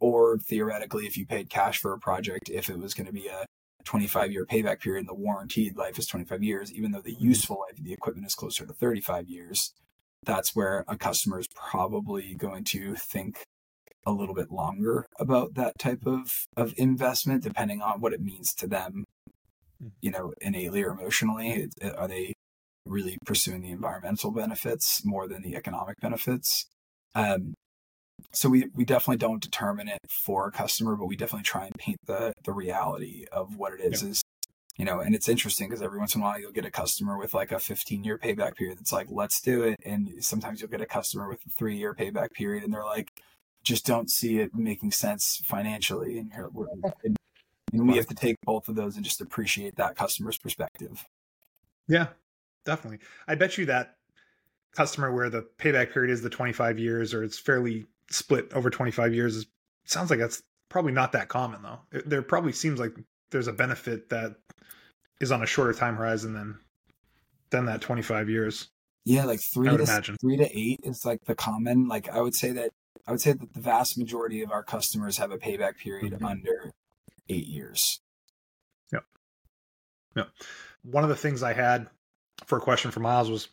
Or 0.00 0.36
theoretically, 0.36 1.06
if 1.06 1.16
you 1.16 1.24
paid 1.24 1.48
cash 1.48 1.78
for 1.78 1.92
a 1.92 1.98
project, 1.98 2.50
if 2.50 2.68
it 2.68 2.78
was 2.78 2.92
going 2.92 3.06
to 3.06 3.12
be 3.12 3.28
a 3.28 3.46
25 3.84 4.32
year 4.32 4.44
payback 4.44 4.80
period 4.80 5.00
and 5.00 5.08
the 5.08 5.14
warranted 5.14 5.76
life 5.76 5.98
is 5.98 6.06
25 6.06 6.42
years, 6.42 6.72
even 6.72 6.90
though 6.90 7.00
the 7.00 7.14
mm-hmm. 7.14 7.28
useful 7.28 7.60
life 7.60 7.78
of 7.78 7.84
the 7.84 7.92
equipment 7.92 8.26
is 8.26 8.34
closer 8.34 8.66
to 8.66 8.72
35 8.72 9.28
years, 9.28 9.72
that's 10.26 10.54
where 10.54 10.84
a 10.88 10.96
customer 10.96 11.38
is 11.38 11.46
probably 11.54 12.34
going 12.34 12.64
to 12.64 12.94
think 12.94 13.44
a 14.04 14.12
little 14.12 14.34
bit 14.34 14.52
longer 14.52 15.06
about 15.18 15.54
that 15.54 15.78
type 15.78 16.06
of, 16.06 16.30
of 16.56 16.74
investment, 16.76 17.42
depending 17.42 17.80
on 17.82 18.00
what 18.00 18.12
it 18.12 18.20
means 18.20 18.54
to 18.54 18.66
them, 18.66 19.04
mm. 19.82 19.90
you 20.00 20.10
know, 20.10 20.32
innately 20.40 20.82
or 20.82 20.90
emotionally. 20.90 21.68
Are 21.96 22.06
they 22.06 22.34
really 22.84 23.18
pursuing 23.24 23.62
the 23.62 23.70
environmental 23.70 24.30
benefits 24.30 25.04
more 25.04 25.26
than 25.26 25.42
the 25.42 25.56
economic 25.56 25.96
benefits? 26.00 26.66
Um, 27.14 27.54
so 28.32 28.48
we, 28.48 28.68
we 28.74 28.84
definitely 28.84 29.18
don't 29.18 29.42
determine 29.42 29.88
it 29.88 29.98
for 30.08 30.46
a 30.46 30.52
customer, 30.52 30.96
but 30.96 31.06
we 31.06 31.16
definitely 31.16 31.44
try 31.44 31.64
and 31.64 31.74
paint 31.76 31.98
the 32.06 32.32
the 32.44 32.52
reality 32.52 33.26
of 33.32 33.56
what 33.56 33.72
it 33.74 33.80
is. 33.80 34.02
Yeah. 34.02 34.08
Is 34.10 34.22
you 34.76 34.84
know, 34.84 35.00
and 35.00 35.14
it's 35.14 35.28
interesting 35.28 35.68
because 35.68 35.82
every 35.82 35.98
once 35.98 36.14
in 36.14 36.20
a 36.20 36.24
while 36.24 36.38
you'll 36.38 36.52
get 36.52 36.66
a 36.66 36.70
customer 36.70 37.16
with 37.16 37.32
like 37.32 37.52
a 37.52 37.58
15 37.58 38.04
year 38.04 38.18
payback 38.18 38.56
period 38.56 38.78
that's 38.78 38.92
like, 38.92 39.08
let's 39.10 39.40
do 39.40 39.62
it, 39.62 39.80
and 39.84 40.12
sometimes 40.20 40.60
you'll 40.60 40.70
get 40.70 40.80
a 40.80 40.86
customer 40.86 41.28
with 41.28 41.40
a 41.46 41.50
three 41.50 41.76
year 41.76 41.94
payback 41.94 42.32
period, 42.32 42.62
and 42.62 42.72
they're 42.72 42.84
like, 42.84 43.22
just 43.62 43.86
don't 43.86 44.10
see 44.10 44.38
it 44.38 44.54
making 44.54 44.92
sense 44.92 45.40
financially, 45.44 46.18
and, 46.18 46.32
and, 47.04 47.16
and 47.72 47.88
we 47.88 47.96
have 47.96 48.06
to 48.06 48.14
take 48.14 48.36
both 48.44 48.68
of 48.68 48.74
those 48.76 48.96
and 48.96 49.04
just 49.04 49.20
appreciate 49.20 49.76
that 49.76 49.96
customer's 49.96 50.38
perspective. 50.38 51.04
Yeah, 51.88 52.08
definitely. 52.64 53.00
I 53.26 53.34
bet 53.34 53.58
you 53.58 53.66
that 53.66 53.96
customer 54.74 55.12
where 55.12 55.30
the 55.30 55.46
payback 55.58 55.92
period 55.92 56.12
is 56.12 56.22
the 56.22 56.30
25 56.30 56.78
years 56.78 57.14
or 57.14 57.24
it's 57.24 57.38
fairly 57.38 57.86
split 58.10 58.52
over 58.52 58.68
25 58.68 59.14
years 59.14 59.34
is 59.34 59.46
sounds 59.84 60.10
like 60.10 60.18
that's 60.18 60.42
probably 60.68 60.92
not 60.92 61.12
that 61.12 61.28
common 61.28 61.62
though. 61.62 61.78
It, 61.92 62.08
there 62.08 62.22
probably 62.22 62.52
seems 62.52 62.78
like 62.78 62.94
there's 63.30 63.48
a 63.48 63.52
benefit 63.52 64.08
that 64.10 64.36
is 65.20 65.32
on 65.32 65.42
a 65.42 65.46
shorter 65.46 65.72
time 65.72 65.96
horizon 65.96 66.34
than 66.34 66.58
than 67.50 67.66
that 67.66 67.80
25 67.80 68.28
years. 68.28 68.68
Yeah, 69.04 69.24
like 69.24 69.40
three 69.54 69.68
to 69.68 69.76
imagine. 69.76 70.16
three 70.20 70.36
to 70.36 70.58
eight 70.58 70.80
is 70.82 71.04
like 71.04 71.24
the 71.24 71.34
common. 71.34 71.86
Like 71.88 72.08
I 72.08 72.20
would 72.20 72.34
say 72.34 72.52
that 72.52 72.70
I 73.06 73.12
would 73.12 73.20
say 73.20 73.32
that 73.32 73.54
the 73.54 73.60
vast 73.60 73.96
majority 73.96 74.42
of 74.42 74.50
our 74.50 74.64
customers 74.64 75.18
have 75.18 75.30
a 75.30 75.38
payback 75.38 75.76
period 75.78 76.12
mm-hmm. 76.12 76.24
under 76.24 76.72
eight 77.28 77.46
years. 77.46 78.00
Yeah. 78.92 79.00
Yeah. 80.16 80.24
One 80.82 81.04
of 81.04 81.08
the 81.08 81.16
things 81.16 81.42
I 81.42 81.52
had 81.52 81.88
for 82.46 82.58
a 82.58 82.60
question 82.60 82.90
for 82.90 83.00
Myles 83.00 83.30
was 83.30 83.48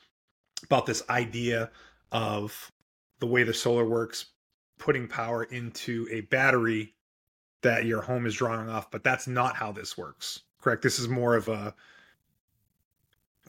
about 0.64 0.86
this 0.86 1.04
idea 1.10 1.70
of 2.12 2.72
the 3.20 3.28
way 3.28 3.44
the 3.44 3.54
solar 3.54 3.86
works 3.86 4.26
putting 4.80 5.08
power 5.08 5.44
into 5.44 6.08
a 6.12 6.22
battery 6.22 6.94
that 7.64 7.86
your 7.86 8.02
home 8.02 8.26
is 8.26 8.36
drawing 8.36 8.70
off, 8.70 8.92
but 8.92 9.04
that's 9.04 9.28
not 9.28 9.56
how 9.56 9.72
this 9.72 9.98
works. 9.98 10.42
Correct? 10.62 10.82
This 10.82 11.00
is 11.00 11.08
more 11.08 11.36
of 11.36 11.48
a 11.48 11.74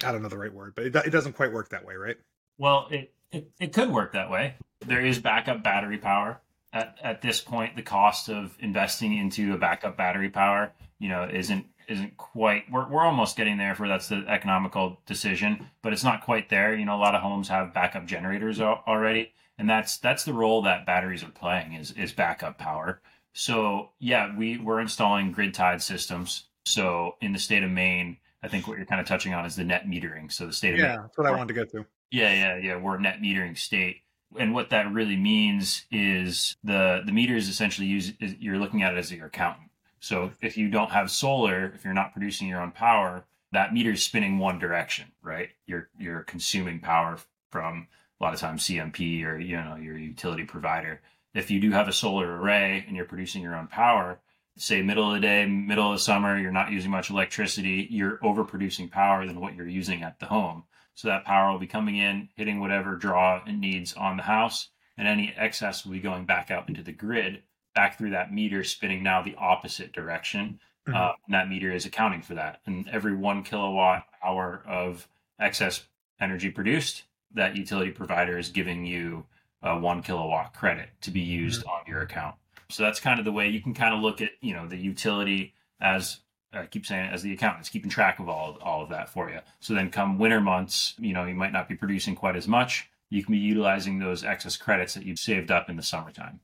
I 0.03 0.11
don't 0.11 0.23
know 0.23 0.29
the 0.29 0.39
right 0.39 0.53
word, 0.53 0.75
but 0.75 0.87
it, 0.87 0.97
it 0.97 1.11
doesn't 1.11 1.35
quite 1.35 1.53
work 1.53 1.69
that 1.69 1.85
way, 1.85 1.95
right? 1.95 2.17
Well, 2.59 2.89
it, 2.91 3.13
it, 3.31 3.51
it 3.61 3.73
could 3.73 3.93
work 3.93 4.13
that 4.15 4.29
way. 4.29 4.57
There 4.81 5.05
is 5.05 5.21
backup 5.21 5.63
battery 5.63 5.99
power. 5.99 6.41
At, 6.73 6.97
at 7.01 7.23
this 7.23 7.41
point, 7.41 7.77
the 7.77 7.83
cost 7.83 8.29
of 8.29 8.57
investing 8.59 9.17
into 9.17 9.55
a 9.55 9.59
backup 9.59 9.97
battery 9.97 10.31
power, 10.31 10.73
you 10.99 11.09
know, 11.09 11.29
isn't 11.33 11.67
isn't 11.87 12.17
quite 12.17 12.65
we're, 12.73 12.89
we're 12.89 13.05
almost 13.05 13.37
getting 13.37 13.59
there 13.59 13.75
for 13.75 13.87
that's 13.87 14.09
the 14.09 14.25
economical 14.27 14.99
decision 15.05 15.67
but 15.83 15.93
it's 15.93 16.03
not 16.03 16.25
quite 16.25 16.49
there 16.49 16.75
you 16.75 16.87
know 16.87 16.97
a 16.97 16.97
lot 16.97 17.15
of 17.15 17.21
homes 17.21 17.47
have 17.47 17.75
backup 17.75 18.07
generators 18.07 18.59
already 18.59 19.35
and 19.59 19.69
that's 19.69 19.99
that's 19.99 20.25
the 20.25 20.33
role 20.33 20.63
that 20.63 20.87
batteries 20.87 21.23
are 21.23 21.31
playing 21.31 21.75
is 21.75 21.93
is 21.93 22.13
backup 22.13 22.59
power. 22.59 23.01
So 23.35 23.91
yeah, 23.99 24.35
we 24.35 24.59
we're 24.59 24.81
installing 24.81 25.33
grid 25.33 25.53
tied 25.53 25.83
systems. 25.83 26.45
So 26.65 27.17
in 27.21 27.33
the 27.33 27.39
state 27.39 27.63
of 27.63 27.71
Maine, 27.71 28.17
I 28.43 28.49
think 28.49 28.67
what 28.67 28.79
you're 28.79 28.87
kind 28.87 29.01
of 29.01 29.07
touching 29.07 29.35
on 29.35 29.45
is 29.45 29.57
the 29.57 29.65
net 29.65 29.87
metering. 29.87 30.33
So 30.33 30.47
the 30.47 30.53
state 30.53 30.75
of 30.75 30.79
yeah, 30.79 30.93
Maine, 30.93 31.03
that's 31.03 31.19
what 31.19 31.27
I 31.27 31.33
wanted 31.33 31.49
to 31.49 31.55
get 31.55 31.71
to. 31.73 31.85
Yeah, 32.11 32.33
yeah, 32.33 32.57
yeah. 32.57 32.77
We're 32.77 32.97
net 32.99 33.21
metering 33.21 33.59
state, 33.59 34.03
and 34.39 34.55
what 34.55 34.71
that 34.71 34.91
really 34.93 35.17
means 35.17 35.85
is 35.91 36.57
the 36.63 37.03
the 37.05 37.13
meter 37.13 37.37
is 37.37 37.49
essentially 37.49 37.89
use 37.89 38.13
is, 38.21 38.37
you're 38.39 38.59
looking 38.59 38.83
at 38.83 38.95
it 38.95 38.99
as 38.99 39.13
your 39.13 39.27
accountant. 39.27 39.69
So 39.99 40.31
if 40.41 40.57
you 40.57 40.69
don't 40.69 40.91
have 40.91 41.11
solar, 41.11 41.73
if 41.75 41.85
you're 41.85 41.95
not 41.95 42.13
producing 42.13 42.47
your 42.47 42.61
own 42.61 42.71
power, 42.71 43.25
that 43.53 43.73
meter 43.73 43.93
is 43.93 44.03
spinning 44.03 44.39
one 44.39 44.59
direction, 44.61 45.07
right? 45.23 45.49
You're 45.67 45.89
you're 45.99 46.23
consuming 46.23 46.79
power 46.79 47.19
from 47.51 47.89
a 48.21 48.25
lot 48.25 48.33
of 48.33 48.39
times 48.39 48.65
CMP 48.65 49.25
or 49.25 49.39
you 49.39 49.57
know 49.57 49.75
your 49.75 49.99
utility 49.99 50.45
provider. 50.45 51.01
If 51.35 51.51
you 51.51 51.61
do 51.61 51.73
have 51.73 51.89
a 51.89 51.93
solar 51.93 52.41
array 52.41 52.85
and 52.87 52.97
you're 52.97 53.05
producing 53.05 53.43
your 53.43 53.57
own 53.57 53.67
power, 53.67 54.21
say 54.57 54.83
middle 54.83 55.09
of 55.09 55.15
the 55.15 55.21
day, 55.21 55.47
middle 55.47 55.91
of 55.91 55.99
the 55.99 56.03
summer, 56.03 56.39
you're 56.39 56.53
not 56.53 56.71
using 56.71 56.91
much 56.91 57.11
electricity, 57.11 57.89
you're 57.91 58.19
overproducing 58.19 58.91
power 58.91 59.27
than 59.27 59.41
what 59.41 59.55
you're 59.55 59.69
using 59.69 60.03
at 60.03 60.21
the 60.21 60.27
home. 60.27 60.65
So 60.95 61.09
that 61.09 61.25
power 61.25 61.51
will 61.51 61.59
be 61.59 61.67
coming 61.67 61.97
in, 61.97 62.29
hitting 62.37 62.61
whatever 62.61 62.95
draw 62.95 63.43
it 63.45 63.53
needs 63.53 63.95
on 63.95 64.17
the 64.17 64.23
house, 64.23 64.69
and 64.97 65.09
any 65.09 65.35
excess 65.37 65.85
will 65.85 65.93
be 65.93 66.01
going 66.01 66.25
back 66.25 66.53
out 66.53 66.69
into 66.69 66.83
the 66.83 66.93
grid, 66.93 67.43
back 67.75 67.99
through 67.99 68.11
that 68.11 68.33
meter, 68.33 68.63
spinning 68.63 69.03
now 69.03 69.21
the 69.21 69.35
opposite 69.35 69.93
direction. 69.93 70.61
Mm-hmm. 70.87 70.97
Uh, 70.97 71.13
and 71.27 71.35
that 71.35 71.49
meter 71.49 71.73
is 71.73 71.85
accounting 71.85 72.23
for 72.23 72.35
that. 72.35 72.61
And 72.67 72.89
every 72.89 73.17
one 73.17 73.43
kilowatt 73.43 74.07
hour 74.25 74.63
of 74.67 75.09
excess 75.41 75.85
energy 76.21 76.51
produced 76.51 77.03
that 77.35 77.57
utility 77.57 77.91
provider 77.91 78.39
is 78.39 78.51
giving 78.51 78.87
you 78.87 79.27
a 79.65 79.79
one 79.79 80.03
kilowatt 80.03 80.55
credit 80.55 80.91
to 81.01 81.11
be 81.11 81.21
used 81.21 81.63
mm-hmm. 81.63 81.71
on 81.71 81.81
your 81.89 82.03
account. 82.03 82.37
So 82.71 82.83
that's 82.83 83.01
kind 83.01 83.19
of 83.19 83.25
the 83.25 83.33
way 83.33 83.49
you 83.49 83.61
can 83.61 83.75
kind 83.75 83.95
of 83.95 84.01
look 84.01 84.21
at, 84.21 84.31
you 84.41 84.55
know, 84.55 84.67
the 84.69 84.77
utility 84.77 85.55
as 85.81 86.21
I 86.53 86.67
keep 86.67 86.87
saying 86.87 87.11
as 87.11 87.23
the 87.23 87.33
accountant, 87.33 87.63
It's 87.63 87.69
keeping 87.69 87.91
track 87.91 88.21
of 88.21 88.29
all, 88.29 88.59
all 88.63 88.83
of 88.83 88.91
that 88.91 89.09
for 89.09 89.29
you. 89.29 89.41
So 89.61 89.75
then 89.75 89.91
come 89.91 90.19
winter 90.19 90.41
months, 90.41 90.95
you 90.99 91.13
know, 91.13 91.25
you 91.25 91.35
might 91.35 91.53
not 91.53 91.69
be 91.69 91.75
producing 91.75 92.15
quite 92.15 92.37
as 92.37 92.47
much. 92.47 92.89
You 93.11 93.25
can 93.25 93.33
be 93.33 93.39
utilizing 93.39 93.99
those 93.99 94.25
excess 94.25 94.57
credits 94.57 94.95
that 94.95 95.05
you've 95.05 95.19
saved 95.19 95.51
up 95.51 95.69
in 95.69 95.77
the 95.77 95.83
summertime. 95.83 96.41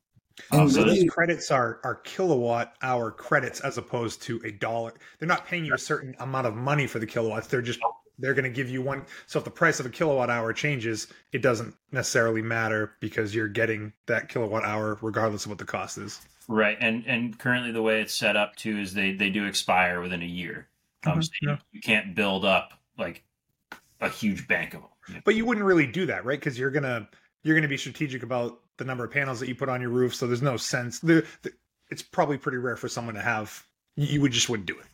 And 0.53 0.63
um, 0.63 0.71
so 0.71 0.85
those 0.85 1.05
credits 1.09 1.51
are 1.51 1.81
are 1.85 1.97
kilowatt 1.97 2.75
hour 2.83 3.11
credits 3.11 3.61
as 3.61 3.77
opposed 3.79 4.23
to 4.23 4.41
a 4.45 4.51
dollar. 4.51 4.95
They're 5.19 5.29
not 5.29 5.47
paying 5.47 5.65
you 5.65 5.75
a 5.75 5.79
certain 5.79 6.15
amount 6.19 6.47
of 6.47 6.55
money 6.55 6.87
for 6.87 6.99
the 6.99 7.07
kilowatts. 7.07 7.47
They're 7.47 7.63
just 7.63 7.81
they're 8.21 8.35
going 8.35 8.45
to 8.45 8.51
give 8.51 8.69
you 8.69 8.83
one. 8.83 9.05
So 9.27 9.39
if 9.39 9.45
the 9.45 9.51
price 9.51 9.81
of 9.81 9.87
a 9.87 9.91
kilowatt 9.91 10.31
hour 10.31 10.53
changes, 10.53 11.09
it 11.33 11.43
doesn't 11.43 11.75
necessarily 11.93 12.43
matter 12.43 12.93
because 13.01 13.35
you're 13.35 13.49
getting 13.49 13.93
that 14.07 14.29
kilowatt 14.29 14.65
hour 14.65 14.99
regardless 15.03 15.45
of 15.45 15.51
what 15.51 15.59
the 15.59 15.65
cost 15.65 15.99
is. 15.99 16.21
Right, 16.49 16.77
and 16.81 17.05
and 17.07 17.39
currently 17.39 17.71
the 17.71 17.83
way 17.83 18.01
it's 18.01 18.13
set 18.13 18.37
up 18.37 18.57
too 18.57 18.79
is 18.79 18.93
they 18.93 19.13
they 19.13 19.31
do 19.31 19.47
expire 19.47 20.01
within 20.01 20.23
a 20.23 20.27
year. 20.27 20.69
Um, 21.07 21.13
mm-hmm. 21.13 21.21
so 21.23 21.31
you, 21.41 21.49
yeah. 21.49 21.57
you, 21.71 21.81
can't 21.81 22.15
build 22.15 22.45
up 22.45 22.73
like 22.99 23.23
a 24.01 24.09
huge 24.09 24.49
bank 24.49 24.75
of 24.75 24.83
them. 24.83 25.23
But 25.25 25.37
you 25.37 25.45
wouldn't 25.45 25.65
really 25.65 25.87
do 25.87 26.07
that, 26.07 26.25
right? 26.25 26.39
Because 26.39 26.59
you're 26.59 26.71
gonna 26.71 27.09
you're 27.45 27.55
gonna 27.55 27.69
be 27.69 27.77
strategic 27.77 28.23
about 28.23 28.61
the 28.79 28.85
number 28.85 29.05
of 29.05 29.13
panels 29.13 29.39
that 29.41 29.49
you 29.49 29.55
put 29.55 29.69
on 29.69 29.81
your 29.81 29.91
roof. 29.91 30.15
So 30.15 30.27
there's 30.27 30.43
no 30.43 30.57
sense. 30.57 30.99
The, 30.99 31.25
the, 31.43 31.53
it's 31.91 32.03
probably 32.03 32.39
pretty 32.39 32.59
rare 32.59 32.77
for 32.77 32.89
someone 32.89 33.15
to 33.15 33.23
have. 33.23 33.65
You 33.97 34.21
would 34.21 34.33
just 34.33 34.49
wouldn't 34.49 34.67
do 34.67 34.79
it. 34.79 34.87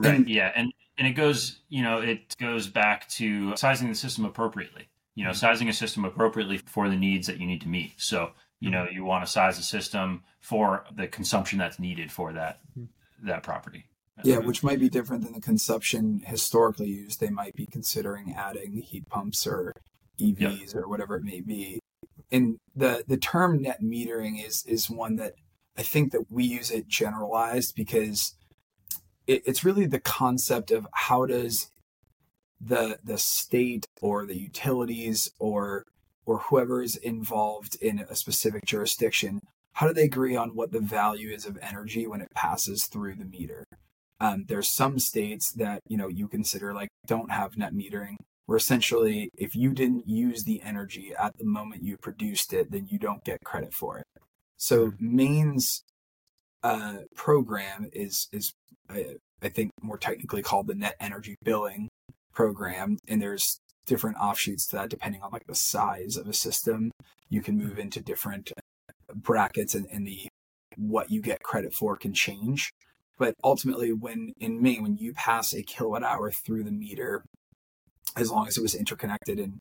Right. 0.00 0.14
And, 0.14 0.28
yeah, 0.28 0.52
and 0.54 0.72
and 0.98 1.06
it 1.06 1.12
goes, 1.12 1.60
you 1.68 1.82
know, 1.82 2.00
it 2.00 2.36
goes 2.38 2.68
back 2.68 3.08
to 3.10 3.56
sizing 3.56 3.88
the 3.88 3.94
system 3.94 4.24
appropriately. 4.24 4.88
You 5.14 5.24
know, 5.24 5.30
mm-hmm. 5.30 5.38
sizing 5.38 5.68
a 5.68 5.72
system 5.72 6.04
appropriately 6.04 6.58
for 6.58 6.88
the 6.88 6.96
needs 6.96 7.26
that 7.26 7.38
you 7.38 7.46
need 7.46 7.60
to 7.62 7.68
meet. 7.68 7.94
So, 7.96 8.30
you 8.60 8.70
know, 8.70 8.86
you 8.90 9.04
want 9.04 9.24
to 9.24 9.30
size 9.30 9.58
a 9.58 9.62
system 9.62 10.22
for 10.40 10.84
the 10.94 11.06
consumption 11.06 11.58
that's 11.58 11.78
needed 11.78 12.12
for 12.12 12.32
that 12.32 12.60
mm-hmm. 12.78 13.26
that 13.26 13.42
property. 13.42 13.86
Yeah, 14.22 14.38
which 14.38 14.62
might 14.62 14.80
be 14.80 14.90
different 14.90 15.24
than 15.24 15.32
the 15.32 15.40
consumption 15.40 16.22
historically 16.26 16.88
used. 16.88 17.20
They 17.20 17.30
might 17.30 17.54
be 17.54 17.66
considering 17.66 18.34
adding 18.36 18.82
heat 18.82 19.08
pumps 19.08 19.46
or 19.46 19.72
EVs 20.18 20.38
yep. 20.38 20.74
or 20.74 20.88
whatever 20.88 21.16
it 21.16 21.24
may 21.24 21.40
be. 21.40 21.80
And 22.30 22.58
the 22.76 23.04
the 23.06 23.16
term 23.16 23.62
net 23.62 23.82
metering 23.82 24.44
is 24.46 24.64
is 24.66 24.90
one 24.90 25.16
that 25.16 25.34
I 25.76 25.82
think 25.82 26.12
that 26.12 26.30
we 26.30 26.44
use 26.44 26.70
it 26.70 26.88
generalized 26.88 27.74
because 27.74 28.34
it, 29.30 29.42
it's 29.46 29.64
really 29.64 29.86
the 29.86 30.00
concept 30.00 30.70
of 30.70 30.86
how 30.92 31.26
does 31.26 31.70
the 32.60 32.98
the 33.02 33.18
state 33.18 33.86
or 34.02 34.26
the 34.26 34.38
utilities 34.38 35.30
or 35.38 35.84
or 36.26 36.38
whoever 36.38 36.82
is 36.82 36.96
involved 36.96 37.76
in 37.80 38.00
a 38.00 38.14
specific 38.14 38.64
jurisdiction 38.66 39.40
how 39.72 39.86
do 39.86 39.94
they 39.94 40.04
agree 40.04 40.36
on 40.36 40.50
what 40.50 40.72
the 40.72 40.80
value 40.80 41.30
is 41.30 41.46
of 41.46 41.58
energy 41.62 42.06
when 42.06 42.20
it 42.20 42.34
passes 42.34 42.86
through 42.86 43.14
the 43.14 43.24
meter? 43.24 43.64
Um, 44.20 44.44
there's 44.48 44.70
some 44.70 44.98
states 44.98 45.52
that 45.52 45.80
you 45.88 45.96
know 45.96 46.08
you 46.08 46.28
consider 46.28 46.74
like 46.74 46.90
don't 47.06 47.30
have 47.30 47.56
net 47.56 47.72
metering 47.72 48.16
where 48.44 48.58
essentially 48.58 49.30
if 49.38 49.54
you 49.54 49.72
didn't 49.72 50.06
use 50.06 50.44
the 50.44 50.60
energy 50.62 51.12
at 51.18 51.38
the 51.38 51.46
moment 51.46 51.82
you 51.82 51.96
produced 51.96 52.52
it 52.52 52.70
then 52.70 52.86
you 52.90 52.98
don't 52.98 53.24
get 53.24 53.38
credit 53.44 53.72
for 53.72 53.98
it. 53.98 54.06
So 54.58 54.92
maine's 54.98 55.82
uh, 56.62 56.98
program 57.14 57.88
is 57.92 58.28
is 58.32 58.52
I, 58.88 59.16
I 59.42 59.48
think 59.48 59.72
more 59.82 59.98
technically 59.98 60.42
called 60.42 60.66
the 60.66 60.74
net 60.74 60.96
energy 61.00 61.36
billing 61.42 61.88
program, 62.32 62.98
and 63.08 63.20
there's 63.20 63.60
different 63.86 64.18
offshoots 64.18 64.66
to 64.68 64.76
that 64.76 64.88
depending 64.88 65.22
on 65.22 65.30
like 65.32 65.46
the 65.46 65.54
size 65.54 66.16
of 66.16 66.28
a 66.28 66.32
system. 66.32 66.90
You 67.28 67.42
can 67.42 67.56
move 67.56 67.78
into 67.78 68.00
different 68.00 68.52
brackets, 69.14 69.74
and, 69.74 69.86
and 69.90 70.06
the 70.06 70.28
what 70.76 71.10
you 71.10 71.20
get 71.20 71.42
credit 71.42 71.74
for 71.74 71.96
can 71.96 72.14
change. 72.14 72.72
But 73.18 73.34
ultimately, 73.44 73.92
when 73.92 74.32
in 74.38 74.62
Maine, 74.62 74.82
when 74.82 74.96
you 74.96 75.12
pass 75.12 75.52
a 75.52 75.62
kilowatt 75.62 76.02
hour 76.02 76.30
through 76.30 76.64
the 76.64 76.70
meter, 76.70 77.24
as 78.16 78.30
long 78.30 78.48
as 78.48 78.56
it 78.56 78.62
was 78.62 78.74
interconnected 78.74 79.38
and 79.38 79.60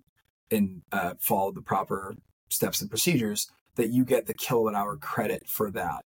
and 0.51 0.81
uh, 0.91 1.13
followed 1.19 1.55
the 1.55 1.61
proper 1.61 2.15
steps 2.49 2.81
and 2.81 2.89
procedures, 2.89 3.47
that 3.75 3.89
you 3.89 4.03
get 4.03 4.25
the 4.25 4.33
kilowatt 4.33 4.75
hour 4.75 4.97
credit 4.97 5.47
for 5.47 5.69
that 5.71 6.03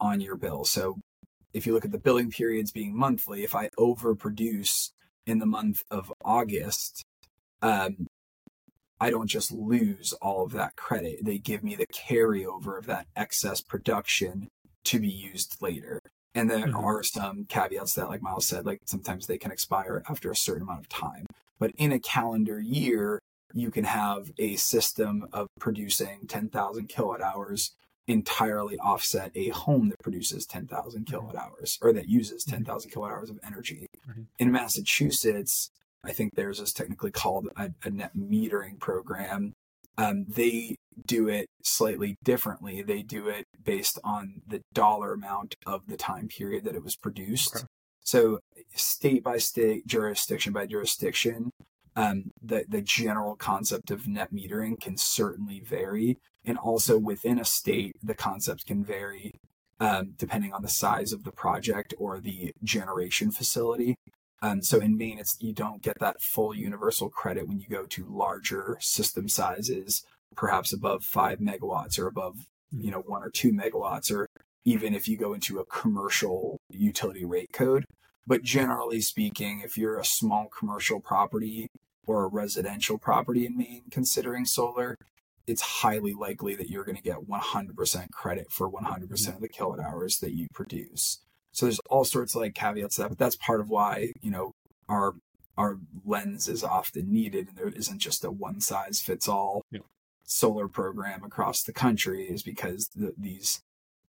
on 0.00 0.20
your 0.20 0.36
bill. 0.36 0.64
So 0.64 0.98
if 1.52 1.66
you 1.66 1.72
look 1.72 1.84
at 1.84 1.92
the 1.92 1.98
billing 1.98 2.30
periods 2.30 2.72
being 2.72 2.96
monthly, 2.96 3.44
if 3.44 3.54
I 3.54 3.68
overproduce 3.78 4.90
in 5.26 5.38
the 5.38 5.46
month 5.46 5.82
of 5.90 6.12
August, 6.24 7.04
um, 7.60 8.06
I 9.00 9.10
don't 9.10 9.28
just 9.28 9.52
lose 9.52 10.12
all 10.22 10.44
of 10.44 10.52
that 10.52 10.76
credit. 10.76 11.24
They 11.24 11.38
give 11.38 11.64
me 11.64 11.74
the 11.74 11.86
carryover 11.86 12.78
of 12.78 12.86
that 12.86 13.06
excess 13.16 13.60
production 13.60 14.48
to 14.84 15.00
be 15.00 15.08
used 15.08 15.60
later. 15.60 16.00
And 16.34 16.50
there 16.50 16.66
mm-hmm. 16.66 16.76
are 16.76 17.02
some 17.02 17.44
caveats 17.44 17.94
that, 17.94 18.08
like 18.08 18.22
Myles 18.22 18.46
said, 18.46 18.64
like 18.64 18.80
sometimes 18.86 19.26
they 19.26 19.38
can 19.38 19.52
expire 19.52 20.02
after 20.08 20.30
a 20.30 20.36
certain 20.36 20.62
amount 20.62 20.80
of 20.80 20.88
time. 20.88 21.26
But 21.58 21.72
in 21.76 21.92
a 21.92 21.98
calendar 21.98 22.58
year, 22.60 23.20
you 23.52 23.70
can 23.70 23.84
have 23.84 24.32
a 24.38 24.56
system 24.56 25.26
of 25.32 25.48
producing 25.60 26.26
10,000 26.26 26.88
kilowatt 26.88 27.20
hours 27.20 27.74
entirely 28.08 28.78
offset 28.78 29.30
a 29.34 29.48
home 29.50 29.88
that 29.90 29.98
produces 30.02 30.46
10,000 30.46 30.68
mm-hmm. 31.00 31.10
kilowatt 31.10 31.36
hours 31.36 31.78
or 31.80 31.92
that 31.92 32.08
uses 32.08 32.44
mm-hmm. 32.44 32.56
10,000 32.56 32.90
kilowatt 32.90 33.12
hours 33.12 33.30
of 33.30 33.38
energy. 33.44 33.86
In 34.38 34.50
Massachusetts, 34.50 35.70
I 36.04 36.12
think 36.12 36.34
there's 36.34 36.58
this 36.58 36.72
technically 36.72 37.12
called 37.12 37.48
a, 37.56 37.70
a 37.84 37.90
net 37.90 38.16
metering 38.16 38.78
program. 38.80 39.54
Um, 39.96 40.24
they 40.28 40.76
do 41.06 41.28
it 41.28 41.46
slightly 41.62 42.16
differently. 42.24 42.82
They 42.82 43.02
do 43.02 43.28
it 43.28 43.44
based 43.62 43.98
on 44.02 44.42
the 44.46 44.62
dollar 44.72 45.12
amount 45.12 45.54
of 45.66 45.86
the 45.86 45.96
time 45.96 46.28
period 46.28 46.64
that 46.64 46.74
it 46.74 46.82
was 46.82 46.96
produced. 46.96 47.56
Okay. 47.56 47.66
So, 48.04 48.40
state 48.74 49.22
by 49.22 49.38
state, 49.38 49.86
jurisdiction 49.86 50.52
by 50.52 50.66
jurisdiction, 50.66 51.50
um, 51.96 52.32
the 52.42 52.64
the 52.68 52.82
general 52.82 53.36
concept 53.36 53.90
of 53.90 54.08
net 54.08 54.32
metering 54.32 54.80
can 54.80 54.96
certainly 54.96 55.60
vary, 55.60 56.18
and 56.44 56.58
also 56.58 56.98
within 56.98 57.38
a 57.38 57.44
state, 57.44 57.96
the 58.02 58.14
concept 58.14 58.66
can 58.66 58.84
vary 58.84 59.32
um, 59.82 60.14
depending 60.16 60.52
on 60.52 60.62
the 60.62 60.68
size 60.68 61.12
of 61.12 61.24
the 61.24 61.32
project 61.32 61.92
or 61.98 62.20
the 62.20 62.54
generation 62.62 63.32
facility. 63.32 63.96
Um, 64.40 64.62
so 64.62 64.78
in 64.78 64.96
Maine, 64.96 65.18
it's 65.18 65.36
you 65.40 65.52
don't 65.52 65.82
get 65.82 65.98
that 65.98 66.20
full 66.20 66.54
universal 66.54 67.08
credit 67.08 67.48
when 67.48 67.58
you 67.58 67.68
go 67.68 67.84
to 67.86 68.06
larger 68.08 68.78
system 68.80 69.28
sizes, 69.28 70.04
perhaps 70.36 70.72
above 70.72 71.04
five 71.04 71.40
megawatts 71.40 71.98
or 71.98 72.06
above 72.06 72.46
you 72.70 72.90
know 72.92 73.00
one 73.00 73.24
or 73.24 73.30
two 73.30 73.52
megawatts, 73.52 74.10
or 74.12 74.28
even 74.64 74.94
if 74.94 75.08
you 75.08 75.16
go 75.16 75.34
into 75.34 75.58
a 75.58 75.66
commercial 75.66 76.60
utility 76.70 77.24
rate 77.24 77.52
code. 77.52 77.84
But 78.24 78.42
generally 78.42 79.00
speaking, 79.00 79.62
if 79.64 79.76
you're 79.76 79.98
a 79.98 80.04
small 80.04 80.48
commercial 80.56 81.00
property 81.00 81.68
or 82.06 82.24
a 82.24 82.28
residential 82.28 82.98
property 82.98 83.46
in 83.46 83.56
Maine 83.56 83.84
considering 83.90 84.44
solar, 84.44 84.96
it's 85.46 85.62
highly 85.62 86.12
likely 86.12 86.54
that 86.54 86.70
you're 86.70 86.84
going 86.84 86.96
to 86.96 87.02
get 87.02 87.28
100% 87.28 88.10
credit 88.10 88.50
for 88.50 88.70
100% 88.70 89.34
of 89.34 89.40
the 89.40 89.48
kilowatt 89.48 89.80
hours 89.80 90.18
that 90.18 90.34
you 90.34 90.48
produce. 90.54 91.20
So 91.52 91.66
there's 91.66 91.80
all 91.90 92.04
sorts 92.04 92.34
of 92.34 92.40
like 92.40 92.54
caveats 92.54 92.96
to 92.96 93.02
that, 93.02 93.08
but 93.10 93.18
that's 93.18 93.36
part 93.36 93.60
of 93.60 93.68
why, 93.68 94.12
you 94.20 94.30
know, 94.30 94.52
our 94.88 95.14
our 95.58 95.78
lens 96.06 96.48
is 96.48 96.64
often 96.64 97.12
needed 97.12 97.48
and 97.48 97.56
there 97.56 97.68
isn't 97.68 97.98
just 97.98 98.24
a 98.24 98.30
one 98.30 98.58
size 98.58 99.00
fits 99.00 99.28
all 99.28 99.62
yeah. 99.70 99.80
solar 100.24 100.66
program 100.66 101.22
across 101.22 101.62
the 101.62 101.74
country 101.74 102.24
is 102.24 102.42
because 102.42 102.88
the, 102.96 103.12
these 103.18 103.60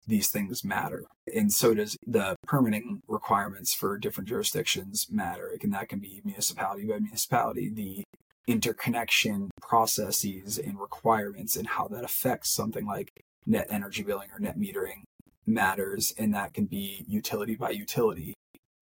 these 0.08 0.30
things 0.30 0.64
matter. 0.64 1.04
And 1.34 1.52
so 1.52 1.74
does 1.74 1.98
the 2.06 2.36
permitting 2.46 3.02
requirements 3.08 3.74
for 3.74 3.98
different 3.98 4.28
jurisdictions 4.28 5.08
matter. 5.10 5.58
And 5.62 5.74
that 5.74 5.90
can 5.90 6.00
be 6.00 6.22
municipality 6.24 6.86
by 6.86 7.00
municipality. 7.00 7.70
The 7.70 8.04
interconnection 8.48 9.50
processes 9.62 10.58
and 10.58 10.80
requirements 10.80 11.56
and 11.56 11.68
how 11.68 11.88
that 11.88 12.04
affects 12.04 12.54
something 12.54 12.86
like 12.86 13.12
net 13.46 13.68
energy 13.70 14.04
billing 14.04 14.30
or 14.34 14.40
net 14.40 14.58
metering 14.58 15.04
matters. 15.46 16.14
And 16.18 16.34
that 16.34 16.54
can 16.54 16.66
be 16.66 17.06
utility 17.08 17.56
by 17.56 17.70
utility 17.70 18.34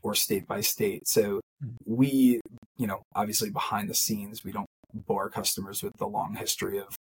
or 0.01 0.15
state 0.15 0.47
by 0.47 0.61
state. 0.61 1.07
So 1.07 1.41
hmm. 1.61 1.69
we, 1.86 2.41
you 2.78 2.88
know, 2.88 3.03
obviously 3.15 3.51
behind 3.51 3.89
the 3.89 3.95
scenes, 3.95 4.43
we 4.43 4.51
don't 4.51 4.67
bore 4.93 5.30
customers 5.30 5.84
with 5.84 5.93
the 5.97 6.07
long 6.07 6.36
history 6.36 6.80
of 6.80 6.95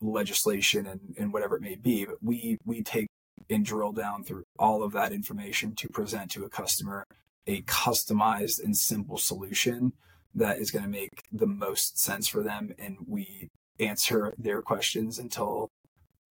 legislation 0.00 0.86
and, 0.86 1.00
and 1.18 1.32
whatever 1.32 1.56
it 1.56 1.62
may 1.62 1.74
be, 1.74 2.04
but 2.04 2.16
we 2.22 2.56
we 2.64 2.82
take 2.82 3.08
and 3.50 3.64
drill 3.64 3.92
down 3.92 4.24
through 4.24 4.44
all 4.58 4.82
of 4.82 4.92
that 4.92 5.12
information 5.12 5.74
to 5.74 5.88
present 5.88 6.30
to 6.30 6.44
a 6.44 6.48
customer 6.48 7.06
a 7.48 7.62
customized 7.62 8.62
and 8.62 8.76
simple 8.76 9.16
solution 9.16 9.92
that 10.34 10.58
is 10.58 10.70
going 10.70 10.84
to 10.84 10.90
make 10.90 11.24
the 11.32 11.46
most 11.46 11.98
sense 11.98 12.28
for 12.28 12.42
them. 12.42 12.74
And 12.78 12.98
we 13.08 13.48
answer 13.80 14.34
their 14.38 14.60
questions 14.60 15.18
until 15.18 15.70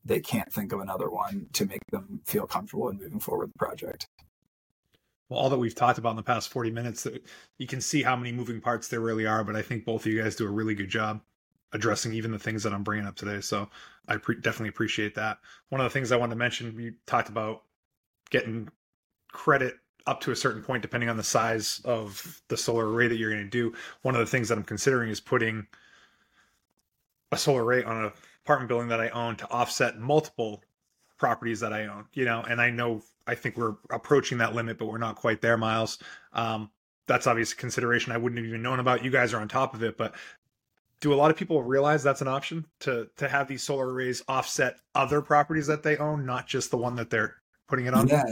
they 0.05 0.19
can't 0.19 0.53
think 0.53 0.71
of 0.71 0.79
another 0.79 1.09
one 1.09 1.47
to 1.53 1.65
make 1.65 1.85
them 1.91 2.21
feel 2.25 2.45
comfortable 2.45 2.87
in 2.89 2.99
moving 2.99 3.19
forward 3.19 3.47
with 3.47 3.53
the 3.53 3.59
project. 3.59 4.07
Well, 5.27 5.39
all 5.39 5.49
that 5.49 5.57
we've 5.57 5.75
talked 5.75 5.97
about 5.97 6.11
in 6.11 6.15
the 6.15 6.23
past 6.23 6.49
40 6.49 6.71
minutes, 6.71 7.05
uh, 7.05 7.17
you 7.57 7.67
can 7.67 7.81
see 7.81 8.03
how 8.03 8.15
many 8.15 8.31
moving 8.31 8.61
parts 8.61 8.87
there 8.87 9.01
really 9.01 9.25
are, 9.25 9.43
but 9.43 9.57
I 9.57 9.61
think 9.61 9.83
both 9.83 10.05
of 10.05 10.11
you 10.11 10.21
guys 10.21 10.35
do 10.35 10.45
a 10.45 10.51
really 10.51 10.75
good 10.75 10.87
job 10.87 11.19
addressing 11.73 12.13
even 12.13 12.31
the 12.31 12.39
things 12.39 12.63
that 12.63 12.73
I'm 12.73 12.83
bringing 12.83 13.05
up 13.05 13.15
today. 13.15 13.41
So 13.41 13.69
I 14.07 14.17
pre- 14.17 14.39
definitely 14.39 14.69
appreciate 14.69 15.15
that. 15.15 15.39
One 15.69 15.81
of 15.81 15.85
the 15.85 15.89
things 15.89 16.11
I 16.11 16.17
wanted 16.17 16.31
to 16.31 16.39
mention, 16.39 16.75
we 16.75 16.93
talked 17.05 17.29
about 17.29 17.63
getting 18.29 18.69
credit 19.31 19.75
up 20.05 20.21
to 20.21 20.31
a 20.31 20.35
certain 20.35 20.63
point, 20.63 20.81
depending 20.81 21.09
on 21.09 21.17
the 21.17 21.23
size 21.23 21.81
of 21.83 22.41
the 22.47 22.57
solar 22.57 22.89
array 22.89 23.07
that 23.07 23.17
you're 23.17 23.31
going 23.31 23.43
to 23.43 23.49
do. 23.49 23.73
One 24.01 24.15
of 24.15 24.19
the 24.19 24.25
things 24.25 24.47
that 24.49 24.57
I'm 24.57 24.63
considering 24.63 25.09
is 25.09 25.19
putting 25.19 25.67
a 27.31 27.37
solar 27.37 27.65
array 27.65 27.83
on 27.83 27.97
an 27.97 28.11
apartment 28.45 28.69
building 28.69 28.87
that 28.87 29.01
I 29.01 29.09
own 29.09 29.35
to 29.35 29.51
offset 29.51 29.99
multiple 29.99 30.63
properties 31.17 31.59
that 31.59 31.73
I 31.73 31.87
own, 31.87 32.05
you 32.13 32.23
know, 32.23 32.41
and 32.47 32.61
I 32.61 32.69
know, 32.69 33.01
I 33.25 33.35
think 33.35 33.57
we're 33.57 33.75
approaching 33.89 34.37
that 34.37 34.55
limit, 34.55 34.77
but 34.77 34.85
we're 34.85 34.97
not 34.97 35.15
quite 35.15 35.41
there, 35.41 35.57
Myles. 35.57 35.99
Um, 36.31 36.69
that's 37.07 37.27
obvious 37.27 37.53
consideration 37.53 38.11
I 38.11 38.17
wouldn't 38.17 38.37
have 38.37 38.47
even 38.47 38.61
known 38.61 38.79
about. 38.79 39.03
You 39.03 39.11
guys 39.11 39.33
are 39.33 39.41
on 39.41 39.47
top 39.47 39.73
of 39.73 39.83
it, 39.83 39.97
but 39.97 40.15
do 40.99 41.13
a 41.13 41.15
lot 41.15 41.31
of 41.31 41.37
people 41.37 41.61
realize 41.63 42.03
that's 42.03 42.21
an 42.21 42.27
option 42.27 42.65
to 42.81 43.07
to 43.17 43.27
have 43.27 43.47
these 43.47 43.63
solar 43.63 43.91
arrays 43.91 44.23
offset 44.27 44.77
other 44.95 45.21
properties 45.21 45.67
that 45.67 45.83
they 45.83 45.97
own, 45.97 46.25
not 46.25 46.47
just 46.47 46.71
the 46.71 46.77
one 46.77 46.95
that 46.95 47.09
they're 47.09 47.35
putting 47.67 47.85
it 47.85 47.93
on? 47.93 48.07
Yeah, 48.07 48.23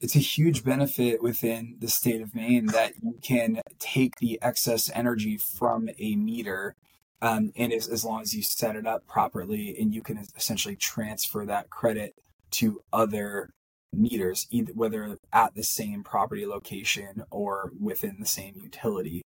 it's 0.00 0.16
a 0.16 0.20
huge 0.20 0.64
benefit 0.64 1.22
within 1.22 1.76
the 1.80 1.88
state 1.88 2.20
of 2.20 2.34
Maine 2.34 2.66
that 2.66 2.92
you 3.02 3.18
can 3.22 3.60
take 3.78 4.16
the 4.16 4.38
excess 4.42 4.90
energy 4.94 5.36
from 5.36 5.88
a 5.98 6.16
meter. 6.16 6.74
Um, 7.22 7.52
and 7.56 7.72
as, 7.72 7.88
as 7.88 8.04
long 8.04 8.20
as 8.20 8.34
you 8.34 8.42
set 8.42 8.76
it 8.76 8.86
up 8.86 9.06
properly, 9.06 9.74
and 9.80 9.94
you 9.94 10.02
can 10.02 10.26
essentially 10.36 10.76
transfer 10.76 11.46
that 11.46 11.70
credit 11.70 12.14
to 12.52 12.82
other 12.92 13.50
meters, 13.94 14.46
either 14.50 14.72
whether 14.74 15.18
at 15.32 15.54
the 15.54 15.62
same 15.62 16.02
property 16.02 16.44
location 16.44 17.24
or 17.30 17.72
within 17.80 18.16
the 18.20 18.26
same 18.26 18.54
utility 18.62 19.23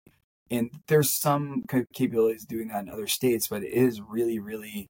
and 0.51 0.69
there's 0.87 1.09
some 1.09 1.63
capabilities 1.93 2.45
doing 2.45 2.67
that 2.67 2.83
in 2.83 2.89
other 2.89 3.07
states, 3.07 3.47
but 3.47 3.63
it 3.63 3.71
is 3.71 4.01
really, 4.01 4.37
really 4.37 4.87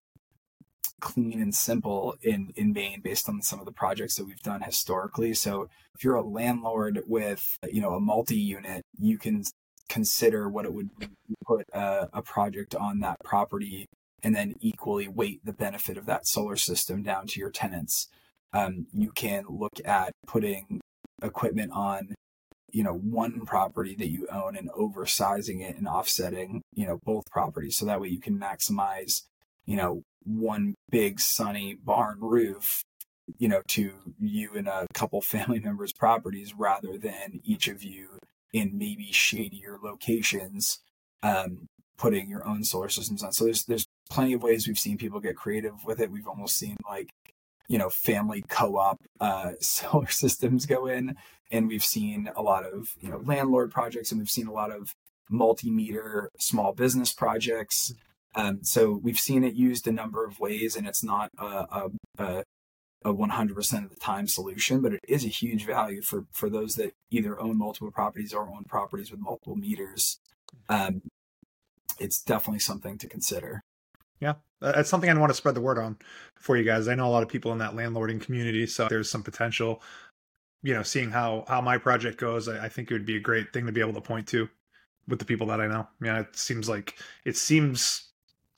clean 1.00 1.42
and 1.42 1.54
simple 1.56 2.16
in 2.22 2.52
in 2.56 2.74
Maine 2.74 3.02
based 3.02 3.30
on 3.30 3.42
some 3.42 3.60
of 3.60 3.66
the 3.66 3.72
projects 3.72 4.16
that 4.16 4.26
we've 4.26 4.42
done 4.42 4.62
historically. 4.62 5.34
So 5.34 5.68
if 5.96 6.04
you're 6.04 6.16
a 6.16 6.28
landlord 6.28 7.02
with 7.08 7.58
you 7.72 7.82
know 7.82 7.94
a 7.94 8.00
multi-unit, 8.00 8.84
you 8.98 9.18
can 9.18 9.44
consider 9.88 10.50
what 10.50 10.66
it 10.66 10.74
would 10.74 10.90
put 11.46 11.66
a, 11.74 12.10
a 12.14 12.22
project 12.22 12.74
on 12.76 13.00
that 13.00 13.18
property 13.24 13.86
and 14.24 14.36
then 14.36 14.56
equally 14.62 15.08
weight 15.08 15.42
the 15.44 15.54
benefit 15.54 15.98
of 15.98 16.06
that 16.06 16.26
solar 16.26 16.56
system 16.56 17.04
down 17.04 17.28
to 17.28 17.40
your 17.40 17.52
tenants. 17.52 18.08
Um, 18.54 18.88
you 18.94 19.12
can 19.12 19.46
look 19.50 19.80
at 19.86 20.12
putting 20.28 20.80
equipment 21.22 21.72
on 21.74 22.16
you 22.74 22.84
know 22.84 22.94
one 22.94 23.46
property 23.46 23.96
that 23.96 24.10
you 24.10 24.28
own 24.32 24.56
and 24.56 24.70
oversizing 24.72 25.62
it 25.62 25.78
and 25.78 25.88
offsetting 25.88 26.62
you 26.74 26.86
know 26.86 27.00
both 27.04 27.30
properties. 27.32 27.78
So 27.78 27.86
that 27.86 28.02
way 28.02 28.10
you 28.10 28.20
can 28.20 28.40
maximize 28.40 29.24
you 29.66 29.76
know 29.76 30.04
one 30.24 30.76
big 30.90 31.20
sunny 31.20 31.76
barn 31.84 32.18
roof 32.20 32.84
you 33.38 33.48
know 33.48 33.62
to 33.70 33.92
you 34.20 34.52
and 34.56 34.68
a 34.68 34.88
couple 34.94 35.22
family 35.22 35.60
members 35.60 35.94
properties 35.94 36.54
rather 36.54 36.98
than 36.98 37.40
each 37.44 37.68
of 37.68 37.84
you 37.84 38.20
in 38.54 38.78
maybe 38.78 39.12
shadier 39.12 39.78
locations 39.82 40.80
um, 41.24 41.68
putting 41.98 42.30
your 42.30 42.46
own 42.48 42.64
solar 42.64 42.90
systems 42.90 43.24
on. 43.24 43.32
So 43.32 43.46
there's 43.46 43.66
there's 43.66 43.88
plenty 44.10 44.34
of 44.34 44.44
ways 44.44 44.68
we've 44.68 44.78
seen 44.78 44.98
people 44.98 45.20
get 45.20 45.36
creative 45.36 45.86
with 45.86 46.00
it. 46.00 46.12
We've 46.12 46.28
almost 46.28 46.58
seen 46.58 46.78
like 46.88 47.10
you 47.72 47.78
know 47.78 47.90
family 47.90 48.44
co-op 48.50 48.98
uh, 49.22 49.52
solar 49.60 50.10
systems 50.10 50.66
go 50.66 50.86
in 50.86 51.16
and 51.52 51.68
we've 51.68 51.86
seen 51.86 52.30
a 52.36 52.42
lot 52.42 52.66
of 52.66 52.90
you 53.00 53.10
know 53.10 53.22
landlord 53.26 53.72
projects 53.72 54.12
and 54.12 54.20
we've 54.20 54.30
seen 54.30 54.48
a 54.48 54.54
lot 54.54 54.72
of 54.72 54.94
multi-meter 55.30 56.30
small 56.38 56.74
business 56.74 57.14
projects 57.14 57.94
um, 58.36 58.60
so 58.64 59.00
we've 59.02 59.20
seen 59.20 59.44
it 59.44 59.56
used 59.56 59.88
a 59.88 59.92
number 59.92 60.26
of 60.26 60.40
ways 60.40 60.76
and 60.76 60.86
it's 60.86 61.04
not 61.04 61.30
a, 61.38 61.46
a, 61.46 61.92
a 62.18 62.44
a 63.04 63.12
100% 63.12 63.84
of 63.84 63.90
the 63.90 63.96
time 63.96 64.28
solution, 64.28 64.80
but 64.80 64.94
it 64.94 65.00
is 65.08 65.26
a 65.26 65.28
huge 65.28 65.66
value 65.66 66.04
for 66.04 66.26
for 66.32 66.52
those 66.52 66.76
that 66.76 66.94
either 67.10 67.40
own 67.42 67.58
multiple 67.58 67.90
properties 67.90 68.32
or 68.32 68.48
own 68.48 68.64
properties 68.68 69.10
with 69.10 69.20
multiple 69.20 69.56
meters. 69.56 70.20
Um, 70.70 71.02
it's 72.00 72.22
definitely 72.22 72.60
something 72.60 73.00
to 73.00 73.08
consider. 73.08 73.64
Yeah, 74.22 74.36
that's 74.62 74.90
something 74.90 75.10
I 75.10 75.18
want 75.18 75.32
to 75.32 75.36
spread 75.36 75.56
the 75.56 75.62
word 75.62 75.80
on 75.80 75.98
for 76.36 76.56
you 76.56 76.64
guys. 76.64 76.88
I 76.88 76.96
know 76.96 77.08
a 77.08 77.10
lot 77.10 77.24
of 77.24 77.30
people 77.30 77.52
in 77.52 77.58
that 77.58 77.74
landlording 77.76 78.22
community, 78.22 78.68
so 78.68 78.88
there's 78.88 79.10
some 79.10 79.24
potential. 79.24 79.82
You 80.64 80.76
know, 80.76 80.84
seeing 80.84 81.10
how 81.10 81.44
how 81.48 81.60
my 81.60 81.80
project 81.80 82.20
goes, 82.20 82.48
I, 82.48 82.66
I 82.66 82.70
think 82.70 82.90
it 82.90 82.94
would 82.94 83.06
be 83.06 83.18
a 83.18 83.20
great 83.20 83.52
thing 83.52 83.66
to 83.66 83.72
be 83.72 83.82
able 83.82 83.94
to 83.94 84.02
point 84.02 84.28
to 84.28 84.48
with 85.08 85.18
the 85.18 85.26
people 85.26 85.48
that 85.48 85.60
I 85.60 85.68
know. 85.68 85.88
Yeah, 86.02 86.20
it 86.20 86.36
seems 86.36 86.70
like 86.70 87.00
it 87.26 87.36
seems 87.36 88.12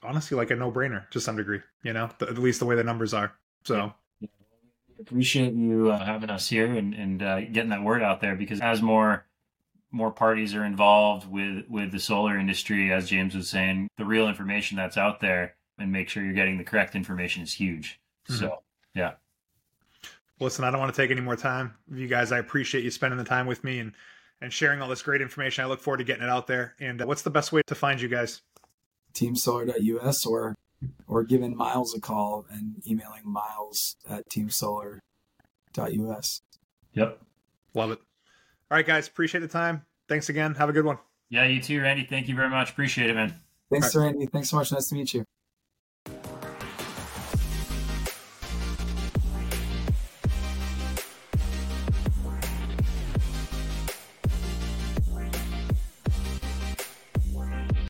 honestly 0.04 0.36
like 0.36 0.52
a 0.52 0.56
no 0.56 0.70
brainer 0.70 1.10
to 1.12 1.22
some 1.22 1.38
degree. 1.38 1.62
You 1.84 1.94
know, 1.94 2.10
at 2.22 2.38
least 2.38 2.60
the 2.60 2.66
way 2.66 2.76
the 2.76 2.84
numbers 2.84 3.14
are. 3.14 3.34
So. 3.64 3.94
Yeah. 4.20 4.28
Appreciate 5.00 5.54
you 5.54 5.92
uh, 5.92 6.06
having 6.06 6.30
us 6.30 6.48
here 6.48 6.66
and, 6.66 6.94
and 6.94 7.24
uh, 7.24 7.42
getting 7.42 7.70
that 7.70 7.84
word 7.84 8.02
out 8.02 8.22
there 8.22 8.36
because 8.36 8.62
as 8.62 8.82
more 8.82 9.26
more 9.94 10.12
parties 10.12 10.56
are 10.56 10.66
involved 10.66 11.32
with 11.32 11.66
with 11.70 11.92
the 11.92 12.00
solar 12.00 12.38
industry, 12.38 12.92
as 12.92 13.10
James 13.10 13.36
was 13.36 13.48
saying, 13.48 13.88
the 13.98 14.06
real 14.06 14.28
information 14.28 14.76
that's 14.76 14.98
out 14.98 15.20
there 15.20 15.56
and 15.78 15.92
make 15.92 16.10
sure 16.10 16.24
you're 16.24 16.34
getting 16.34 16.58
the 16.58 16.64
correct 16.64 16.96
information 16.96 17.44
is 17.44 17.54
huge. 17.54 18.00
Mm-hmm. 18.28 18.40
So 18.40 18.64
yeah. 18.96 19.14
Listen, 20.40 20.66
I 20.66 20.72
don't 20.72 20.80
want 20.80 20.94
to 20.94 21.02
take 21.02 21.12
any 21.12 21.22
more 21.22 21.36
time. 21.36 21.76
You 21.94 22.08
guys, 22.08 22.32
I 22.32 22.40
appreciate 22.40 22.84
you 22.84 22.92
spending 22.92 23.18
the 23.18 23.24
time 23.24 23.46
with 23.46 23.64
me 23.64 23.80
and 23.80 23.94
and 24.42 24.52
sharing 24.52 24.82
all 24.82 24.90
this 24.90 25.02
great 25.02 25.22
information. 25.22 25.64
I 25.64 25.68
look 25.68 25.80
forward 25.80 26.00
to 26.00 26.04
getting 26.04 26.24
it 26.24 26.30
out 26.30 26.48
there. 26.48 26.76
And 26.80 27.02
uh, 27.02 27.06
what's 27.06 27.22
the 27.22 27.30
best 27.30 27.54
way 27.54 27.62
to 27.68 27.76
find 27.76 28.02
you 28.02 28.10
guys? 28.10 28.42
Teamsolar.us 29.14 30.26
or 30.26 30.56
or 31.08 31.24
giving 31.24 31.56
Myles 31.56 31.96
a 31.96 32.02
call 32.02 32.46
and 32.50 32.86
emailing 32.86 33.22
Myles 33.24 33.96
at 34.10 34.28
teamsolar.us. 34.30 36.42
Yep. 36.94 37.22
Love 37.74 37.92
it. 37.92 38.00
All 38.74 38.78
right, 38.78 38.88
guys. 38.88 39.08
Appreciate 39.08 39.42
the 39.42 39.48
time. 39.48 39.86
Thanks 40.10 40.30
again. 40.30 40.56
Have 40.56 40.68
a 40.68 40.74
good 40.74 40.84
one. 40.84 40.98
Yeah, 41.30 41.46
you 41.46 41.62
too, 41.62 41.80
Randy. 41.80 42.08
Thank 42.10 42.28
you 42.28 42.36
very 42.36 42.50
much. 42.50 42.72
Appreciate 42.72 43.08
it, 43.08 43.14
man. 43.14 43.40
Thanks, 43.70 43.96
right. 43.96 44.06
Randy. 44.06 44.26
Thanks 44.26 44.50
so 44.50 44.56
much. 44.56 44.72
Nice 44.72 44.90
to 44.90 44.96
meet 44.96 45.14
you. 45.14 45.24